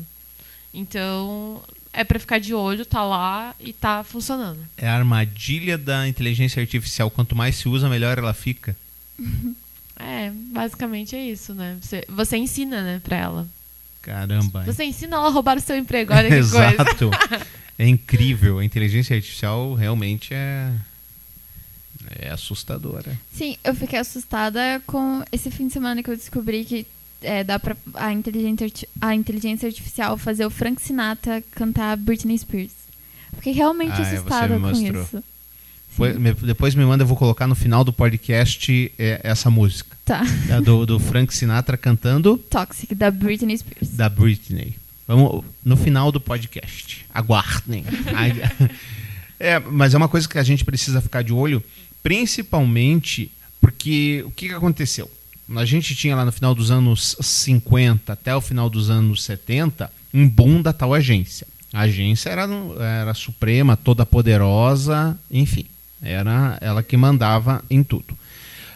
Então, 0.73 1.63
é 1.93 2.05
para 2.05 2.19
ficar 2.19 2.39
de 2.39 2.55
olho, 2.55 2.85
tá 2.87 3.03
lá 3.03 3.55
e 3.59 3.73
tá 3.73 4.05
funcionando. 4.05 4.59
É 4.77 4.89
a 4.89 4.95
armadilha 4.97 5.77
da 5.77 6.07
inteligência 6.07 6.61
artificial. 6.61 7.11
Quanto 7.11 7.35
mais 7.35 7.57
se 7.57 7.69
usa, 7.69 7.89
melhor 7.89 8.19
ela 8.19 8.35
fica. 8.35 8.77
É, 10.03 10.31
basicamente 10.33 11.15
é 11.15 11.23
isso, 11.23 11.53
né? 11.53 11.77
Você, 11.79 12.03
você 12.09 12.39
ensina, 12.39 12.83
né, 12.83 13.03
pra 13.05 13.19
ela. 13.19 13.47
Caramba. 14.01 14.65
Você 14.65 14.83
ensina 14.85 15.17
ela 15.17 15.27
a 15.27 15.31
roubar 15.31 15.59
o 15.59 15.61
seu 15.61 15.77
emprego, 15.77 16.15
olha 16.15 16.23
que 16.23 16.37
coisa. 16.41 16.73
Exato. 16.73 17.11
É 17.79 17.87
incrível. 17.87 18.61
A 18.61 18.65
inteligência 18.65 19.15
artificial 19.15 19.75
realmente 19.75 20.33
é. 20.33 20.73
É 22.19 22.31
assustadora. 22.31 23.19
Sim, 23.33 23.57
eu 23.63 23.75
fiquei 23.75 23.99
assustada 23.99 24.83
com 24.87 25.23
esse 25.31 25.51
fim 25.51 25.67
de 25.67 25.73
semana 25.73 26.03
que 26.03 26.11
eu 26.11 26.17
descobri 26.17 26.65
que 26.65 26.87
é, 27.23 27.45
dá 27.45 27.59
pra 27.59 27.77
a 27.95 28.13
inteligência, 28.13 28.89
a 29.01 29.15
inteligência 29.15 29.67
artificial 29.69 30.17
fazer 30.17 30.45
o 30.47 30.51
Frank 30.51 30.81
Sinatra 30.81 31.43
cantar 31.53 31.97
Britney 31.97 32.39
Spears. 32.39 32.73
Fiquei 33.35 33.53
realmente 33.53 33.93
Ah, 33.93 34.03
é, 34.03 34.15
assustada 34.17 34.59
com 34.59 34.71
isso. 34.71 35.23
Depois 35.91 36.17
me, 36.19 36.33
depois 36.33 36.75
me 36.75 36.85
manda, 36.85 37.03
eu 37.03 37.07
vou 37.07 37.17
colocar 37.17 37.47
no 37.47 37.55
final 37.55 37.85
do 37.85 37.93
podcast 37.93 38.93
é, 38.99 39.21
essa 39.23 39.51
música. 39.51 39.97
Tá. 40.05 40.23
É 40.49 40.61
do, 40.61 40.87
do 40.87 40.99
Frank 40.99 41.35
Sinatra 41.35 41.77
cantando 41.77 42.39
Toxic, 42.39 42.95
da 42.95 43.11
Britney 43.11 43.59
Spears. 43.59 43.91
da 43.91 44.09
Britney. 44.09 44.77
Vamos 45.07 45.45
no 45.65 45.77
final 45.77 46.11
do 46.13 46.21
podcast. 46.21 47.05
Aguardem. 47.13 47.85
É, 49.43 49.59
mas 49.59 49.95
é 49.95 49.97
uma 49.97 50.07
coisa 50.09 50.29
que 50.29 50.37
a 50.39 50.43
gente 50.43 50.67
precisa 50.67 51.01
ficar 51.01 51.23
de 51.23 51.33
olho, 51.33 51.65
principalmente 52.03 53.31
porque 53.61 54.23
o 54.27 54.31
que, 54.31 54.49
que 54.49 54.55
aconteceu? 54.55 55.11
A 55.57 55.65
gente 55.65 55.95
tinha 55.95 56.15
lá 56.15 56.25
no 56.25 56.33
final 56.33 56.55
dos 56.55 56.71
anos 56.71 57.17
50 57.21 58.13
até 58.13 58.35
o 58.35 58.41
final 58.41 58.71
dos 58.71 58.89
anos 58.89 59.23
70 59.25 59.91
um 60.15 60.29
boom 60.29 60.63
da 60.63 60.73
tal 60.73 60.95
agência. 60.95 61.47
A 61.73 61.83
agência 61.83 62.31
era, 62.31 62.49
era 63.01 63.15
suprema, 63.15 63.77
toda 63.77 64.07
poderosa, 64.07 65.19
enfim, 65.31 65.67
era 66.03 66.59
ela 66.61 66.83
que 66.83 66.97
mandava 66.97 67.65
em 67.71 67.83
tudo. 67.83 68.17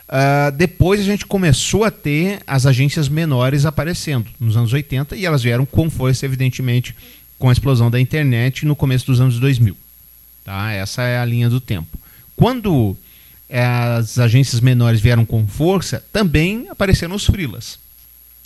Ah, 0.09 0.51
depois 0.51 1.01
a 1.01 1.05
gente 1.05 1.27
começou 1.27 1.85
a 1.85 1.91
ter 1.91 2.41
as 2.47 2.67
agências 2.67 3.09
menores 3.09 3.65
aparecendo 3.65 4.27
nos 4.39 4.57
anos 4.57 4.73
80 4.73 5.17
e 5.17 5.25
elas 5.25 5.43
vieram 5.43 5.65
com 5.65 5.91
força, 5.91 6.25
evidentemente, 6.25 6.95
com 7.39 7.49
a 7.49 7.53
explosão 7.53 7.91
da 7.91 8.01
internet 8.01 8.67
no 8.67 8.77
começo 8.77 9.07
dos 9.07 9.21
anos 9.21 9.41
2000. 9.41 9.77
Tá? 10.45 10.73
Essa 10.73 11.03
é 11.03 11.19
a 11.19 11.25
linha 11.25 11.49
do 11.49 11.61
tempo. 11.61 11.99
Quando 12.37 12.97
as 13.51 14.19
agências 14.19 14.61
menores 14.61 15.01
vieram 15.01 15.25
com 15.25 15.47
força, 15.47 16.05
também 16.13 16.67
apareceram 16.69 17.15
os 17.15 17.27
freelas. 17.27 17.79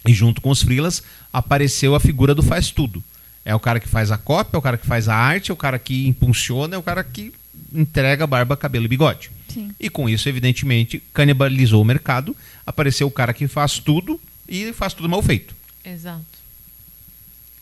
E 0.06 0.12
junto 0.12 0.40
com 0.40 0.50
os 0.50 0.62
freelas 0.62 1.02
apareceu 1.32 1.94
a 1.94 2.00
figura 2.00 2.34
do 2.34 2.42
faz 2.42 2.70
tudo. 2.70 3.02
É 3.44 3.54
o 3.54 3.60
cara 3.60 3.80
que 3.80 3.88
faz 3.88 4.10
a 4.10 4.18
cópia, 4.18 4.56
é 4.56 4.58
o 4.58 4.62
cara 4.62 4.76
que 4.76 4.86
faz 4.86 5.08
a 5.08 5.14
arte, 5.14 5.50
é 5.50 5.54
o 5.54 5.56
cara 5.56 5.78
que 5.78 6.06
impulsiona, 6.06 6.76
é 6.76 6.78
o 6.78 6.82
cara 6.82 7.02
que 7.02 7.32
entrega 7.72 8.26
barba, 8.26 8.56
cabelo 8.56 8.84
e 8.84 8.88
bigode. 8.88 9.30
Sim. 9.48 9.70
E 9.80 9.88
com 9.88 10.08
isso, 10.08 10.28
evidentemente, 10.28 11.02
canibalizou 11.12 11.80
o 11.80 11.84
mercado. 11.84 12.36
Apareceu 12.66 13.06
o 13.06 13.10
cara 13.10 13.32
que 13.32 13.48
faz 13.48 13.78
tudo 13.78 14.20
e 14.48 14.72
faz 14.72 14.92
tudo 14.92 15.08
mal 15.08 15.22
feito. 15.22 15.54
Exato. 15.84 16.38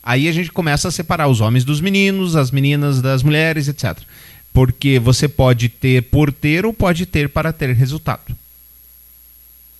Aí 0.03 0.27
a 0.27 0.31
gente 0.31 0.51
começa 0.51 0.87
a 0.87 0.91
separar 0.91 1.27
os 1.27 1.41
homens 1.41 1.65
dos 1.65 1.81
meninos, 1.81 2.35
as 2.35 2.51
meninas 2.51 3.01
das 3.01 3.23
mulheres, 3.23 3.67
etc. 3.67 3.97
Porque 4.57 4.97
você 4.97 5.27
pode 5.27 5.69
ter 5.69 6.01
por 6.05 6.33
ter 6.33 6.65
ou 6.65 6.73
pode 6.73 7.05
ter 7.05 7.29
para 7.29 7.53
ter 7.53 7.75
resultado. 7.75 8.35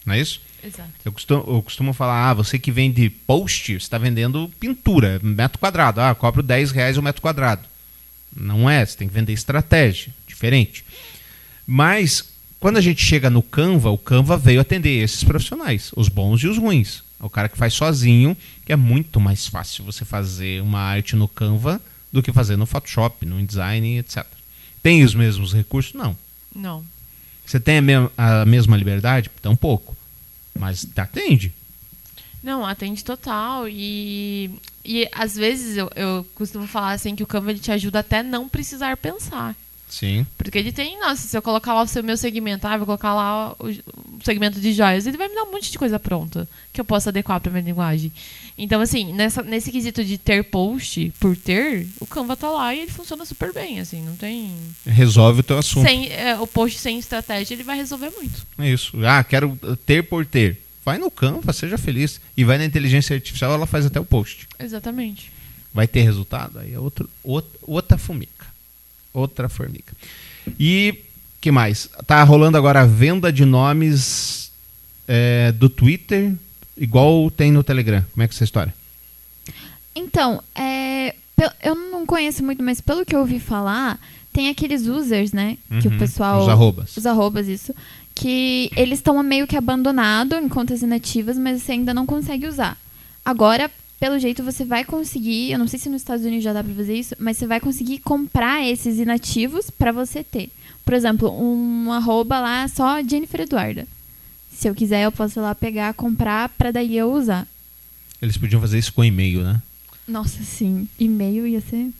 Não 0.06 0.14
é 0.14 0.20
isso? 0.20 0.40
Exato. 0.64 0.92
Eu 1.04 1.12
costumo, 1.12 1.44
eu 1.48 1.64
costumo 1.64 1.94
falar, 1.94 2.30
ah, 2.30 2.34
você 2.36 2.60
que 2.60 2.72
vende 2.72 3.10
post, 3.10 3.74
você 3.74 3.78
está 3.78 3.98
vendendo 3.98 4.54
pintura, 4.60 5.20
metro 5.24 5.58
quadrado. 5.58 6.00
Ah, 6.00 6.14
cobro 6.14 6.44
10 6.44 6.70
reais 6.70 6.96
o 6.96 7.02
metro 7.02 7.24
quadrado. 7.24 7.64
Não 8.36 8.70
é, 8.70 8.86
você 8.86 8.96
tem 8.96 9.08
que 9.08 9.14
vender 9.16 9.34
estratégia, 9.34 10.14
diferente. 10.28 10.86
Mas, 11.66 12.30
quando 12.60 12.78
a 12.78 12.82
gente 12.82 13.04
chega 13.04 13.32
no 13.32 13.42
Canva, 13.42 13.90
o 13.90 13.98
Canva 13.98 14.38
veio 14.38 14.62
atender 14.62 15.04
esses 15.04 15.24
profissionais, 15.24 15.90
os 15.96 16.08
bons 16.08 16.44
e 16.44 16.48
os 16.48 16.60
ruins. 16.60 17.02
É 17.20 17.26
o 17.26 17.32
cara 17.32 17.50
que 17.50 17.58
faz 17.58 17.74
sozinho, 17.74 18.38
que 18.64 18.72
é 18.72 18.76
muito 18.76 19.20
mais 19.20 19.48
fácil 19.48 19.84
você 19.84 20.06
fazer 20.06 20.62
uma 20.62 20.82
arte 20.82 21.16
no 21.16 21.28
Canva 21.28 21.82
do 22.14 22.22
que 22.22 22.32
fazer 22.32 22.56
no 22.58 22.68
Photoshop, 22.68 23.26
no 23.26 23.40
InDesign, 23.40 23.98
etc. 23.98 24.37
Tem 24.88 25.04
os 25.04 25.14
mesmos 25.14 25.52
recursos? 25.54 25.94
Não. 25.94 26.18
Não. 26.56 26.82
Você 27.46 27.60
tem 27.60 27.80
a, 27.80 27.82
me- 27.82 28.10
a 28.18 28.46
mesma 28.46 28.78
liberdade? 28.78 29.30
Tão 29.42 29.54
pouco. 29.54 29.94
Mas 30.58 30.86
te 30.86 31.02
atende. 31.02 31.54
Não, 32.42 32.66
atende 32.66 33.04
total. 33.04 33.68
E, 33.68 34.50
e 34.86 35.06
às 35.12 35.36
vezes 35.36 35.76
eu, 35.76 35.92
eu 35.94 36.26
costumo 36.36 36.66
falar 36.68 36.94
assim 36.94 37.18
que 37.18 37.24
o 37.24 37.28
Canva 37.28 37.52
ele 37.52 37.60
te 37.60 37.70
ajuda 37.70 38.00
até 38.00 38.24
não 38.24 38.48
precisar 38.48 38.96
pensar. 38.96 39.58
Sim. 39.90 40.26
Porque 40.38 40.58
ele 40.58 40.72
tem, 40.72 41.00
nossa, 41.00 41.28
se 41.28 41.38
eu 41.38 41.42
colocar 41.42 41.74
lá 41.74 41.82
o 41.82 41.88
seu 41.88 42.04
meu 42.04 42.18
segmento, 42.18 42.68
ah, 42.68 42.78
vou 42.78 42.86
colocar 42.86 43.14
lá 43.14 43.56
o, 43.60 43.68
segmento 44.24 44.60
de 44.60 44.74
joias, 44.74 45.08
ele 45.08 45.18
vai 45.18 45.30
me 45.30 45.36
dar 45.36 45.44
um 45.44 45.52
monte 45.52 45.72
de 45.72 45.78
coisa 45.78 45.98
pronta 45.98 46.48
que 46.74 46.82
eu 46.82 46.86
posso 46.86 47.10
adequar 47.10 47.40
para 47.40 47.52
minha 47.52 47.64
linguagem. 47.64 48.12
Então, 48.58 48.82
assim, 48.82 49.14
nessa, 49.14 49.42
nesse 49.42 49.72
quesito 49.72 50.04
de 50.04 50.18
ter 50.18 50.44
post 50.44 51.14
por 51.20 51.36
ter, 51.38 51.88
o 52.00 52.06
Canva 52.06 52.36
tá 52.36 52.50
lá 52.50 52.76
e 52.76 52.82
ele 52.82 52.92
funciona 52.92 53.24
super 53.26 53.54
bem, 53.54 53.80
assim, 53.80 54.02
não 54.04 54.16
tem. 54.16 54.54
Resolve 54.86 55.40
o 55.40 55.44
teu 55.44 55.58
assunto. 55.58 55.88
Sem, 55.88 56.12
é, 56.12 56.38
o 56.38 56.48
post 56.48 56.80
sem 56.80 57.00
estratégia, 57.00 57.54
ele 57.54 57.64
vai 57.64 57.78
resolver 57.78 58.12
muito. 58.18 58.46
É 58.58 58.70
isso. 58.70 58.98
Ah, 59.06 59.24
quero 59.24 59.58
ter 59.86 60.04
por 60.04 60.26
ter. 60.26 60.62
Vai 60.84 60.98
no 60.98 61.12
Canva, 61.12 61.54
seja 61.54 61.78
feliz. 61.78 62.20
E 62.36 62.44
vai 62.44 62.58
na 62.58 62.66
inteligência 62.66 63.16
artificial, 63.16 63.54
ela 63.54 63.66
faz 63.66 63.86
até 63.86 64.00
o 64.00 64.06
post. 64.06 64.48
Exatamente. 64.60 65.32
Vai 65.74 65.88
ter 65.88 66.02
resultado? 66.02 66.60
Aí 66.60 66.74
é 66.74 66.80
outro, 66.80 67.10
outra, 67.24 67.60
outra 67.62 67.98
formiga. 67.98 68.32
Outra 69.18 69.50
formiga. 69.50 69.94
E 70.60 70.94
que 71.42 71.52
mais? 71.52 71.90
Tá 72.06 72.24
rolando 72.24 72.56
agora 72.56 72.82
a 72.82 72.86
venda 72.86 73.34
de 73.34 73.46
nomes 73.46 74.52
é, 75.08 75.52
do 75.54 75.70
Twitter, 75.70 76.34
igual 76.78 77.32
tem 77.32 77.52
no 77.52 77.64
Telegram. 77.64 78.06
Como 78.14 78.22
é 78.22 78.28
que 78.28 78.34
é 78.34 78.36
essa 78.36 78.44
história? 78.44 78.74
Então, 79.96 80.44
é, 80.54 81.16
eu 81.64 81.74
não 81.74 82.06
conheço 82.06 82.44
muito, 82.44 82.62
mas 82.62 82.80
pelo 82.80 83.04
que 83.04 83.16
eu 83.16 83.22
ouvi 83.22 83.40
falar, 83.40 84.00
tem 84.32 84.50
aqueles 84.50 84.86
users, 84.86 85.34
né? 85.34 85.58
Que 85.82 85.88
Uhum, 85.88 85.96
o 85.96 85.98
pessoal. 85.98 86.44
Os 86.44 86.50
arrobas. 86.50 86.96
Os 86.96 87.06
arrobas, 87.08 87.48
isso. 87.48 87.74
Que 88.14 88.70
eles 88.76 89.00
estão 89.00 89.22
meio 89.24 89.48
que 89.48 89.58
abandonados 89.58 90.38
em 90.38 90.48
contas 90.48 90.84
inativas, 90.84 91.40
mas 91.40 91.64
você 91.64 91.72
ainda 91.72 91.92
não 91.92 92.06
consegue 92.06 92.46
usar. 92.46 92.78
Agora, 93.26 93.72
pelo 94.00 94.20
jeito 94.20 94.44
você 94.44 94.64
vai 94.64 94.86
conseguir, 94.86 95.52
eu 95.52 95.60
não 95.60 95.68
sei 95.68 95.80
se 95.80 95.90
nos 95.90 96.02
Estados 96.02 96.26
Unidos 96.26 96.44
já 96.44 96.54
dá 96.54 96.64
pra 96.64 96.74
fazer 96.74 96.94
isso, 96.94 97.16
mas 97.18 97.38
você 97.38 97.48
vai 97.48 97.60
conseguir 97.60 98.00
comprar 98.00 98.66
esses 98.66 99.00
inativos 99.00 99.70
pra 99.70 99.92
você 99.92 100.24
ter. 100.24 100.52
Por 100.86 100.94
exemplo, 100.94 101.30
um 101.30 101.92
arroba 101.92 102.40
lá 102.40 102.68
só 102.68 103.02
Jennifer 103.02 103.42
Eduarda. 103.42 103.88
Se 104.52 104.68
eu 104.68 104.76
quiser, 104.76 105.04
eu 105.04 105.12
posso 105.12 105.40
ir 105.40 105.42
lá 105.42 105.54
pegar, 105.54 105.94
comprar 105.94 106.50
pra 106.50 106.72
daí 106.72 106.98
eu 106.98 107.12
usar. 107.12 107.48
Eles 108.22 108.38
podiam 108.38 108.62
fazer 108.62 108.80
isso 108.80 108.94
com 108.94 109.04
e-mail, 109.04 109.44
né? 109.44 109.62
Nossa, 110.08 110.42
sim. 110.44 110.88
E-mail 111.00 111.46
ia 111.46 111.62
ser. 111.62 111.92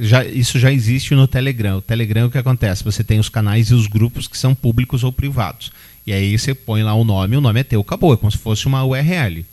Já, 0.00 0.24
isso 0.24 0.58
já 0.58 0.72
existe 0.72 1.14
no 1.14 1.28
Telegram. 1.28 1.78
O 1.78 1.82
Telegram 1.82 2.26
o 2.26 2.30
que 2.30 2.38
acontece? 2.38 2.84
Você 2.84 3.04
tem 3.04 3.18
os 3.18 3.28
canais 3.28 3.68
e 3.68 3.74
os 3.74 3.86
grupos 3.86 4.26
que 4.26 4.38
são 4.38 4.54
públicos 4.54 5.04
ou 5.04 5.12
privados. 5.12 5.72
E 6.06 6.12
aí 6.12 6.38
você 6.38 6.54
põe 6.54 6.82
lá 6.82 6.94
o 6.94 7.04
nome, 7.04 7.36
o 7.36 7.40
nome 7.40 7.60
é 7.60 7.64
teu, 7.64 7.80
acabou. 7.80 8.14
É 8.14 8.16
como 8.16 8.32
se 8.32 8.38
fosse 8.38 8.66
uma 8.66 8.84
URL. 8.84 9.44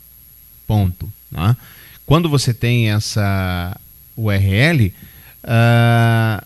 Ponto. 0.65 1.11
Né? 1.35 1.55
Quando 2.05 2.29
você 2.29 2.53
tem 2.53 2.91
essa 2.91 3.75
URL, 4.15 4.93
ah, 5.43 6.43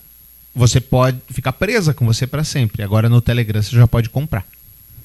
você 0.55 0.79
pode 0.81 1.17
ficar 1.31 1.53
presa 1.53 1.93
com 1.93 2.05
você 2.05 2.25
para 2.27 2.43
sempre. 2.43 2.83
Agora 2.83 3.07
no 3.09 3.21
Telegram 3.21 3.61
você 3.61 3.75
já 3.75 3.87
pode 3.87 4.09
comprar. 4.09 4.45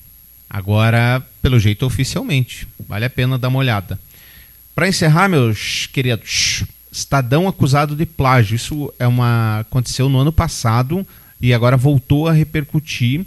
Agora, 0.48 1.24
pelo 1.42 1.58
jeito, 1.58 1.84
oficialmente. 1.84 2.66
Vale 2.88 3.04
a 3.04 3.10
pena 3.10 3.38
dar 3.38 3.48
uma 3.48 3.58
olhada. 3.58 3.98
Para 4.74 4.88
encerrar, 4.88 5.28
meus 5.28 5.86
queridos, 5.86 6.64
Estadão 6.96 7.46
acusado 7.46 7.94
de 7.94 8.06
plágio. 8.06 8.56
Isso 8.56 8.90
é 8.98 9.06
uma 9.06 9.60
aconteceu 9.60 10.08
no 10.08 10.18
ano 10.18 10.32
passado 10.32 11.06
e 11.38 11.52
agora 11.52 11.76
voltou 11.76 12.26
a 12.26 12.32
repercutir. 12.32 13.22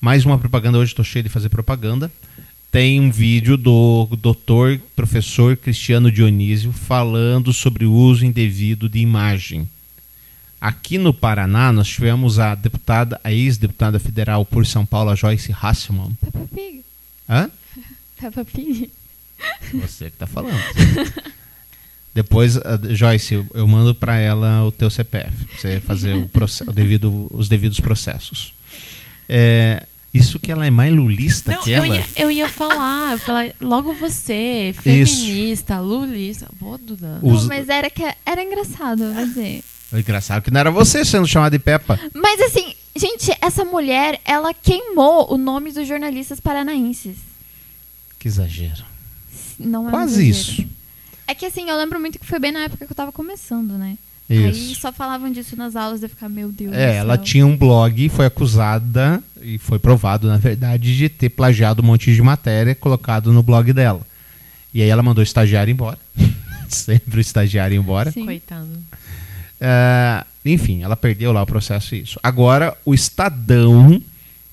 Mais 0.00 0.24
uma 0.24 0.38
propaganda 0.38 0.78
hoje, 0.78 0.92
estou 0.92 1.04
cheio 1.04 1.24
de 1.24 1.28
fazer 1.28 1.48
propaganda. 1.48 2.08
Tem 2.70 3.00
um 3.00 3.10
vídeo 3.10 3.56
do 3.56 4.08
doutor 4.22 4.80
professor 4.94 5.56
Cristiano 5.56 6.12
Dionísio 6.12 6.70
falando 6.70 7.52
sobre 7.52 7.84
o 7.84 7.92
uso 7.92 8.24
indevido 8.24 8.88
de 8.88 9.00
imagem. 9.00 9.68
Aqui 10.60 10.98
no 10.98 11.14
Paraná, 11.14 11.72
nós 11.72 11.88
tivemos 11.88 12.38
a 12.38 12.54
deputada, 12.54 13.18
a 13.24 13.32
ex-deputada 13.32 13.98
federal 13.98 14.44
por 14.44 14.66
São 14.66 14.84
Paulo, 14.84 15.10
a 15.10 15.14
Joyce 15.14 15.54
Hasselman. 15.60 16.10
Peppa 16.20 16.46
Pig. 16.54 16.84
Hã? 17.28 17.50
Peppa 18.20 18.44
Pig. 18.44 18.90
Você 19.72 20.10
que 20.10 20.16
tá 20.18 20.26
falando. 20.26 20.54
Depois, 22.12 22.56
a 22.58 22.78
Joyce, 22.90 23.34
eu, 23.34 23.46
eu 23.54 23.66
mando 23.68 23.94
para 23.94 24.18
ela 24.18 24.64
o 24.64 24.72
teu 24.72 24.90
CPF, 24.90 25.44
pra 25.46 25.58
você 25.58 25.80
fazer 25.80 26.14
o 26.66 26.72
devido, 26.72 27.28
os 27.30 27.48
devidos 27.48 27.78
processos. 27.80 28.52
É, 29.28 29.86
isso 30.12 30.40
que 30.40 30.50
ela 30.50 30.66
é 30.66 30.70
mais 30.70 30.92
lulista 30.92 31.52
Não, 31.52 31.62
que 31.62 31.70
eu 31.70 31.84
ela. 31.84 31.96
ia, 31.96 32.04
eu 32.16 32.30
ia 32.30 32.48
falar, 32.48 33.12
eu 33.12 33.18
falar, 33.18 33.50
logo 33.60 33.94
você, 33.94 34.70
Isso. 34.70 34.82
feminista, 34.82 35.78
lulista. 35.80 36.48
Pô, 36.58 36.76
Duda. 36.76 37.20
Os- 37.22 37.42
Não, 37.42 37.48
mas 37.48 37.68
era, 37.68 37.88
que, 37.88 38.02
era 38.26 38.42
engraçado, 38.42 39.04
eu 39.04 39.14
vou 39.14 39.24
dizer. 39.24 39.62
O 39.92 39.98
engraçado 39.98 40.42
que 40.42 40.50
não 40.50 40.60
era 40.60 40.70
você 40.70 41.04
sendo 41.04 41.26
chamada 41.26 41.56
de 41.56 41.62
Peppa. 41.62 41.98
Mas 42.14 42.40
assim, 42.40 42.74
gente, 42.96 43.30
essa 43.40 43.64
mulher, 43.64 44.20
ela 44.24 44.54
queimou 44.54 45.32
o 45.32 45.36
nome 45.36 45.72
dos 45.72 45.86
jornalistas 45.86 46.38
paranaenses. 46.40 47.16
Que 48.18 48.28
exagero. 48.28 48.84
Não 49.58 49.86
é 49.86 49.88
um 49.88 49.90
Quase 49.90 50.28
exagero. 50.28 50.62
isso. 50.62 50.68
É 51.26 51.34
que 51.34 51.46
assim, 51.46 51.68
eu 51.68 51.76
lembro 51.76 51.98
muito 52.00 52.18
que 52.18 52.26
foi 52.26 52.38
bem 52.38 52.52
na 52.52 52.60
época 52.60 52.86
que 52.86 52.92
eu 52.92 52.96
tava 52.96 53.12
começando, 53.12 53.78
né? 53.78 53.96
Aí 54.28 54.50
Isso. 54.50 54.80
só 54.80 54.92
falavam 54.92 55.30
disso 55.30 55.56
nas 55.56 55.74
aulas, 55.74 56.04
eu 56.04 56.08
ficar, 56.08 56.28
meu 56.28 56.52
Deus. 56.52 56.70
do 56.70 56.76
É, 56.76 56.96
ela 56.96 57.18
tinha 57.18 57.44
um 57.44 57.56
blog, 57.56 58.08
foi 58.10 58.26
acusada 58.26 59.20
e 59.42 59.58
foi 59.58 59.78
provado, 59.80 60.28
na 60.28 60.36
verdade, 60.36 60.96
de 60.96 61.08
ter 61.08 61.30
plagiado 61.30 61.82
um 61.82 61.84
monte 61.86 62.14
de 62.14 62.22
matéria 62.22 62.74
colocado 62.74 63.32
no 63.32 63.42
blog 63.42 63.72
dela. 63.72 64.06
E 64.72 64.82
aí 64.82 64.88
ela 64.88 65.02
mandou 65.02 65.20
o 65.20 65.24
estagiário 65.24 65.72
embora. 65.72 65.98
Sempre 66.68 67.18
o 67.18 67.20
estagiário 67.20 67.76
embora. 67.76 68.12
Sim. 68.12 68.24
Coitado. 68.24 68.68
É, 69.60 70.24
enfim, 70.44 70.82
ela 70.82 70.96
perdeu 70.96 71.32
lá 71.32 71.42
o 71.42 71.46
processo 71.46 71.94
e 71.94 72.00
isso. 72.00 72.18
Agora, 72.22 72.76
o 72.84 72.94
Estadão 72.94 74.02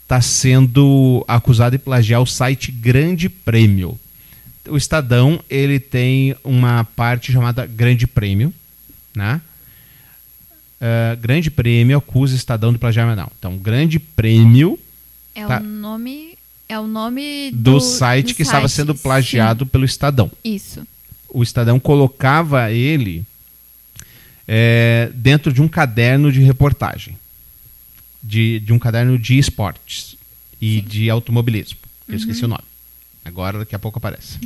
está 0.03 0.21
sendo 0.21 1.23
acusado 1.27 1.77
de 1.77 1.83
plagiar 1.83 2.21
o 2.21 2.25
site 2.25 2.71
Grande 2.71 3.29
Prêmio. 3.29 3.99
O 4.69 4.75
Estadão, 4.75 5.39
ele 5.49 5.79
tem 5.79 6.35
uma 6.43 6.83
parte 6.83 7.31
chamada 7.31 7.65
Grande 7.65 8.05
Prêmio, 8.05 8.53
né? 9.15 9.41
É, 10.79 11.17
Grande 11.19 11.49
Prêmio 11.49 11.97
acusa 11.97 12.33
o 12.33 12.37
Estadão 12.37 12.71
de 12.71 12.77
plagiar, 12.77 13.15
não. 13.15 13.31
Então, 13.39 13.57
Grande 13.57 13.99
Prêmio 13.99 14.77
É 15.33 15.45
Tá. 15.45 15.59
o 15.59 15.63
nome. 15.63 16.37
É 16.69 16.77
o 16.77 16.85
nome 16.85 17.49
do, 17.51 17.73
do, 17.73 17.79
site 17.79 18.33
do 18.33 18.35
que 18.35 18.41
estava 18.41 18.67
site, 18.67 18.75
sendo 18.75 18.95
plagiado 18.95 19.65
pelo 19.65 19.85
Estadão. 19.85 20.27
Sim, 20.27 20.53
isso. 20.53 20.87
o 21.29 21.41
Estadão 21.41 21.79
colocava 21.79 22.69
ele 22.71 23.25
é, 24.47 25.11
dentro 25.13 25.51
de 25.51 25.61
um 25.61 25.67
caderno 25.67 26.31
de 26.31 26.39
reportagem, 26.41 27.17
de, 28.23 28.59
de 28.61 28.71
um 28.71 28.79
caderno 28.79 29.19
de 29.19 29.37
esportes 29.37 30.15
e 30.61 30.81
de 30.81 31.09
automobilismo. 31.09 31.79
Eu 32.07 32.15
esqueci 32.15 32.45
o 32.45 32.47
nome. 32.47 32.63
Agora, 33.25 33.59
daqui 33.59 33.75
a 33.75 33.79
pouco 33.79 33.97
aparece. 33.97 34.39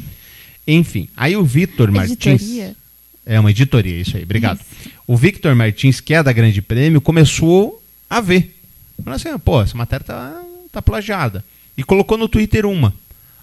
Enfim, 0.67 1.07
aí 1.15 1.35
o 1.37 1.43
Vitor 1.43 1.91
Martins. 1.91 2.41
Editoria? 2.41 2.75
É 3.23 3.39
uma 3.39 3.51
editoria, 3.51 4.01
isso 4.01 4.17
aí, 4.17 4.23
obrigado. 4.23 4.59
O 5.05 5.15
Victor 5.15 5.55
Martins, 5.55 5.99
que 5.99 6.13
é 6.13 6.23
da 6.23 6.33
Grande 6.33 6.61
Prêmio, 6.61 6.99
começou 6.99 7.81
a 8.09 8.19
ver. 8.19 8.57
Falou 9.03 9.15
assim, 9.15 9.37
pô, 9.39 9.61
essa 9.61 9.77
matéria 9.77 10.03
tá, 10.03 10.43
tá 10.71 10.81
plagiada. 10.81 11.45
E 11.77 11.83
colocou 11.83 12.17
no 12.17 12.27
Twitter 12.27 12.65
uma. 12.65 12.93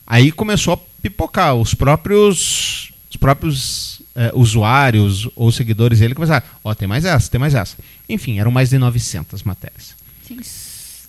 Aí 0.07 0.33
começou 0.33 0.75
a 0.75 0.79
pipocar. 1.03 1.55
Os 1.55 1.75
próprios, 1.75 2.93
os 3.09 3.17
próprios 3.17 3.98
eh, 4.15 4.31
usuários 4.35 5.29
ou 5.35 5.51
seguidores 5.53 6.01
dele 6.01 6.15
começaram, 6.15 6.47
ó, 6.63 6.75
tem 6.75 6.89
mais 6.89 7.05
essa, 7.05 7.31
tem 7.31 7.41
mais 7.41 7.55
essa. 7.55 7.77
Enfim, 8.09 8.39
eram 8.39 8.51
mais 8.51 8.71
de 8.71 8.79
900 8.79 9.43
matérias. 9.43 9.95
Sim, 10.27 10.39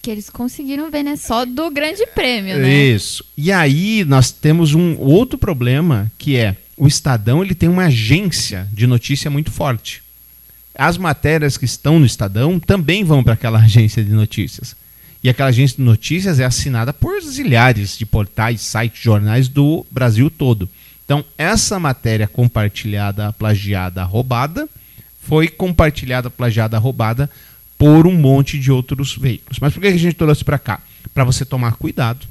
que 0.02 0.10
eles 0.10 0.30
conseguiram 0.30 0.90
ver, 0.90 1.04
né? 1.04 1.16
Só 1.16 1.46
do 1.46 1.70
grande 1.70 2.06
prêmio, 2.08 2.58
né? 2.58 2.74
Isso. 2.74 3.24
E 3.38 3.52
aí 3.52 4.06
nós 4.06 4.32
temos 4.32 4.74
um 4.74 4.98
outro 4.98 5.38
problema 5.38 6.12
que 6.18 6.38
é 6.38 6.56
o 6.78 6.88
Estadão 6.88 7.44
ele 7.44 7.54
tem 7.54 7.68
uma 7.68 7.86
agência 7.86 8.68
de 8.72 8.88
notícia 8.88 9.30
muito 9.30 9.52
forte. 9.52 10.02
As 10.74 10.98
matérias 10.98 11.58
que 11.58 11.66
estão 11.66 12.00
no 12.00 12.06
Estadão 12.06 12.58
também 12.58 13.04
vão 13.04 13.22
para 13.22 13.34
aquela 13.34 13.60
agência 13.64 14.04
de 14.04 14.12
notícias. 14.12 14.76
E 15.22 15.30
aquela 15.30 15.50
agência 15.50 15.76
de 15.76 15.84
notícias 15.84 16.40
é 16.40 16.46
assinada 16.46 16.94
por 16.94 17.22
zilhares 17.22 17.98
de 17.98 18.06
portais, 18.06 18.62
sites, 18.62 19.04
jornais 19.04 19.50
do 19.50 19.86
Brasil 19.92 20.30
todo. 20.30 20.70
Então, 21.10 21.26
essa 21.40 21.80
matéria 21.80 22.28
compartilhada, 22.28 23.34
plagiada, 23.34 24.04
roubada, 24.04 24.70
foi 25.20 25.48
compartilhada, 25.48 26.30
plagiada, 26.30 26.78
roubada 26.78 27.28
por 27.80 28.06
um 28.06 28.14
monte 28.14 28.60
de 28.60 28.72
outros 28.72 29.18
veículos. 29.18 29.58
Mas 29.60 29.74
por 29.74 29.82
que 29.82 29.88
a 29.88 29.98
gente 29.98 30.14
trouxe 30.14 30.44
para 30.44 30.60
cá? 30.60 30.80
Para 31.12 31.24
você 31.24 31.44
tomar 31.44 31.78
cuidado 31.78 32.28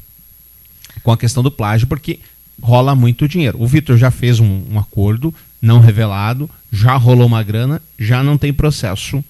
com 1.02 1.10
a 1.10 1.18
questão 1.18 1.42
do 1.42 1.50
plágio, 1.50 1.88
porque 1.88 2.20
rola 2.62 2.94
muito 2.94 3.26
dinheiro. 3.26 3.60
O 3.60 3.66
Vitor 3.66 3.96
já 3.96 4.12
fez 4.12 4.38
um, 4.38 4.62
um 4.70 4.78
acordo 4.78 5.34
não 5.60 5.80
revelado, 5.80 6.48
já 6.70 6.94
rolou 6.94 7.26
uma 7.26 7.42
grana, 7.42 7.82
já 7.98 8.22
não 8.22 8.38
tem 8.38 8.52
processo 8.52 9.24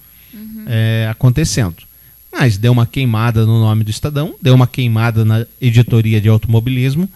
é, 0.67 1.07
acontecendo. 1.09 1.77
Mas 2.31 2.55
deu 2.55 2.71
uma 2.71 2.85
queimada 2.85 3.47
no 3.47 3.59
nome 3.59 3.83
do 3.83 3.89
Estadão, 3.89 4.35
deu 4.39 4.53
uma 4.53 4.67
queimada 4.67 5.25
na 5.25 5.43
editoria 5.59 6.21
de 6.21 6.29
automobilismo. 6.29 7.09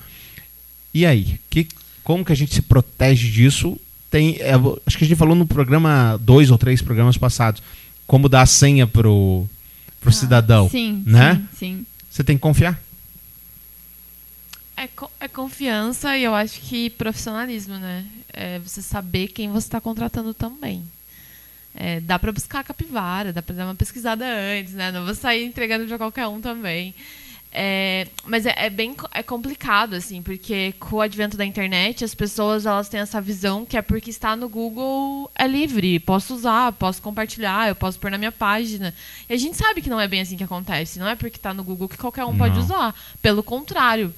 E 0.91 1.05
aí? 1.05 1.39
Que, 1.47 1.67
como 2.03 2.25
que 2.25 2.31
a 2.31 2.35
gente 2.35 2.53
se 2.53 2.61
protege 2.61 3.29
disso? 3.29 3.79
Tem, 4.09 4.37
é, 4.39 4.53
acho 4.85 4.97
que 4.97 5.03
a 5.03 5.07
gente 5.07 5.17
falou 5.17 5.35
no 5.35 5.47
programa, 5.47 6.19
dois 6.21 6.51
ou 6.51 6.57
três 6.57 6.81
programas 6.81 7.17
passados, 7.17 7.63
como 8.05 8.29
dar 8.29 8.41
a 8.41 8.45
senha 8.45 8.85
pro, 8.85 9.47
pro 9.99 10.11
cidadão. 10.11 10.69
Sim, 10.69 11.03
né? 11.05 11.35
sim, 11.53 11.77
sim. 11.77 11.85
Você 12.09 12.23
tem 12.23 12.37
que 12.37 12.41
confiar. 12.41 12.79
É, 14.77 14.87
é 15.19 15.27
confiança 15.27 16.17
e 16.17 16.23
eu 16.23 16.35
acho 16.35 16.59
que 16.61 16.89
profissionalismo, 16.91 17.75
né? 17.75 18.05
É 18.31 18.59
você 18.59 18.81
saber 18.81 19.29
quem 19.29 19.49
você 19.49 19.67
está 19.67 19.79
contratando 19.79 20.33
também. 20.33 20.83
É, 21.75 21.99
dá 22.01 22.19
para 22.19 22.31
buscar 22.31 22.59
a 22.59 22.63
capivara, 22.63 23.33
dá 23.33 23.41
para 23.41 23.55
dar 23.55 23.65
uma 23.65 23.75
pesquisada 23.75 24.25
antes, 24.25 24.73
né? 24.73 24.91
Não 24.91 25.05
vou 25.05 25.15
sair 25.15 25.43
entregando 25.43 25.87
para 25.87 25.97
qualquer 25.97 26.27
um 26.27 26.39
também. 26.39 26.93
É, 27.55 28.07
mas 28.25 28.47
é, 28.47 28.53
é 28.57 28.69
bem 28.69 28.95
é 29.11 29.21
complicado, 29.21 29.93
assim, 29.93 30.23
porque 30.23 30.73
com 30.79 30.95
o 30.95 31.01
advento 31.01 31.37
da 31.37 31.45
internet, 31.45 32.03
as 32.03 32.15
pessoas 32.15 32.65
elas 32.65 32.89
têm 32.89 32.99
essa 32.99 33.21
visão 33.21 33.63
que 33.63 33.77
é 33.77 33.81
porque 33.83 34.09
está 34.09 34.35
no 34.35 34.49
Google 34.49 35.29
é 35.35 35.45
livre, 35.45 35.99
posso 35.99 36.33
usar, 36.33 36.71
posso 36.71 36.99
compartilhar, 36.99 37.69
eu 37.69 37.75
posso 37.75 37.99
pôr 37.99 38.09
na 38.09 38.17
minha 38.17 38.31
página. 38.31 38.91
E 39.29 39.33
a 39.33 39.37
gente 39.37 39.55
sabe 39.55 39.83
que 39.83 39.89
não 39.89 40.01
é 40.01 40.07
bem 40.07 40.21
assim 40.21 40.35
que 40.35 40.43
acontece. 40.43 40.97
Não 40.97 41.07
é 41.07 41.15
porque 41.15 41.37
está 41.37 41.53
no 41.53 41.63
Google 41.63 41.87
que 41.87 41.97
qualquer 41.97 42.25
um 42.25 42.35
pode 42.35 42.55
Não. 42.55 42.63
usar. 42.63 42.95
Pelo 43.21 43.43
contrário. 43.43 44.11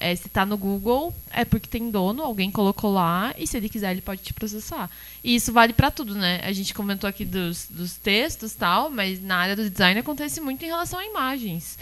É, 0.00 0.14
se 0.14 0.28
está 0.28 0.46
no 0.46 0.56
Google, 0.56 1.12
é 1.32 1.44
porque 1.44 1.68
tem 1.68 1.90
dono, 1.90 2.22
alguém 2.22 2.52
colocou 2.52 2.92
lá, 2.92 3.34
e 3.36 3.48
se 3.48 3.56
ele 3.56 3.68
quiser, 3.68 3.90
ele 3.90 4.00
pode 4.00 4.22
te 4.22 4.32
processar. 4.32 4.88
E 5.24 5.34
isso 5.34 5.52
vale 5.52 5.72
para 5.72 5.90
tudo, 5.90 6.14
né? 6.14 6.40
A 6.44 6.52
gente 6.52 6.72
comentou 6.72 7.10
aqui 7.10 7.24
dos, 7.24 7.66
dos 7.68 7.96
textos 7.96 8.54
tal, 8.54 8.90
mas 8.90 9.20
na 9.20 9.36
área 9.36 9.56
do 9.56 9.68
design 9.68 9.98
acontece 9.98 10.40
muito 10.40 10.64
em 10.64 10.68
relação 10.68 11.00
a 11.00 11.04
imagens. 11.04 11.76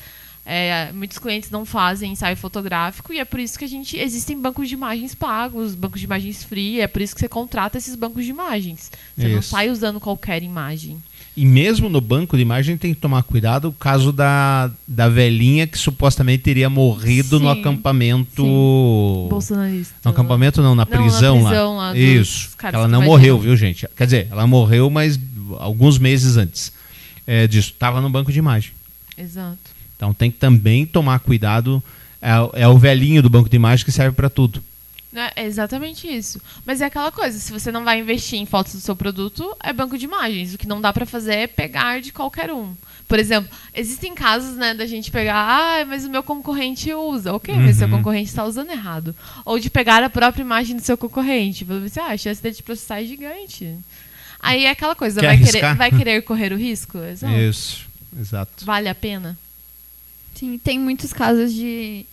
É, 0.49 0.93
muitos 0.93 1.19
clientes 1.19 1.51
não 1.51 1.65
fazem 1.65 2.13
ensaio 2.13 2.37
fotográfico 2.37 3.13
e 3.13 3.19
é 3.19 3.25
por 3.25 3.41
isso 3.41 3.59
que 3.59 3.65
a 3.65 3.69
gente 3.69 3.99
existem 3.99 4.41
bancos 4.41 4.69
de 4.69 4.75
imagens 4.75 5.13
pagos, 5.13 5.75
bancos 5.75 5.99
de 5.99 6.07
imagens 6.07 6.45
free, 6.45 6.81
é 6.81 6.87
por 6.87 7.03
isso 7.03 7.15
que 7.15 7.21
você 7.21 7.29
contrata 7.29 7.77
esses 7.77 7.97
bancos 7.97 8.25
de 8.25 8.31
imagens. 8.31 8.93
Você 9.17 9.27
não 9.27 9.41
Isso. 9.41 9.49
sai 9.49 9.71
usando 9.71 9.99
qualquer 9.99 10.45
imagem. 10.45 11.03
E 11.37 11.45
mesmo 11.45 11.89
no 11.89 12.01
banco 12.01 12.37
de 12.37 12.43
imagem 12.43 12.79
tem 12.79 12.95
que 12.95 13.01
tomar 13.01 13.23
cuidado 13.25 13.69
o 13.69 13.73
caso 13.73 14.13
da, 14.13 14.71
da 14.87 15.09
velhinha 15.09 15.67
que 15.67 15.77
supostamente 15.77 16.45
teria 16.45 16.71
morrido 16.71 17.39
no 17.39 17.53
Sim, 17.53 17.61
acampamento. 17.61 18.43
Bolsonarista. 19.29 19.95
No 20.05 20.13
acampamento 20.13 20.63
não, 20.63 20.75
na 20.75 20.77
Não, 20.77 20.77
na 20.77 20.87
prisão, 20.87 21.43
prisão 21.43 21.77
lá 21.77 21.91
lá. 21.91 21.99
Isso. 21.99 22.51
Ela 22.63 22.89
não 22.89 23.03
morreu, 23.03 23.39
viu, 23.39 23.55
gente? 23.57 23.87
Quer 23.97 24.05
dizer, 24.05 24.29
ela 24.31 24.47
morreu, 24.47 24.89
mas 24.89 25.19
alguns 25.59 25.99
meses 25.99 26.37
antes 26.37 26.73
é, 27.27 27.47
disso. 27.47 27.75
Tava 27.79 28.01
no 28.01 28.09
banco 28.09 28.33
de 28.33 28.39
imagem. 28.39 28.73
Exato. 29.19 29.76
Então 29.97 30.13
tem 30.15 30.31
que 30.31 30.39
também 30.39 30.85
tomar 30.87 31.19
cuidado. 31.21 31.83
É, 32.21 32.39
o- 32.41 32.51
é 32.55 32.69
o 32.69 32.79
velhinho 32.79 33.23
do 33.23 33.31
banco 33.31 33.49
de 33.49 33.57
imagem 33.57 33.85
que 33.85 33.93
serve 33.93 34.15
para 34.17 34.29
tudo. 34.31 34.63
Né, 35.13 35.31
É 35.35 35.45
exatamente 35.47 36.07
isso. 36.07 36.41
Mas 36.67 36.81
é 36.83 36.85
aquela 36.87 37.11
coisa, 37.11 37.39
se 37.39 37.51
você 37.51 37.73
não 37.73 37.85
vai 37.85 37.99
investir 38.01 38.39
em 38.39 38.45
fotos 38.45 38.75
do 38.75 38.81
seu 38.81 38.95
produto, 38.95 39.57
é 39.63 39.73
banco 39.73 39.97
de 39.97 40.05
imagens. 40.05 40.53
O 40.53 40.59
que 40.59 40.69
não 40.69 40.81
dá 40.81 40.93
pra 40.93 41.07
fazer 41.07 41.35
é 41.35 41.47
pegar 41.47 42.01
de 42.03 42.13
qualquer 42.13 42.53
um. 42.53 42.75
Por 43.09 43.19
exemplo, 43.19 43.49
existem 43.73 44.15
casos, 44.15 44.57
né, 44.57 44.75
da 44.75 44.85
gente 44.85 45.11
pegar, 45.11 45.37
ah, 45.37 45.85
mas 45.87 46.05
o 46.05 46.11
meu 46.11 46.23
concorrente 46.23 46.93
usa. 46.93 47.33
Ok, 47.33 47.55
mas 47.55 47.77
seu 47.77 47.87
Uhum. 47.89 47.99
concorrente 47.99 48.29
está 48.29 48.45
usando 48.45 48.71
errado. 48.71 49.15
Ou 49.45 49.59
de 49.59 49.71
pegar 49.71 50.03
a 50.03 50.11
própria 50.11 50.43
imagem 50.43 50.77
do 50.77 50.83
seu 50.83 50.99
concorrente. 50.99 51.65
Você, 51.65 52.01
ah, 52.01 52.09
a 52.09 52.17
chance 52.19 52.43
dele 52.43 52.57
te 52.57 52.63
processar 52.63 53.01
é 53.01 53.07
gigante. 53.07 53.75
Aí 54.41 54.65
é 54.67 54.71
aquela 54.71 54.95
coisa, 54.97 55.21
Quer 55.21 55.27
vai 55.29 55.39
querer, 55.39 55.75
vai 55.77 55.91
querer 55.93 56.23
correr 56.23 56.53
o 56.53 56.57
risco? 56.59 56.99
Exato. 57.07 57.33
Isso, 57.39 57.87
exato. 58.21 58.65
Vale 58.67 58.89
a 58.89 58.95
pena? 58.95 59.39
Sim, 60.37 60.59
tem 60.59 60.79
muitos 60.79 61.13
casos 61.13 61.53
de. 61.53 62.05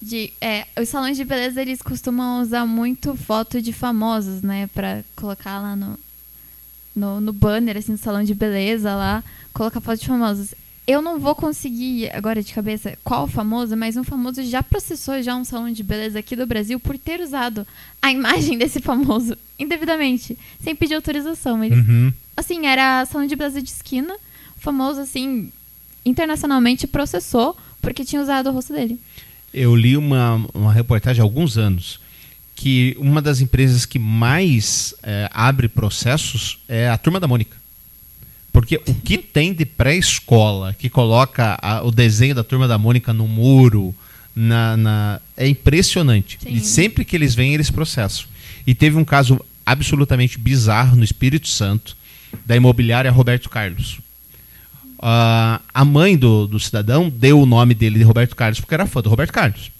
de 0.00 0.32
é, 0.40 0.66
os 0.78 0.88
salões 0.88 1.16
de 1.16 1.24
beleza 1.24 1.62
eles 1.62 1.80
costumam 1.80 2.42
usar 2.42 2.66
muito 2.66 3.16
foto 3.16 3.60
de 3.60 3.72
famosos, 3.72 4.42
né? 4.42 4.68
Pra 4.74 5.02
colocar 5.16 5.58
lá 5.60 5.74
no, 5.74 5.98
no, 6.94 7.20
no 7.20 7.32
banner, 7.32 7.78
assim, 7.78 7.94
do 7.94 7.98
salão 7.98 8.22
de 8.22 8.34
beleza 8.34 8.94
lá, 8.94 9.24
colocar 9.54 9.80
foto 9.80 10.00
de 10.00 10.06
famosos. 10.06 10.54
Eu 10.86 11.00
não 11.00 11.18
vou 11.18 11.34
conseguir 11.34 12.10
agora 12.12 12.42
de 12.42 12.52
cabeça 12.52 12.98
qual 13.04 13.26
famoso, 13.28 13.76
mas 13.76 13.96
um 13.96 14.04
famoso 14.04 14.42
já 14.42 14.62
processou 14.62 15.22
já 15.22 15.36
um 15.36 15.44
salão 15.44 15.70
de 15.70 15.82
beleza 15.82 16.18
aqui 16.18 16.34
do 16.34 16.46
Brasil 16.46 16.80
por 16.80 16.98
ter 16.98 17.20
usado 17.20 17.66
a 18.02 18.10
imagem 18.10 18.58
desse 18.58 18.80
famoso 18.80 19.38
indevidamente, 19.58 20.36
sem 20.60 20.74
pedir 20.74 20.94
autorização. 20.94 21.60
Uhum. 21.60 22.12
assim, 22.36 22.66
era 22.66 23.06
salão 23.06 23.26
de 23.26 23.36
beleza 23.36 23.62
de 23.62 23.70
esquina, 23.70 24.16
famoso, 24.56 25.00
assim, 25.00 25.52
internacionalmente 26.04 26.86
processou 26.86 27.56
porque 27.80 28.04
tinha 28.04 28.20
usado 28.22 28.48
o 28.48 28.52
rosto 28.52 28.72
dele. 28.72 28.98
Eu 29.52 29.74
li 29.74 29.96
uma, 29.96 30.44
uma 30.54 30.72
reportagem 30.72 31.20
há 31.20 31.24
alguns 31.24 31.58
anos 31.58 31.98
que 32.54 32.94
uma 32.98 33.22
das 33.22 33.40
empresas 33.40 33.86
que 33.86 33.98
mais 33.98 34.94
é, 35.02 35.28
abre 35.32 35.66
processos 35.68 36.58
é 36.68 36.88
a 36.88 36.98
Turma 36.98 37.18
da 37.18 37.26
Mônica. 37.26 37.56
Porque 38.52 38.76
o 38.86 38.94
que 38.94 39.16
tem 39.18 39.52
de 39.54 39.64
pré-escola 39.64 40.74
que 40.78 40.88
coloca 40.90 41.58
a- 41.62 41.82
o 41.82 41.90
desenho 41.90 42.34
da 42.34 42.44
Turma 42.44 42.68
da 42.68 42.76
Mônica 42.78 43.12
no 43.12 43.26
muro, 43.26 43.94
na, 44.36 44.76
na- 44.76 45.20
é 45.36 45.48
impressionante. 45.48 46.38
Sim. 46.42 46.50
E 46.52 46.60
sempre 46.60 47.04
que 47.04 47.16
eles 47.16 47.34
vêm, 47.34 47.54
eles 47.54 47.70
processam. 47.70 48.26
E 48.66 48.74
teve 48.74 48.96
um 48.96 49.04
caso 49.04 49.40
absolutamente 49.64 50.38
bizarro 50.38 50.96
no 50.96 51.04
Espírito 51.04 51.48
Santo, 51.48 51.96
da 52.44 52.54
imobiliária 52.56 53.10
Roberto 53.10 53.48
Carlos. 53.48 53.98
Ah, 55.02 55.60
a 55.72 55.84
mãe 55.84 56.16
do, 56.16 56.46
do 56.46 56.60
cidadão 56.60 57.08
deu 57.08 57.40
o 57.40 57.46
nome 57.46 57.74
dele 57.74 57.98
de 57.98 58.04
Roberto 58.04 58.36
Carlos 58.36 58.60
porque 58.60 58.74
era 58.74 58.86
fã 58.86 59.00
do 59.00 59.08
Roberto 59.08 59.32
Carlos. 59.32 59.70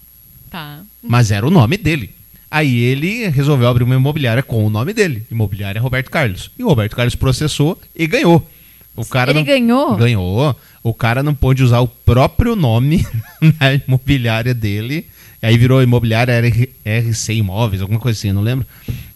Tá. 0.51 0.81
Mas 1.03 1.31
era 1.31 1.47
o 1.47 1.51
nome 1.51 1.77
dele. 1.77 2.11
Aí 2.51 2.77
ele 2.79 3.29
resolveu 3.29 3.69
abrir 3.69 3.85
uma 3.85 3.95
imobiliária 3.95 4.43
com 4.43 4.65
o 4.67 4.71
nome 4.71 4.93
dele. 4.93 5.25
Imobiliária 5.31 5.81
Roberto 5.81 6.11
Carlos. 6.11 6.51
E 6.59 6.65
o 6.65 6.69
Roberto 6.69 6.97
Carlos 6.97 7.15
processou 7.15 7.79
e 7.95 8.07
ganhou. 8.07 8.49
O 8.97 9.05
cara 9.05 9.31
ele 9.31 9.39
não 9.41 9.47
ganhou? 9.47 9.97
ganhou. 9.97 10.57
O 10.83 10.93
cara 10.93 11.23
não 11.23 11.35
pôde 11.35 11.63
usar 11.63 11.79
o 11.81 11.87
próprio 11.87 12.57
nome 12.57 13.07
na 13.61 13.75
imobiliária 13.75 14.53
dele. 14.53 15.07
Aí 15.43 15.57
virou 15.57 15.83
imobiliária 15.83 16.33
R- 16.35 16.71
RC 16.85 17.35
Imóveis, 17.35 17.81
alguma 17.81 18.01
coisa 18.01 18.19
assim, 18.19 18.33
não 18.33 18.43
lembro. 18.43 18.67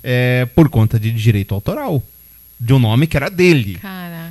É, 0.03 0.47
por 0.55 0.69
conta 0.69 0.99
de 1.01 1.11
direito 1.11 1.55
autoral. 1.55 2.03
De 2.61 2.73
um 2.73 2.79
nome 2.79 3.07
que 3.07 3.17
era 3.17 3.29
dele. 3.29 3.79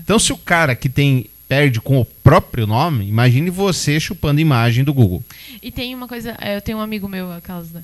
Então, 0.03 0.17
se 0.17 0.31
o 0.31 0.37
cara 0.37 0.75
que 0.75 0.87
tem 0.87 1.25
perde 1.53 1.79
com 1.79 1.99
o 2.01 2.05
próprio 2.05 2.65
nome, 2.65 3.07
imagine 3.07 3.49
você 3.51 3.99
chupando 3.99 4.41
imagem 4.41 4.83
do 4.83 4.91
Google. 4.93 5.23
E 5.61 5.71
tem 5.71 5.93
uma 5.93 6.07
coisa, 6.07 6.35
é, 6.41 6.55
eu 6.57 6.61
tenho 6.61 6.79
um 6.79 6.81
amigo 6.81 7.07
meu, 7.07 7.31
aquelas, 7.31 7.69
né? 7.71 7.83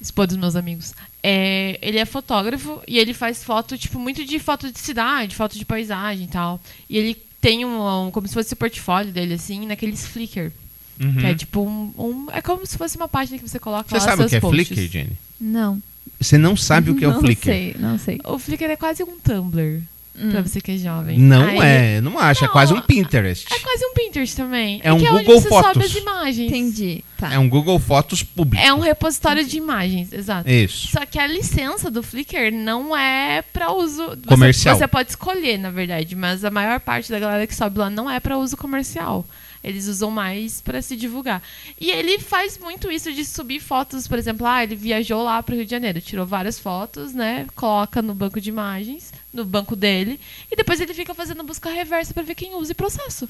Esposa 0.00 0.28
dos 0.28 0.36
meus 0.36 0.54
amigos. 0.54 0.92
É, 1.22 1.78
ele 1.80 1.96
é 1.98 2.04
fotógrafo 2.04 2.80
e 2.86 2.98
ele 2.98 3.14
faz 3.14 3.42
foto, 3.42 3.78
tipo, 3.78 3.98
muito 3.98 4.22
de 4.24 4.38
foto 4.38 4.70
de 4.70 4.78
cidade, 4.78 5.34
foto 5.34 5.56
de 5.58 5.64
paisagem 5.64 6.24
e 6.26 6.28
tal. 6.28 6.60
E 6.90 6.98
ele 6.98 7.16
tem 7.40 7.64
um, 7.64 8.06
um- 8.06 8.10
como 8.10 8.28
se 8.28 8.34
fosse 8.34 8.52
o 8.52 8.56
portfólio 8.56 9.10
dele, 9.12 9.32
assim, 9.34 9.64
naqueles 9.66 10.06
Flickr. 10.06 10.52
Que 10.98 11.26
é 11.26 11.34
tipo 11.34 11.60
um, 11.62 11.92
um- 11.98 12.26
É 12.32 12.40
como 12.42 12.66
se 12.66 12.76
fosse 12.78 12.96
uma 12.96 13.08
página 13.08 13.38
que 13.38 13.48
você 13.48 13.58
coloca 13.58 13.88
Você 13.88 13.96
lá 13.96 14.00
sabe 14.00 14.24
o 14.24 14.28
que 14.28 14.36
é 14.36 14.40
posts. 14.40 14.68
Flickr, 14.68 14.92
Jenny? 14.92 15.12
Não. 15.40 15.82
Você 16.20 16.36
não 16.38 16.54
sabe 16.56 16.90
o 16.90 16.94
que 16.96 17.04
é 17.04 17.08
o 17.08 17.12
não 17.16 17.20
Flickr. 17.20 17.44
sei, 17.44 17.76
não 17.78 17.98
sei. 17.98 18.20
O 18.24 18.38
Flickr 18.38 18.64
é 18.64 18.76
quase 18.76 19.02
um 19.02 19.18
Tumblr, 19.18 19.80
Hum. 20.18 20.30
pra 20.30 20.40
você 20.42 20.60
que 20.60 20.72
é 20.72 20.76
jovem. 20.78 21.18
Não 21.18 21.46
Aí- 21.46 21.58
é, 21.96 22.00
não 22.00 22.18
acho. 22.18 22.44
é 22.44 22.46
Não, 22.46 22.52
quase 22.52 22.72
um 22.72 22.80
Pinterest. 22.80 23.46
É 23.52 23.58
quase 23.58 23.84
um 23.84 23.92
Pinterest 23.94 24.34
também. 24.36 24.80
É 24.82 24.92
um 24.92 24.98
que 24.98 25.06
é 25.06 25.10
onde 25.12 25.24
Google 25.24 25.40
você 25.40 25.48
Fotos. 25.48 25.72
sobe 25.72 25.84
as 25.84 25.94
imagens. 25.94 26.48
Entendi. 26.50 27.04
Tá. 27.18 27.32
É 27.32 27.38
um 27.38 27.48
Google 27.48 27.78
Fotos 27.78 28.22
público. 28.22 28.64
É 28.64 28.72
um 28.72 28.80
repositório 28.80 29.44
de 29.44 29.56
imagens, 29.56 30.12
exato. 30.12 30.48
Isso. 30.50 30.88
Só 30.88 31.04
que 31.06 31.18
a 31.18 31.26
licença 31.26 31.90
do 31.90 32.02
Flickr 32.02 32.52
não 32.52 32.96
é 32.96 33.42
para 33.52 33.72
uso 33.72 34.06
você- 34.08 34.16
Comercial. 34.26 34.76
Você, 34.76 34.86
pode 34.86 35.10
escolher, 35.10 35.58
na 35.58 35.70
verdade, 35.70 36.14
mas 36.14 36.44
a 36.44 36.50
maior 36.50 36.80
parte 36.80 37.10
da 37.10 37.18
galera 37.18 37.46
que 37.46 37.54
sobe 37.54 37.78
lá 37.78 37.88
não 37.90 38.10
é 38.10 38.20
para 38.20 38.36
uso 38.38 38.56
comercial. 38.56 39.26
Eles 39.66 39.88
usam 39.88 40.12
mais 40.12 40.60
para 40.60 40.80
se 40.80 40.94
divulgar. 40.94 41.42
E 41.80 41.90
ele 41.90 42.20
faz 42.20 42.56
muito 42.56 42.88
isso 42.88 43.12
de 43.12 43.24
subir 43.24 43.58
fotos, 43.58 44.06
por 44.06 44.16
exemplo, 44.16 44.46
ah, 44.46 44.62
ele 44.62 44.76
viajou 44.76 45.24
lá 45.24 45.42
para 45.42 45.54
o 45.54 45.56
Rio 45.56 45.64
de 45.64 45.70
Janeiro, 45.72 46.00
tirou 46.00 46.24
várias 46.24 46.56
fotos, 46.56 47.12
né? 47.12 47.46
Coloca 47.56 48.00
no 48.00 48.14
banco 48.14 48.40
de 48.40 48.48
imagens, 48.48 49.12
no 49.32 49.44
banco 49.44 49.74
dele, 49.74 50.20
e 50.50 50.54
depois 50.54 50.80
ele 50.80 50.94
fica 50.94 51.12
fazendo 51.14 51.42
busca 51.42 51.68
reversa 51.68 52.14
para 52.14 52.22
ver 52.22 52.36
quem 52.36 52.54
usa 52.54 52.70
e 52.70 52.74
processo. 52.76 53.28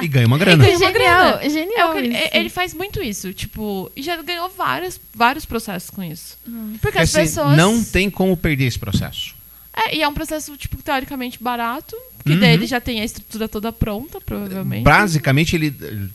E 0.00 0.08
ganha 0.08 0.26
uma 0.26 0.36
grana. 0.36 0.64
ganha 0.64 0.76
uma 0.76 0.86
genial, 0.92 1.38
grana. 1.38 1.50
genial. 1.50 1.92
É 1.94 1.98
ele, 1.98 2.16
isso. 2.16 2.30
ele 2.32 2.48
faz 2.48 2.74
muito 2.74 3.00
isso, 3.00 3.32
tipo, 3.32 3.90
e 3.94 4.02
já 4.02 4.20
ganhou 4.20 4.48
vários, 4.48 5.00
vários 5.14 5.44
processos 5.44 5.90
com 5.90 6.02
isso. 6.02 6.36
Porque 6.42 6.78
Porque 6.80 6.98
as 6.98 7.14
assim, 7.14 7.20
pessoas. 7.20 7.56
não 7.56 7.84
tem 7.84 8.10
como 8.10 8.36
perder 8.36 8.64
esse 8.64 8.78
processo. 8.80 9.40
É, 9.74 9.96
e 9.96 10.02
é 10.02 10.08
um 10.08 10.12
processo, 10.14 10.56
tipo, 10.56 10.82
teoricamente 10.82 11.42
barato, 11.42 11.96
que 12.24 12.32
Uhum. 12.32 12.40
daí 12.40 12.52
ele 12.52 12.66
já 12.66 12.80
tem 12.80 13.00
a 13.00 13.04
estrutura 13.04 13.48
toda 13.48 13.72
pronta, 13.72 14.20
provavelmente. 14.20 14.84
Basicamente, 14.84 15.56
ele. 15.56 15.74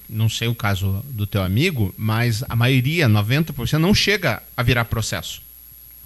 Não 0.10 0.30
sei 0.30 0.48
o 0.48 0.56
caso 0.56 1.04
do 1.10 1.26
teu 1.26 1.42
amigo, 1.42 1.94
mas 1.98 2.44
a 2.48 2.56
maioria, 2.56 3.08
90%, 3.10 3.80
não 3.80 3.94
chega 3.94 4.42
a 4.56 4.62
virar 4.64 4.86
processo. 4.86 5.42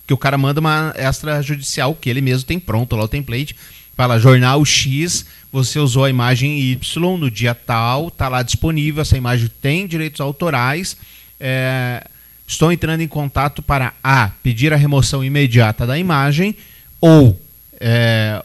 Que 0.07 0.13
o 0.13 0.17
cara 0.17 0.37
manda 0.37 0.59
uma 0.59 0.93
extrajudicial 0.97 1.93
que 1.93 2.09
ele 2.09 2.21
mesmo 2.21 2.45
tem 2.47 2.59
pronto 2.59 2.95
lá 2.95 3.03
o 3.03 3.07
template. 3.07 3.55
Fala, 3.95 4.17
jornal 4.17 4.63
X, 4.65 5.25
você 5.51 5.77
usou 5.77 6.05
a 6.05 6.09
imagem 6.09 6.59
Y 6.71 7.17
no 7.17 7.29
dia 7.29 7.53
tal, 7.53 8.09
tá 8.09 8.27
lá 8.29 8.41
disponível, 8.41 9.01
essa 9.01 9.17
imagem 9.17 9.49
tem 9.61 9.85
direitos 9.85 10.21
autorais. 10.21 10.95
é, 11.39 12.05
estou 12.47 12.71
entrando 12.71 13.01
em 13.01 13.07
contato 13.07 13.61
para 13.61 13.93
A, 14.03 14.29
pedir 14.43 14.73
a 14.73 14.75
remoção 14.77 15.23
imediata 15.23 15.85
da 15.87 15.97
imagem, 15.97 16.55
ou 17.01 17.37
é, 17.79 18.41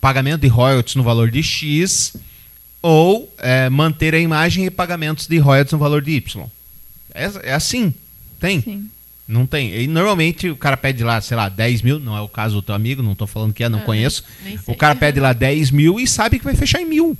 pagamento 0.00 0.40
de 0.40 0.48
royalties 0.48 0.96
no 0.96 1.02
valor 1.02 1.30
de 1.30 1.42
X, 1.42 2.16
ou 2.82 3.32
é, 3.38 3.68
manter 3.68 4.14
a 4.14 4.18
imagem 4.18 4.64
e 4.64 4.70
pagamentos 4.70 5.26
de 5.26 5.38
royalties 5.38 5.72
no 5.72 5.78
valor 5.78 6.02
de 6.02 6.12
Y. 6.12 6.46
É, 7.14 7.50
é 7.50 7.52
assim. 7.52 7.92
Tem? 8.40 8.62
Sim. 8.62 8.90
Não 9.28 9.46
tem. 9.46 9.72
E 9.82 9.86
normalmente 9.86 10.48
o 10.48 10.56
cara 10.56 10.76
pede 10.76 11.04
lá, 11.04 11.20
sei 11.20 11.36
lá, 11.36 11.48
10 11.48 11.82
mil. 11.82 12.00
Não 12.00 12.16
é 12.16 12.20
o 12.20 12.28
caso 12.28 12.56
do 12.56 12.62
teu 12.62 12.74
amigo, 12.74 13.02
não 13.02 13.14
tô 13.14 13.26
falando 13.26 13.52
que 13.52 13.62
é, 13.62 13.68
não 13.68 13.78
Ah, 13.80 13.82
conheço. 13.82 14.24
O 14.66 14.74
cara 14.74 14.96
pede 14.96 15.20
lá 15.20 15.32
10 15.32 15.70
mil 15.70 16.00
e 16.00 16.06
sabe 16.06 16.38
que 16.38 16.44
vai 16.44 16.56
fechar 16.56 16.80
em 16.80 16.86
mil. 16.86 17.16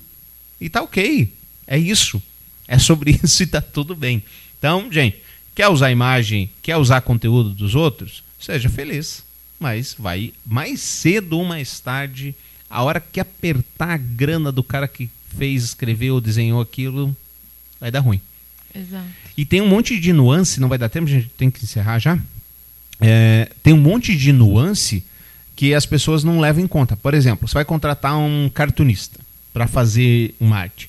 E 0.60 0.68
tá 0.68 0.82
ok. 0.82 1.32
É 1.66 1.78
isso. 1.78 2.20
É 2.66 2.78
sobre 2.78 3.18
isso 3.22 3.42
e 3.42 3.46
tá 3.46 3.60
tudo 3.60 3.94
bem. 3.94 4.24
Então, 4.58 4.90
gente, 4.90 5.18
quer 5.54 5.68
usar 5.68 5.92
imagem, 5.92 6.50
quer 6.62 6.76
usar 6.76 7.00
conteúdo 7.02 7.50
dos 7.50 7.74
outros? 7.76 8.24
Seja 8.40 8.68
feliz. 8.68 9.22
Mas 9.60 9.94
vai 9.96 10.32
mais 10.44 10.80
cedo 10.80 11.38
ou 11.38 11.44
mais 11.44 11.78
tarde, 11.78 12.34
a 12.68 12.82
hora 12.82 12.98
que 12.98 13.20
apertar 13.20 13.90
a 13.90 13.96
grana 13.98 14.50
do 14.50 14.64
cara 14.64 14.88
que 14.88 15.10
fez, 15.36 15.62
escreveu 15.64 16.14
ou 16.14 16.20
desenhou 16.20 16.60
aquilo, 16.60 17.14
vai 17.78 17.90
dar 17.90 18.00
ruim. 18.00 18.20
Exato. 18.74 19.06
E 19.36 19.44
tem 19.44 19.60
um 19.60 19.68
monte 19.68 20.00
de 20.00 20.12
nuance, 20.12 20.60
não 20.60 20.68
vai 20.68 20.78
dar 20.78 20.88
tempo, 20.88 21.06
a 21.06 21.10
gente 21.10 21.28
tem 21.36 21.50
que 21.50 21.62
encerrar 21.62 21.98
já. 21.98 22.18
É, 23.00 23.50
tem 23.62 23.72
um 23.72 23.80
monte 23.80 24.16
de 24.16 24.32
nuance 24.32 25.04
que 25.56 25.74
as 25.74 25.84
pessoas 25.84 26.24
não 26.24 26.40
levam 26.40 26.62
em 26.62 26.66
conta. 26.66 26.96
Por 26.96 27.12
exemplo, 27.12 27.46
você 27.46 27.54
vai 27.54 27.64
contratar 27.64 28.16
um 28.16 28.48
cartunista 28.48 29.20
para 29.52 29.66
fazer 29.66 30.34
uma 30.40 30.56
arte, 30.56 30.88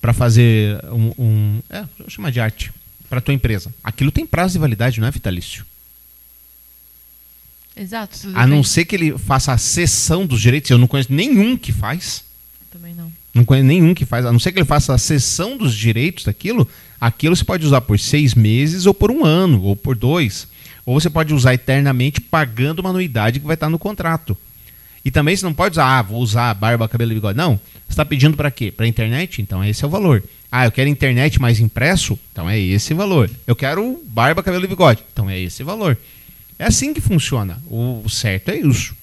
para 0.00 0.12
fazer 0.12 0.78
um, 0.86 1.12
um 1.18 1.62
é, 1.70 1.84
vou 1.98 2.08
chamar 2.10 2.30
de 2.30 2.40
arte 2.40 2.72
para 3.08 3.20
tua 3.20 3.32
empresa. 3.32 3.72
Aquilo 3.82 4.10
tem 4.10 4.26
prazo 4.26 4.54
de 4.54 4.58
validade, 4.58 5.00
não 5.00 5.08
é 5.08 5.10
vitalício. 5.10 5.64
Exato. 7.76 8.18
A 8.34 8.46
não 8.46 8.62
ser 8.62 8.84
que 8.84 8.94
ele 8.94 9.18
faça 9.18 9.52
a 9.52 9.58
cessão 9.58 10.26
dos 10.26 10.40
direitos. 10.40 10.70
Eu 10.70 10.78
não 10.78 10.86
conheço 10.86 11.12
nenhum 11.12 11.56
que 11.56 11.72
faz. 11.72 12.24
Também 12.70 12.94
não. 12.94 13.12
Não 13.34 13.44
conheço 13.44 13.66
nenhum 13.66 13.94
que 13.94 14.04
faz. 14.04 14.24
A 14.24 14.32
não 14.32 14.38
ser 14.38 14.52
que 14.52 14.58
ele 14.58 14.66
faça 14.66 14.94
a 14.94 14.98
cessão 14.98 15.56
dos 15.56 15.74
direitos 15.74 16.24
daquilo, 16.24 16.68
aquilo 17.00 17.34
você 17.34 17.44
pode 17.44 17.66
usar 17.66 17.80
por 17.80 17.98
seis 17.98 18.34
meses, 18.34 18.86
ou 18.86 18.94
por 18.94 19.10
um 19.10 19.24
ano, 19.24 19.60
ou 19.62 19.74
por 19.74 19.96
dois. 19.96 20.46
Ou 20.86 20.98
você 21.00 21.10
pode 21.10 21.34
usar 21.34 21.54
eternamente 21.54 22.20
pagando 22.20 22.78
uma 22.78 22.90
anuidade 22.90 23.40
que 23.40 23.46
vai 23.46 23.54
estar 23.54 23.68
no 23.68 23.78
contrato. 23.78 24.36
E 25.04 25.10
também 25.10 25.36
você 25.36 25.44
não 25.44 25.52
pode 25.52 25.72
usar, 25.72 25.98
ah, 25.98 26.02
vou 26.02 26.20
usar 26.20 26.54
barba, 26.54 26.88
cabelo 26.88 27.12
e 27.12 27.14
bigode. 27.14 27.36
Não. 27.36 27.60
Você 27.86 27.92
está 27.92 28.04
pedindo 28.04 28.36
para 28.36 28.50
quê? 28.50 28.70
Para 28.70 28.86
internet? 28.86 29.42
Então 29.42 29.62
esse 29.64 29.84
é 29.84 29.86
o 29.86 29.90
valor. 29.90 30.22
Ah, 30.50 30.66
eu 30.66 30.72
quero 30.72 30.88
internet 30.88 31.40
mais 31.40 31.60
impresso? 31.60 32.18
Então 32.32 32.48
é 32.48 32.58
esse 32.58 32.94
valor. 32.94 33.28
Eu 33.46 33.54
quero 33.54 34.00
barba, 34.06 34.42
cabelo 34.42 34.64
e 34.64 34.68
bigode? 34.68 35.02
Então 35.12 35.28
é 35.28 35.38
esse 35.38 35.62
valor. 35.62 35.98
É 36.58 36.66
assim 36.66 36.94
que 36.94 37.00
funciona. 37.00 37.60
O 37.68 38.08
certo 38.08 38.50
é 38.50 38.56
isso. 38.56 38.94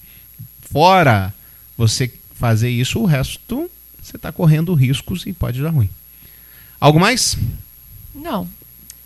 Fora 0.62 1.34
você 1.76 2.12
fazer 2.34 2.70
isso, 2.70 2.98
o 3.00 3.06
resto 3.06 3.70
você 4.02 4.16
está 4.16 4.32
correndo 4.32 4.74
riscos 4.74 5.24
e 5.26 5.32
pode 5.32 5.62
dar 5.62 5.70
ruim. 5.70 5.88
Algo 6.80 6.98
mais? 6.98 7.36
Não. 8.12 8.48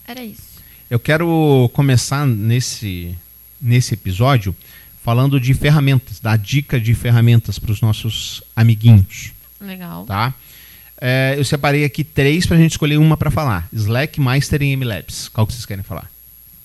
Era 0.09 0.25
isso. 0.25 0.57
Eu 0.89 0.99
quero 0.99 1.71
começar 1.75 2.27
nesse, 2.27 3.15
nesse 3.61 3.93
episódio 3.93 4.57
falando 5.03 5.39
de 5.39 5.53
ferramentas, 5.53 6.19
dar 6.19 6.39
dica 6.39 6.81
de 6.81 6.95
ferramentas 6.95 7.59
para 7.59 7.73
os 7.73 7.81
nossos 7.81 8.43
amiguinhos, 8.57 9.33
Legal. 9.61 10.07
tá? 10.07 10.35
É, 10.99 11.35
eu 11.37 11.45
separei 11.45 11.85
aqui 11.85 12.03
três 12.03 12.47
para 12.47 12.57
a 12.57 12.61
gente 12.61 12.71
escolher 12.71 12.97
uma 12.97 13.17
para 13.17 13.31
falar: 13.31 13.69
Slack, 13.73 14.19
Master 14.19 14.63
e 14.63 14.75
MLabs. 14.75 15.29
Qual 15.29 15.47
que 15.47 15.53
vocês 15.53 15.67
querem 15.67 15.85
falar? 15.85 16.11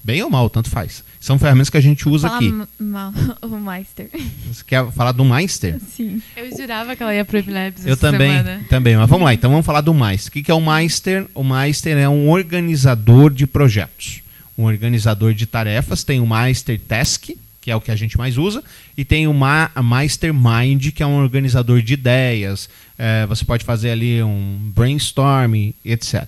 Bem 0.04 0.24
ou 0.24 0.30
mal, 0.30 0.50
tanto 0.50 0.70
faz. 0.70 1.04
São 1.22 1.38
ferramentas 1.38 1.70
que 1.70 1.78
a 1.78 1.82
gente 1.82 2.10
usa 2.10 2.28
Fala 2.28 2.40
aqui. 2.40 2.54
mal 2.80 3.14
o 3.44 3.58
Meister. 3.60 4.10
Você 4.52 4.64
quer 4.66 4.92
falar 4.92 5.12
do 5.12 5.24
Meister? 5.24 5.80
Sim. 5.96 6.20
Eu 6.36 6.58
jurava 6.58 6.96
que 6.96 7.04
ela 7.04 7.14
ia 7.14 7.24
pro 7.24 7.38
Epilepsy 7.38 7.88
Eu 7.88 7.94
essa 7.94 8.12
também, 8.12 8.32
semana. 8.32 8.66
também. 8.68 8.98
Mas 8.98 9.08
vamos 9.08 9.26
lá, 9.26 9.34
então 9.34 9.52
vamos 9.52 9.66
falar 9.66 9.82
do 9.82 9.94
Meister. 9.94 10.30
O 10.30 10.32
que 10.34 10.42
que 10.42 10.50
é 10.50 10.54
o 10.54 10.60
Meister? 10.60 11.28
O 11.36 11.44
Meister 11.44 11.96
é 11.96 12.10
um 12.10 12.28
organizador 12.28 13.32
de 13.32 13.46
projetos. 13.46 14.22
Um 14.58 14.64
organizador 14.64 15.34
de 15.36 15.46
tarefas. 15.46 16.04
Tem 16.04 16.20
o 16.20 16.26
Meister 16.28 16.80
Task, 16.80 17.30
que 17.62 17.70
é 17.70 17.76
o 17.76 17.80
que 17.82 17.92
a 17.92 17.96
gente 17.96 18.18
mais 18.18 18.40
usa, 18.40 18.64
e 18.98 19.06
tem 19.06 19.28
o 19.28 19.34
Ma 19.34 19.70
Mastermind, 19.76 20.90
que 20.92 21.04
é 21.04 21.06
um 21.06 21.22
organizador 21.22 21.84
de 21.84 21.94
ideias. 21.94 22.68
É, 22.98 23.28
você 23.28 23.46
pode 23.46 23.64
fazer 23.64 23.92
ali 23.92 24.24
um 24.24 24.58
brainstorming, 24.76 25.76
etc. 25.86 26.24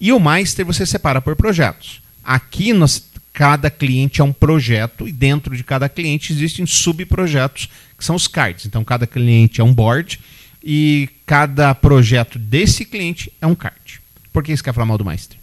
E 0.00 0.12
o 0.12 0.20
Meister 0.20 0.64
você 0.64 0.86
separa 0.86 1.20
por 1.20 1.34
projetos. 1.34 2.00
Aqui 2.24 2.72
nós, 2.72 3.04
cada 3.32 3.70
cliente 3.70 4.20
é 4.20 4.24
um 4.24 4.32
projeto 4.32 5.08
e 5.08 5.12
dentro 5.12 5.56
de 5.56 5.64
cada 5.64 5.88
cliente 5.88 6.32
existem 6.32 6.66
subprojetos 6.66 7.68
que 7.96 8.04
são 8.04 8.14
os 8.14 8.28
cards. 8.28 8.66
Então 8.66 8.84
cada 8.84 9.06
cliente 9.06 9.60
é 9.60 9.64
um 9.64 9.72
board 9.72 10.20
e 10.62 11.08
cada 11.26 11.74
projeto 11.74 12.38
desse 12.38 12.84
cliente 12.84 13.32
é 13.40 13.46
um 13.46 13.54
card. 13.54 14.00
Por 14.32 14.42
que 14.42 14.56
você 14.56 14.62
quer 14.62 14.72
falar 14.72 14.86
mal 14.86 14.98
do 14.98 15.04
Meister? 15.04 15.38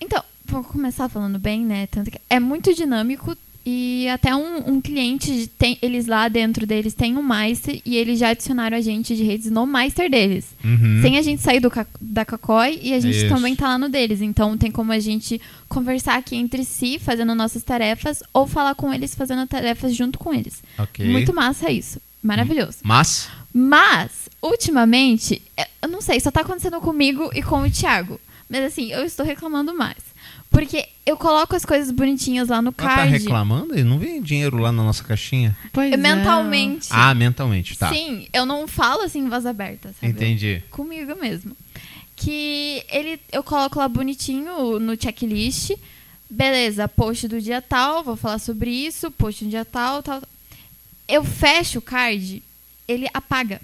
Então, 0.00 0.22
vou 0.46 0.64
começar 0.64 1.08
falando 1.08 1.38
bem, 1.38 1.64
né? 1.64 1.86
Tanto 1.86 2.10
que 2.10 2.20
é 2.28 2.40
muito 2.40 2.74
dinâmico 2.74 3.36
e 3.64 4.08
até 4.08 4.34
um, 4.34 4.74
um 4.74 4.80
cliente 4.80 5.46
tem 5.58 5.78
eles 5.82 6.06
lá 6.06 6.28
dentro 6.28 6.66
deles 6.66 6.94
tem 6.94 7.16
um 7.16 7.22
Meister 7.22 7.80
e 7.84 7.96
eles 7.96 8.18
já 8.18 8.30
adicionaram 8.30 8.76
a 8.76 8.80
gente 8.80 9.14
de 9.14 9.22
redes 9.22 9.50
no 9.50 9.66
Meister 9.66 10.10
deles. 10.10 10.46
Uhum. 10.64 11.00
Sem 11.02 11.18
a 11.18 11.22
gente 11.22 11.42
sair 11.42 11.60
do 11.60 11.70
da 12.00 12.24
Cacói 12.24 12.78
e 12.82 12.94
a 12.94 13.00
gente 13.00 13.18
Isso. 13.18 13.28
também 13.28 13.54
tá 13.54 13.68
lá 13.68 13.78
no 13.78 13.88
deles. 13.88 14.22
Então 14.22 14.56
tem 14.56 14.70
como 14.70 14.92
a 14.92 14.98
gente 14.98 15.40
conversar 15.68 16.16
aqui 16.16 16.36
entre 16.36 16.64
si, 16.64 16.98
fazendo 16.98 17.34
nossas 17.34 17.62
tarefas, 17.62 18.22
ou 18.32 18.46
falar 18.46 18.74
com 18.74 18.92
eles 18.92 19.14
fazendo 19.14 19.46
tarefas 19.46 19.94
junto 19.94 20.18
com 20.18 20.32
eles. 20.32 20.62
Ok. 20.78 21.06
Muito 21.06 21.34
massa 21.34 21.70
isso. 21.70 22.00
Maravilhoso. 22.22 22.78
Mas, 22.82 23.28
Mas, 23.52 24.28
ultimamente, 24.42 25.42
é, 25.56 25.68
eu 25.82 25.88
não 25.88 26.00
sei, 26.00 26.20
só 26.20 26.30
tá 26.30 26.40
acontecendo 26.40 26.80
comigo 26.80 27.30
e 27.34 27.42
com 27.42 27.62
o 27.62 27.70
Thiago. 27.70 28.20
Mas 28.48 28.64
assim, 28.64 28.90
eu 28.90 29.04
estou 29.04 29.24
reclamando 29.24 29.74
mais. 29.74 30.09
Porque 30.50 30.88
eu 31.06 31.16
coloco 31.16 31.54
as 31.54 31.64
coisas 31.64 31.90
bonitinhas 31.92 32.48
lá 32.48 32.60
no 32.60 32.74
ela 32.76 32.88
tá 32.88 32.96
card. 32.96 33.12
reclamando 33.12 33.78
e 33.78 33.84
não 33.84 33.98
vem 33.98 34.20
dinheiro 34.20 34.58
lá 34.58 34.72
na 34.72 34.82
nossa 34.82 35.02
caixinha? 35.04 35.56
Pois 35.72 35.92
é. 35.92 35.96
mentalmente. 35.96 36.88
Ah, 36.90 37.14
mentalmente, 37.14 37.78
tá. 37.78 37.88
Sim, 37.92 38.26
eu 38.32 38.44
não 38.44 38.66
falo 38.66 39.02
assim 39.02 39.20
em 39.20 39.28
voz 39.28 39.46
aberta, 39.46 39.92
sabe? 40.00 40.12
Entendi. 40.12 40.62
comigo 40.70 41.14
mesmo. 41.20 41.56
Que 42.16 42.84
ele 42.90 43.18
eu 43.32 43.42
coloco 43.42 43.78
lá 43.78 43.88
bonitinho 43.88 44.78
no 44.80 45.00
checklist. 45.00 45.70
Beleza, 46.28 46.86
post 46.86 47.26
do 47.26 47.40
dia 47.40 47.60
tal, 47.62 48.04
vou 48.04 48.14
falar 48.16 48.38
sobre 48.38 48.70
isso, 48.70 49.10
post 49.10 49.44
do 49.44 49.50
dia 49.50 49.64
tal, 49.64 50.02
tal. 50.02 50.22
Eu 51.08 51.24
fecho 51.24 51.78
o 51.78 51.82
card, 51.82 52.42
ele 52.86 53.08
apaga. 53.14 53.60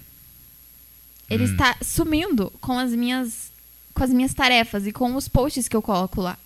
Ele 1.29 1.43
Hum. 1.43 1.51
está 1.51 1.75
sumindo 1.81 2.51
com 2.61 2.77
as 2.79 2.91
minhas 2.91 3.51
com 3.93 4.03
as 4.03 4.11
minhas 4.11 4.33
tarefas 4.33 4.85
e 4.87 4.91
com 4.91 5.15
os 5.15 5.27
posts 5.27 5.67
que 5.67 5.75
eu 5.75 5.81
coloco 5.81 6.21
lá. 6.21 6.37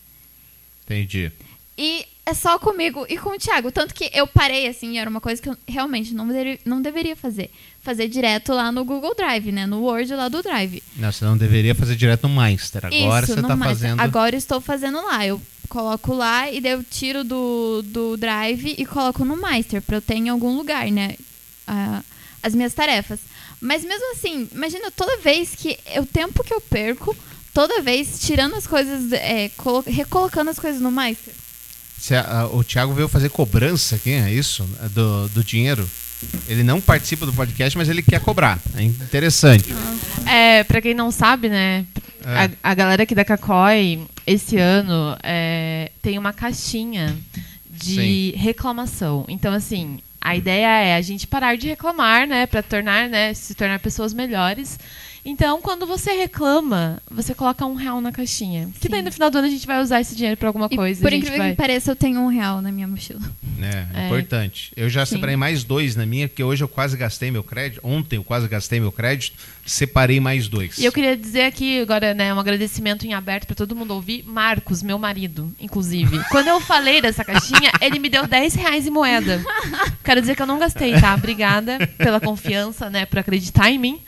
Entendi. 0.91 1.32
E 1.77 2.06
é 2.25 2.34
só 2.34 2.60
comigo 2.60 3.06
e 3.10 3.17
com 3.17 3.30
o 3.32 3.38
Thiago. 3.39 3.71
Tanto 3.71 3.93
que 3.93 4.10
eu 4.13 4.27
parei, 4.27 4.67
assim, 4.67 4.97
era 4.99 5.10
uma 5.10 5.21
coisa 5.21 5.41
que 5.41 5.49
eu 5.49 5.58
realmente 5.67 6.13
não, 6.13 6.27
deve- 6.27 6.60
não 6.65 6.82
deveria 6.82 7.15
fazer. 7.15 7.49
Fazer 7.82 8.08
direto 8.08 8.54
lá 8.54 8.71
no 8.71 8.84
Google 8.86 9.15
Drive, 9.15 9.51
né? 9.51 9.65
No 9.65 9.82
Word 9.82 10.13
lá 10.13 10.30
do 10.30 10.43
Drive. 10.43 10.84
Não, 10.97 11.12
você 11.12 11.25
não 11.25 11.36
deveria 11.38 11.73
fazer 11.73 11.95
direto 11.95 12.27
no 12.27 12.41
Meister. 12.41 12.86
Agora 12.86 13.25
Isso, 13.25 13.34
você 13.36 13.41
tá 13.41 13.56
Master. 13.56 13.75
fazendo. 13.77 13.99
Agora 14.01 14.36
eu 14.36 14.38
estou 14.38 14.62
fazendo 14.62 15.01
lá. 15.04 15.25
Eu 15.25 15.41
coloco 15.67 16.13
lá 16.13 16.51
e 16.51 16.62
daí 16.62 16.73
eu 16.73 16.84
tiro 16.84 17.23
do, 17.23 17.82
do 17.84 18.17
Drive 18.17 18.75
e 18.77 18.86
coloco 18.86 19.25
no 19.25 19.36
Master, 19.38 19.82
pra 19.82 19.97
eu 19.97 20.01
ter 20.01 20.15
em 20.15 20.30
algum 20.30 20.56
lugar, 20.56 20.91
né? 20.91 21.15
ah, 21.65 22.04
as 22.43 22.54
minhas 22.54 22.73
tarefas. 22.73 23.19
Mas 23.60 23.84
mesmo 23.86 24.12
assim, 24.13 24.47
imagina 24.51 24.91
toda 24.91 25.17
vez 25.17 25.56
que. 25.56 25.77
O 25.99 26.06
tempo 26.06 26.43
que 26.43 26.54
eu 26.54 26.60
perco, 26.62 27.15
toda 27.54 27.82
vez 27.82 28.20
tirando 28.22 28.56
as 28.56 28.66
coisas, 28.68 29.12
é, 29.14 29.50
colo- 29.58 29.84
recolocando 29.86 30.50
as 30.50 30.60
coisas 30.60 30.82
no 30.82 30.92
Master. 30.92 31.34
Você- 31.98 32.16
ah, 32.16 32.48
o 32.52 32.64
Thiago 32.64 32.94
veio 32.94 33.08
fazer 33.08 33.30
cobrança 33.30 33.96
aqui, 33.96 34.12
é 34.12 34.32
isso? 34.32 34.64
Do, 34.92 35.28
do 35.30 35.44
dinheiro. 35.44 35.88
Ele 36.48 36.64
não 36.64 36.80
participa 36.80 37.26
do 37.26 37.34
podcast, 37.34 37.76
mas 37.78 37.90
ele 37.90 38.02
quer 38.04 38.20
cobrar. 38.22 38.60
É 38.76 38.84
interessante. 38.84 39.74
É, 40.28 40.64
pra 40.64 40.80
quem 40.82 40.93
não 40.93 41.10
sabe, 41.12 41.49
né? 41.49 41.86
É. 42.24 42.49
A, 42.64 42.72
a 42.72 42.74
galera 42.76 43.04
aqui 43.04 43.16
da 43.16 43.26
Cacói, 43.26 44.02
esse 44.28 44.58
ano, 44.58 45.18
é, 45.24 45.91
tem 46.02 46.20
uma 46.20 46.32
caixinha 46.32 47.18
de 47.70 48.34
reclamação. 48.38 49.26
Então, 49.28 49.52
assim, 49.54 49.99
a 50.20 50.36
ideia 50.36 50.68
é 50.84 50.95
a 50.95 51.02
gente 51.02 51.26
parar 51.26 51.56
de 51.58 51.68
reclamar, 51.68 52.28
né? 52.28 52.45
Pra 52.45 52.62
tornar, 52.62 53.10
né? 53.10 53.34
Se 53.34 53.56
tornar 53.56 53.80
pessoas 53.80 54.14
melhores. 54.14 54.78
Então, 55.24 55.61
quando 55.61 55.86
você 55.86 56.13
reclama, 56.13 56.99
você 57.09 57.36
coloca 57.36 57.63
um 57.65 57.76
real 57.76 58.01
na 58.01 58.11
caixinha. 58.11 58.69
Que 58.80 58.89
daí 58.89 59.01
Sim. 59.01 59.05
no 59.05 59.11
final 59.11 59.30
do 59.30 59.38
ano 59.38 59.47
a 59.47 59.51
gente 59.51 59.67
vai 59.67 59.80
usar 59.80 60.01
esse 60.01 60.15
dinheiro 60.15 60.36
pra 60.36 60.49
alguma 60.49 60.67
E 60.72 60.76
coisa. 60.76 60.99
por 61.01 61.13
incrível 61.13 61.38
vai... 61.38 61.51
que 61.51 61.57
pareça, 61.57 61.91
eu 61.91 61.95
tenho 61.95 62.19
um 62.19 62.28
real 62.28 62.59
na 62.59 62.72
minha 62.72 62.88
mochila. 62.88 63.19
É, 63.61 64.01
É. 64.01 64.05
importante. 64.07 64.72
Eu 64.76 64.89
já 64.89 65.05
Sim. 65.05 65.15
separei 65.15 65.36
mais 65.36 65.63
dois 65.63 65.95
na 65.95 66.05
minha, 66.07 66.28
porque 66.28 66.43
hoje 66.43 66.63
eu 66.63 66.67
quase 66.67 66.97
gastei 66.97 67.30
meu 67.30 67.43
crédito. 67.43 67.80
Ontem 67.84 68.15
eu 68.15 68.24
quase 68.24 68.47
gastei 68.47 68.80
meu 68.80 68.91
crédito. 68.91 69.38
Separei 69.63 70.19
mais 70.19 70.47
dois. 70.47 70.80
E 70.80 70.86
eu 70.86 70.91
queria 70.91 71.15
dizer 71.15 71.43
aqui 71.43 71.80
agora, 71.82 72.15
né, 72.15 72.34
um 72.34 72.39
agradecimento 72.39 73.05
em 73.05 73.13
aberto 73.13 73.45
pra 73.45 73.55
todo 73.55 73.76
mundo 73.76 73.93
ouvir. 73.93 74.24
Marcos, 74.26 74.82
meu 74.82 74.97
marido, 74.97 75.53
inclusive. 75.59 76.19
Quando 76.32 76.47
eu 76.47 76.59
falei 76.59 76.99
dessa 76.99 77.24
caixinha, 77.24 77.72
ele 77.80 77.99
me 77.99 78.09
deu 78.09 78.26
10 78.26 78.55
reais 78.55 78.88
em 78.88 78.89
moeda. 78.89 79.39
Quero 80.03 80.19
dizer 80.19 80.36
que 80.36 80.41
eu 80.41 80.47
não 80.47 80.57
gastei, 80.57 80.99
tá? 80.99 81.13
Obrigada 81.13 81.78
pela 81.97 82.19
confiança, 82.19 82.89
né, 82.89 83.05
por 83.05 83.19
acreditar 83.19 83.69
em 83.69 83.78
mim. 83.78 83.99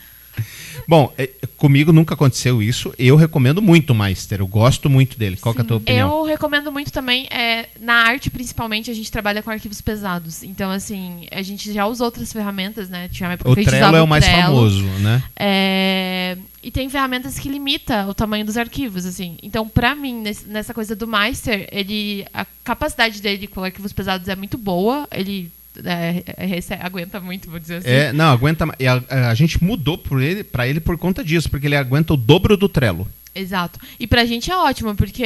Bom, 0.88 1.14
é, 1.18 1.30
comigo 1.58 1.92
nunca 1.94 2.14
aconteceu 2.14 2.62
isso. 2.62 2.94
Eu 2.98 3.16
recomendo 3.16 3.62
muito 3.62 3.92
o 3.92 3.96
Meister. 3.96 4.40
Eu 4.40 4.48
gosto 4.48 4.90
muito 4.90 5.18
dele. 5.18 5.38
Qual 5.38 5.54
que 5.54 5.62
é 5.62 5.64
a 5.64 5.68
tua 5.68 5.78
opinião? 5.78 6.20
Eu 6.20 6.24
recomendo 6.26 6.72
muito 6.72 6.92
também, 6.92 7.28
é, 7.32 7.70
na 7.80 7.94
arte 7.94 8.30
principalmente, 8.30 8.92
a 8.92 8.94
gente 8.94 9.12
trabalha 9.12 9.42
com 9.42 9.50
arquivos 9.50 9.82
pesados. 9.82 10.44
Então, 10.44 10.72
assim, 10.72 11.28
a 11.32 11.42
gente 11.42 11.72
já 11.72 11.86
usa 11.86 12.04
outras 12.04 12.32
ferramentas, 12.34 12.90
né? 12.90 13.08
Tinha 13.10 13.30
uma 13.30 13.34
época 13.34 13.50
O 13.52 13.56
que 13.56 13.64
Trello 13.64 13.96
é 13.96 14.02
o 14.02 14.08
mais 14.08 14.26
Trello. 14.26 14.42
famoso, 14.44 14.84
né? 15.00 15.24
É, 15.38 16.38
E 16.62 16.72
tem 16.72 16.90
ferramentas 16.90 17.38
que 17.38 17.50
limita 17.50 18.06
o 18.08 18.14
tamanho 18.14 18.46
dos 18.46 18.58
arquivos, 18.58 19.06
assim. 19.06 19.38
Então, 19.44 19.68
pra 19.68 19.94
mim, 19.96 20.24
nessa 20.48 20.74
coisa 20.74 20.96
do 20.96 21.06
Meister, 21.08 21.68
ele, 21.72 22.26
a 22.34 22.46
capacidade 22.64 23.22
dele 23.22 23.48
com 23.48 23.64
arquivos 23.64 23.92
pesados 23.94 24.28
é 24.28 24.36
muito 24.36 24.58
boa. 24.58 25.08
Ele 25.12 25.52
é, 25.84 26.24
é, 26.38 26.46
rece- 26.46 26.74
aguenta 26.74 27.20
muito, 27.20 27.50
vou 27.50 27.60
dizer 27.60 27.76
assim. 27.78 27.88
É, 27.90 28.14
não, 28.14 28.32
aguenta. 28.32 28.66
A, 28.66 29.30
a- 29.30 29.34
gente 29.36 29.64
mudou 29.64 29.98
por 29.98 30.22
ele, 30.22 30.44
pra 30.44 30.68
ele 30.68 30.80
por 30.80 30.98
conta 30.98 31.24
disso, 31.24 31.50
porque 31.50 31.68
ele 31.68 31.76
aguenta 31.76 32.14
o 32.14 32.18
dobro 32.18 32.56
do 32.58 32.68
Trello. 32.70 33.08
Exato. 33.36 33.80
E 34.00 34.06
pra 34.06 34.26
gente 34.26 34.52
é 34.52 34.56
ótimo, 34.56 34.94
porque 34.94 35.26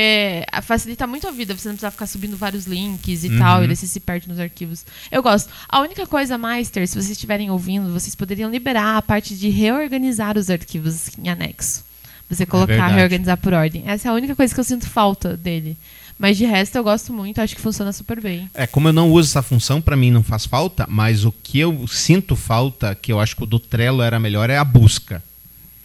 facilita 0.64 1.06
muito 1.06 1.28
a 1.28 1.32
vida. 1.32 1.54
Você 1.54 1.68
não 1.68 1.76
precisa 1.76 1.92
ficar 1.92 2.08
subindo 2.08 2.38
vários 2.38 2.66
links 2.66 3.26
e 3.26 3.28
Uhum. 3.28 3.38
tal, 3.38 3.64
e 3.66 3.68
você 3.68 3.86
se 3.86 4.00
perde 4.00 4.30
nos 4.30 4.40
arquivos. 4.40 4.86
Eu 5.12 5.22
gosto. 5.22 5.50
A 5.68 5.82
única 5.82 6.08
coisa, 6.08 6.38
Meister, 6.38 6.88
se 6.88 6.94
vocês 6.94 7.10
estiverem 7.10 7.52
ouvindo, 7.52 7.92
vocês 7.92 8.16
poderiam 8.16 8.50
liberar 8.50 8.96
a 8.96 9.02
parte 9.02 9.36
de 9.38 9.50
reorganizar 9.50 10.38
os 10.38 10.50
arquivos 10.50 11.10
em 11.22 11.28
anexo. 11.28 11.84
Você 12.30 12.46
colocar, 12.46 12.68
verdade. 12.74 12.94
reorganizar 12.96 13.38
por 13.38 13.54
ordem. 13.54 13.84
Essa 13.86 14.08
é 14.08 14.12
a 14.12 14.14
única 14.14 14.36
coisa 14.36 14.54
que 14.54 14.60
eu 14.60 14.64
sinto 14.64 14.88
falta 14.88 15.36
dele. 15.36 15.78
Mas 16.20 16.36
de 16.38 16.46
resto 16.46 16.76
eu 16.76 16.84
gosto 16.84 17.14
muito, 17.14 17.40
acho 17.40 17.56
que 17.56 17.62
funciona 17.62 17.94
super 17.94 18.20
bem. 18.20 18.50
É, 18.54 18.66
como 18.66 18.88
eu 18.88 18.94
não 18.94 19.12
uso 19.12 19.30
essa 19.30 19.42
função, 19.44 19.80
pra 19.80 19.96
mim 19.96 20.10
não 20.10 20.24
faz 20.24 20.46
falta, 20.46 20.86
mas 20.90 21.24
o 21.26 21.32
que 21.32 21.60
eu 21.60 21.88
sinto 21.88 22.36
falta, 22.36 22.96
que 22.96 23.12
eu 23.12 23.20
acho 23.20 23.36
que 23.36 23.44
o 23.44 23.46
do 23.46 23.60
Trello 23.60 24.02
era 24.02 24.20
melhor, 24.20 24.50
é 24.50 24.58
a 24.58 24.64
busca. 24.64 25.24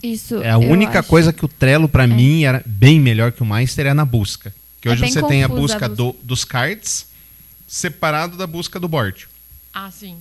Isso. 0.03 0.43
É 0.43 0.51
a 0.51 0.59
única 0.59 1.01
acho. 1.01 1.09
coisa 1.09 1.33
que 1.33 1.45
o 1.45 1.49
Trello, 1.49 1.87
pra 1.89 2.07
mim, 2.07 2.45
era 2.45 2.63
bem 2.65 2.99
melhor 2.99 3.31
que 3.31 3.43
o 3.43 3.47
Meister, 3.47 3.87
é 3.87 3.93
na 3.95 4.05
busca. 4.07 4.53
Que 4.81 4.89
É 4.89 4.93
hoje 4.93 5.03
bem 5.03 5.13
você 5.13 5.23
tem 5.25 5.45
a 5.45 5.49
confusa 5.49 5.77
a 5.77 5.79
busca 5.81 5.89
do- 5.89 6.17
dos 6.23 6.45
cards 6.45 7.07
separado 7.69 8.37
da 8.37 8.47
busca 8.47 8.81
do 8.81 8.89
board. 8.89 9.29
Ah, 9.73 9.91
sim. 9.91 10.17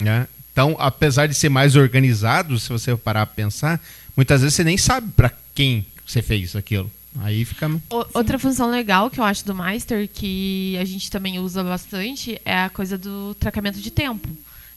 né? 0.00 0.26
Então, 0.52 0.76
apesar 0.78 1.26
de 1.28 1.34
ser 1.34 1.48
mais 1.48 1.76
organizado, 1.76 2.58
se 2.58 2.68
você 2.68 2.94
parar 2.96 3.24
pra 3.26 3.34
pensar, 3.36 3.80
muitas 4.16 4.40
vezes 4.42 4.54
você 4.54 4.64
nem 4.64 4.76
sabe 4.76 5.10
pra 5.16 5.30
quem 5.54 5.86
você 6.06 6.20
fez 6.20 6.54
aquilo. 6.56 6.90
Aí 7.20 7.44
fica. 7.44 7.68
O- 7.90 8.06
outra 8.14 8.38
função 8.38 8.70
legal 8.70 9.10
que 9.10 9.20
eu 9.20 9.24
acho 9.24 9.44
do 9.44 9.54
Meister, 9.54 10.08
que 10.12 10.76
a 10.80 10.84
gente 10.84 11.10
também 11.10 11.38
usa 11.38 11.62
bastante, 11.62 12.40
é 12.44 12.56
a 12.64 12.70
coisa 12.70 12.96
do 12.96 13.34
tracamento 13.38 13.78
de 13.80 13.90
tempo. 13.90 14.28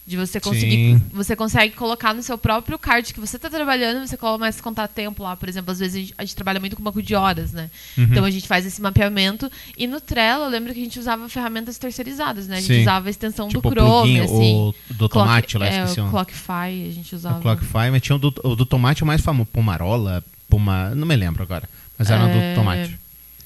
De 0.08 0.16
você 0.18 0.40
conseguir. 0.40 1.00
Sim. 1.00 1.02
Você 1.14 1.36
consegue 1.36 1.74
colocar 1.74 2.14
no 2.14 2.22
seu 2.22 2.38
próprio 2.38 2.78
card 2.78 3.12
que 3.12 3.20
você 3.20 3.38
está 3.38 3.50
trabalhando, 3.50 4.06
você 4.08 4.16
começa 4.16 4.60
a 4.60 4.64
contar 4.64 4.88
tempo 4.88 5.24
lá. 5.24 5.36
Por 5.36 5.50
exemplo, 5.50 5.72
às 5.72 5.80
vezes 5.80 5.96
a 5.96 6.00
gente, 6.00 6.14
a 6.20 6.24
gente 6.24 6.36
trabalha 6.36 6.60
muito 6.60 6.76
com 6.76 6.84
banco 6.84 7.02
de 7.02 7.16
horas, 7.16 7.52
né? 7.54 7.72
Uhum. 7.98 8.04
Então 8.04 8.24
a 8.24 8.30
gente 8.30 8.48
faz 8.48 8.68
esse 8.68 8.80
mapeamento. 8.80 9.52
E 9.76 9.88
no 9.88 10.00
Trello, 10.00 10.44
eu 10.44 10.50
lembro 10.50 10.72
que 10.76 10.80
a 10.80 10.84
gente 10.84 11.00
usava 11.00 11.28
ferramentas 11.28 11.80
terceirizadas, 11.80 12.48
né? 12.48 12.58
A 12.58 12.60
gente 12.62 12.76
Sim. 12.76 12.82
usava 12.82 13.08
a 13.08 13.10
extensão 13.10 13.48
tipo 13.48 13.62
do 13.62 13.68
o 13.70 13.72
Chrome, 13.72 14.18
plugin, 14.20 14.20
assim. 14.20 14.56
o 14.56 14.94
do 14.94 15.10
tomate 15.10 15.58
lá, 15.58 15.66
é, 15.66 15.80
esqueci 15.86 16.02
o 16.02 16.10
Clockify, 16.12 16.88
a 16.88 16.92
gente 16.94 17.16
usava. 17.16 17.40
O 17.40 17.42
Clockify, 17.42 17.90
mas 17.92 18.02
tinha 18.04 18.16
o 18.16 18.20
do, 18.20 18.32
o 18.44 18.56
do 18.56 18.66
tomate 18.66 19.02
o 19.02 19.08
mais 19.08 19.22
famoso. 19.22 19.50
Pomarola, 19.52 20.24
Puma. 20.48 20.94
Não 20.94 21.08
me 21.08 21.16
lembro 21.16 21.42
agora. 21.42 21.68
Mas 21.98 22.10
era 22.10 22.28
É, 22.30 22.52
do 22.52 22.56
tomate. 22.56 22.98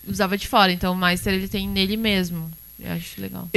Usava 0.07 0.37
de 0.37 0.47
fora, 0.47 0.71
então 0.71 0.93
o 0.93 0.97
Meister 0.97 1.33
ele 1.33 1.47
tem 1.47 1.67
nele 1.67 1.97
mesmo. 1.97 2.49
Eu 2.79 2.91
acho 2.93 3.19
legal. 3.21 3.47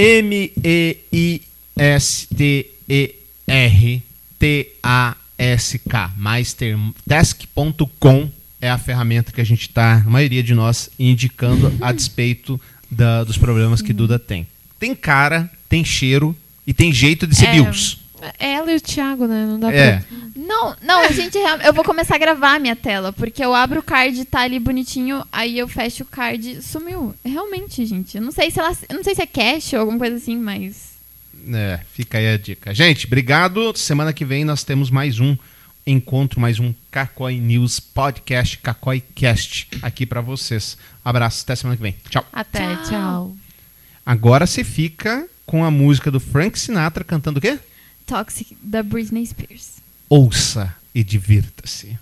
M-E-I-S-T-E-R-T-A-S-K. 4.72 6.12
Masterdesk.com 6.16 8.30
é 8.60 8.70
a 8.70 8.78
ferramenta 8.78 9.32
que 9.32 9.40
a 9.40 9.44
gente 9.44 9.62
está, 9.62 9.94
a 9.96 10.00
maioria 10.10 10.42
de 10.42 10.54
nós, 10.54 10.88
indicando 10.98 11.72
a 11.80 11.90
despeito 11.92 12.60
da- 12.90 13.24
dos 13.24 13.36
problemas 13.38 13.82
que 13.82 13.92
Duda 13.92 14.18
tem. 14.18 14.46
Tem 14.78 14.94
cara, 14.94 15.50
tem 15.68 15.84
cheiro 15.84 16.36
e 16.66 16.72
tem 16.72 16.92
jeito 16.92 17.26
de 17.26 17.34
ser 17.34 17.46
É, 17.46 17.52
BIOS. 17.52 17.98
Ela 18.38 18.72
e 18.72 18.76
o 18.76 18.80
Thiago, 18.80 19.26
né? 19.26 19.46
Não 19.46 19.58
dá 19.60 19.72
É. 19.72 19.98
pra. 19.98 20.06
Não, 20.36 20.76
não, 20.82 21.00
a 21.00 21.12
gente 21.12 21.36
real- 21.38 21.58
eu 21.60 21.72
vou 21.72 21.84
começar 21.84 22.14
a 22.16 22.18
gravar 22.18 22.54
a 22.54 22.58
minha 22.58 22.76
tela, 22.76 23.12
porque 23.12 23.44
eu 23.44 23.54
abro 23.54 23.80
o 23.80 23.82
card, 23.82 24.24
tá 24.24 24.40
ali 24.40 24.58
bonitinho, 24.58 25.24
aí 25.32 25.58
eu 25.58 25.68
fecho 25.68 26.02
o 26.02 26.06
card, 26.06 26.62
sumiu. 26.62 27.14
Realmente, 27.24 27.84
gente. 27.86 28.16
Eu 28.16 28.22
não 28.22 28.32
sei 28.32 28.50
se 28.50 28.58
ela, 28.58 28.72
eu 28.88 28.96
não 28.96 29.04
sei 29.04 29.14
se 29.14 29.22
é 29.22 29.26
cache 29.26 29.76
ou 29.76 29.80
alguma 29.80 29.98
coisa 29.98 30.16
assim, 30.16 30.36
mas 30.36 30.92
É, 31.52 31.80
fica 31.92 32.18
aí 32.18 32.28
a 32.32 32.36
dica. 32.38 32.72
Gente, 32.74 33.06
obrigado. 33.06 33.76
Semana 33.76 34.12
que 34.12 34.24
vem 34.24 34.44
nós 34.44 34.62
temos 34.62 34.90
mais 34.90 35.18
um 35.18 35.36
encontro, 35.84 36.40
mais 36.40 36.60
um 36.60 36.72
Cacói 36.90 37.38
News 37.40 37.80
Podcast, 37.80 38.58
Cacói 38.58 39.02
Cast 39.14 39.66
aqui 39.82 40.06
pra 40.06 40.20
vocês. 40.20 40.76
Abraço, 41.04 41.42
até 41.42 41.56
semana 41.56 41.76
que 41.76 41.82
vem. 41.82 41.96
Tchau. 42.08 42.24
Até, 42.32 42.76
Tchau. 42.76 42.84
tchau. 42.88 43.36
Agora 44.06 44.46
você 44.46 44.62
fica 44.62 45.26
com 45.44 45.64
a 45.64 45.70
música 45.70 46.10
do 46.10 46.20
Frank 46.20 46.56
Sinatra 46.58 47.02
cantando 47.02 47.38
o 47.38 47.42
quê? 47.42 47.58
Toxic 48.12 48.58
da 48.62 48.82
Britney 48.82 49.26
Spears. 49.26 49.78
Ouça 50.10 50.76
e 50.94 51.02
divirta-se. 51.02 51.98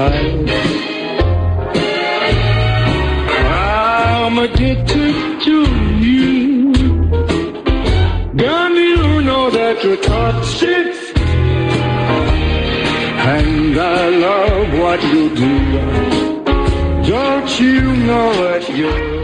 paradise. 0.00 0.50
I'm 3.46 4.38
addicted 4.38 5.40
to 5.46 5.56
you. 6.08 6.72
Girl, 8.34 8.70
you 8.70 9.22
know 9.22 9.50
that 9.50 9.84
you're 9.84 9.96
toxic. 9.96 10.88
And 13.34 13.76
I 13.78 14.08
love 14.26 14.68
what 14.82 15.02
you 15.12 15.24
do. 15.34 15.54
Don't 17.10 17.60
you 17.60 17.82
know 18.08 18.32
that 18.44 18.68
you're 18.76 19.19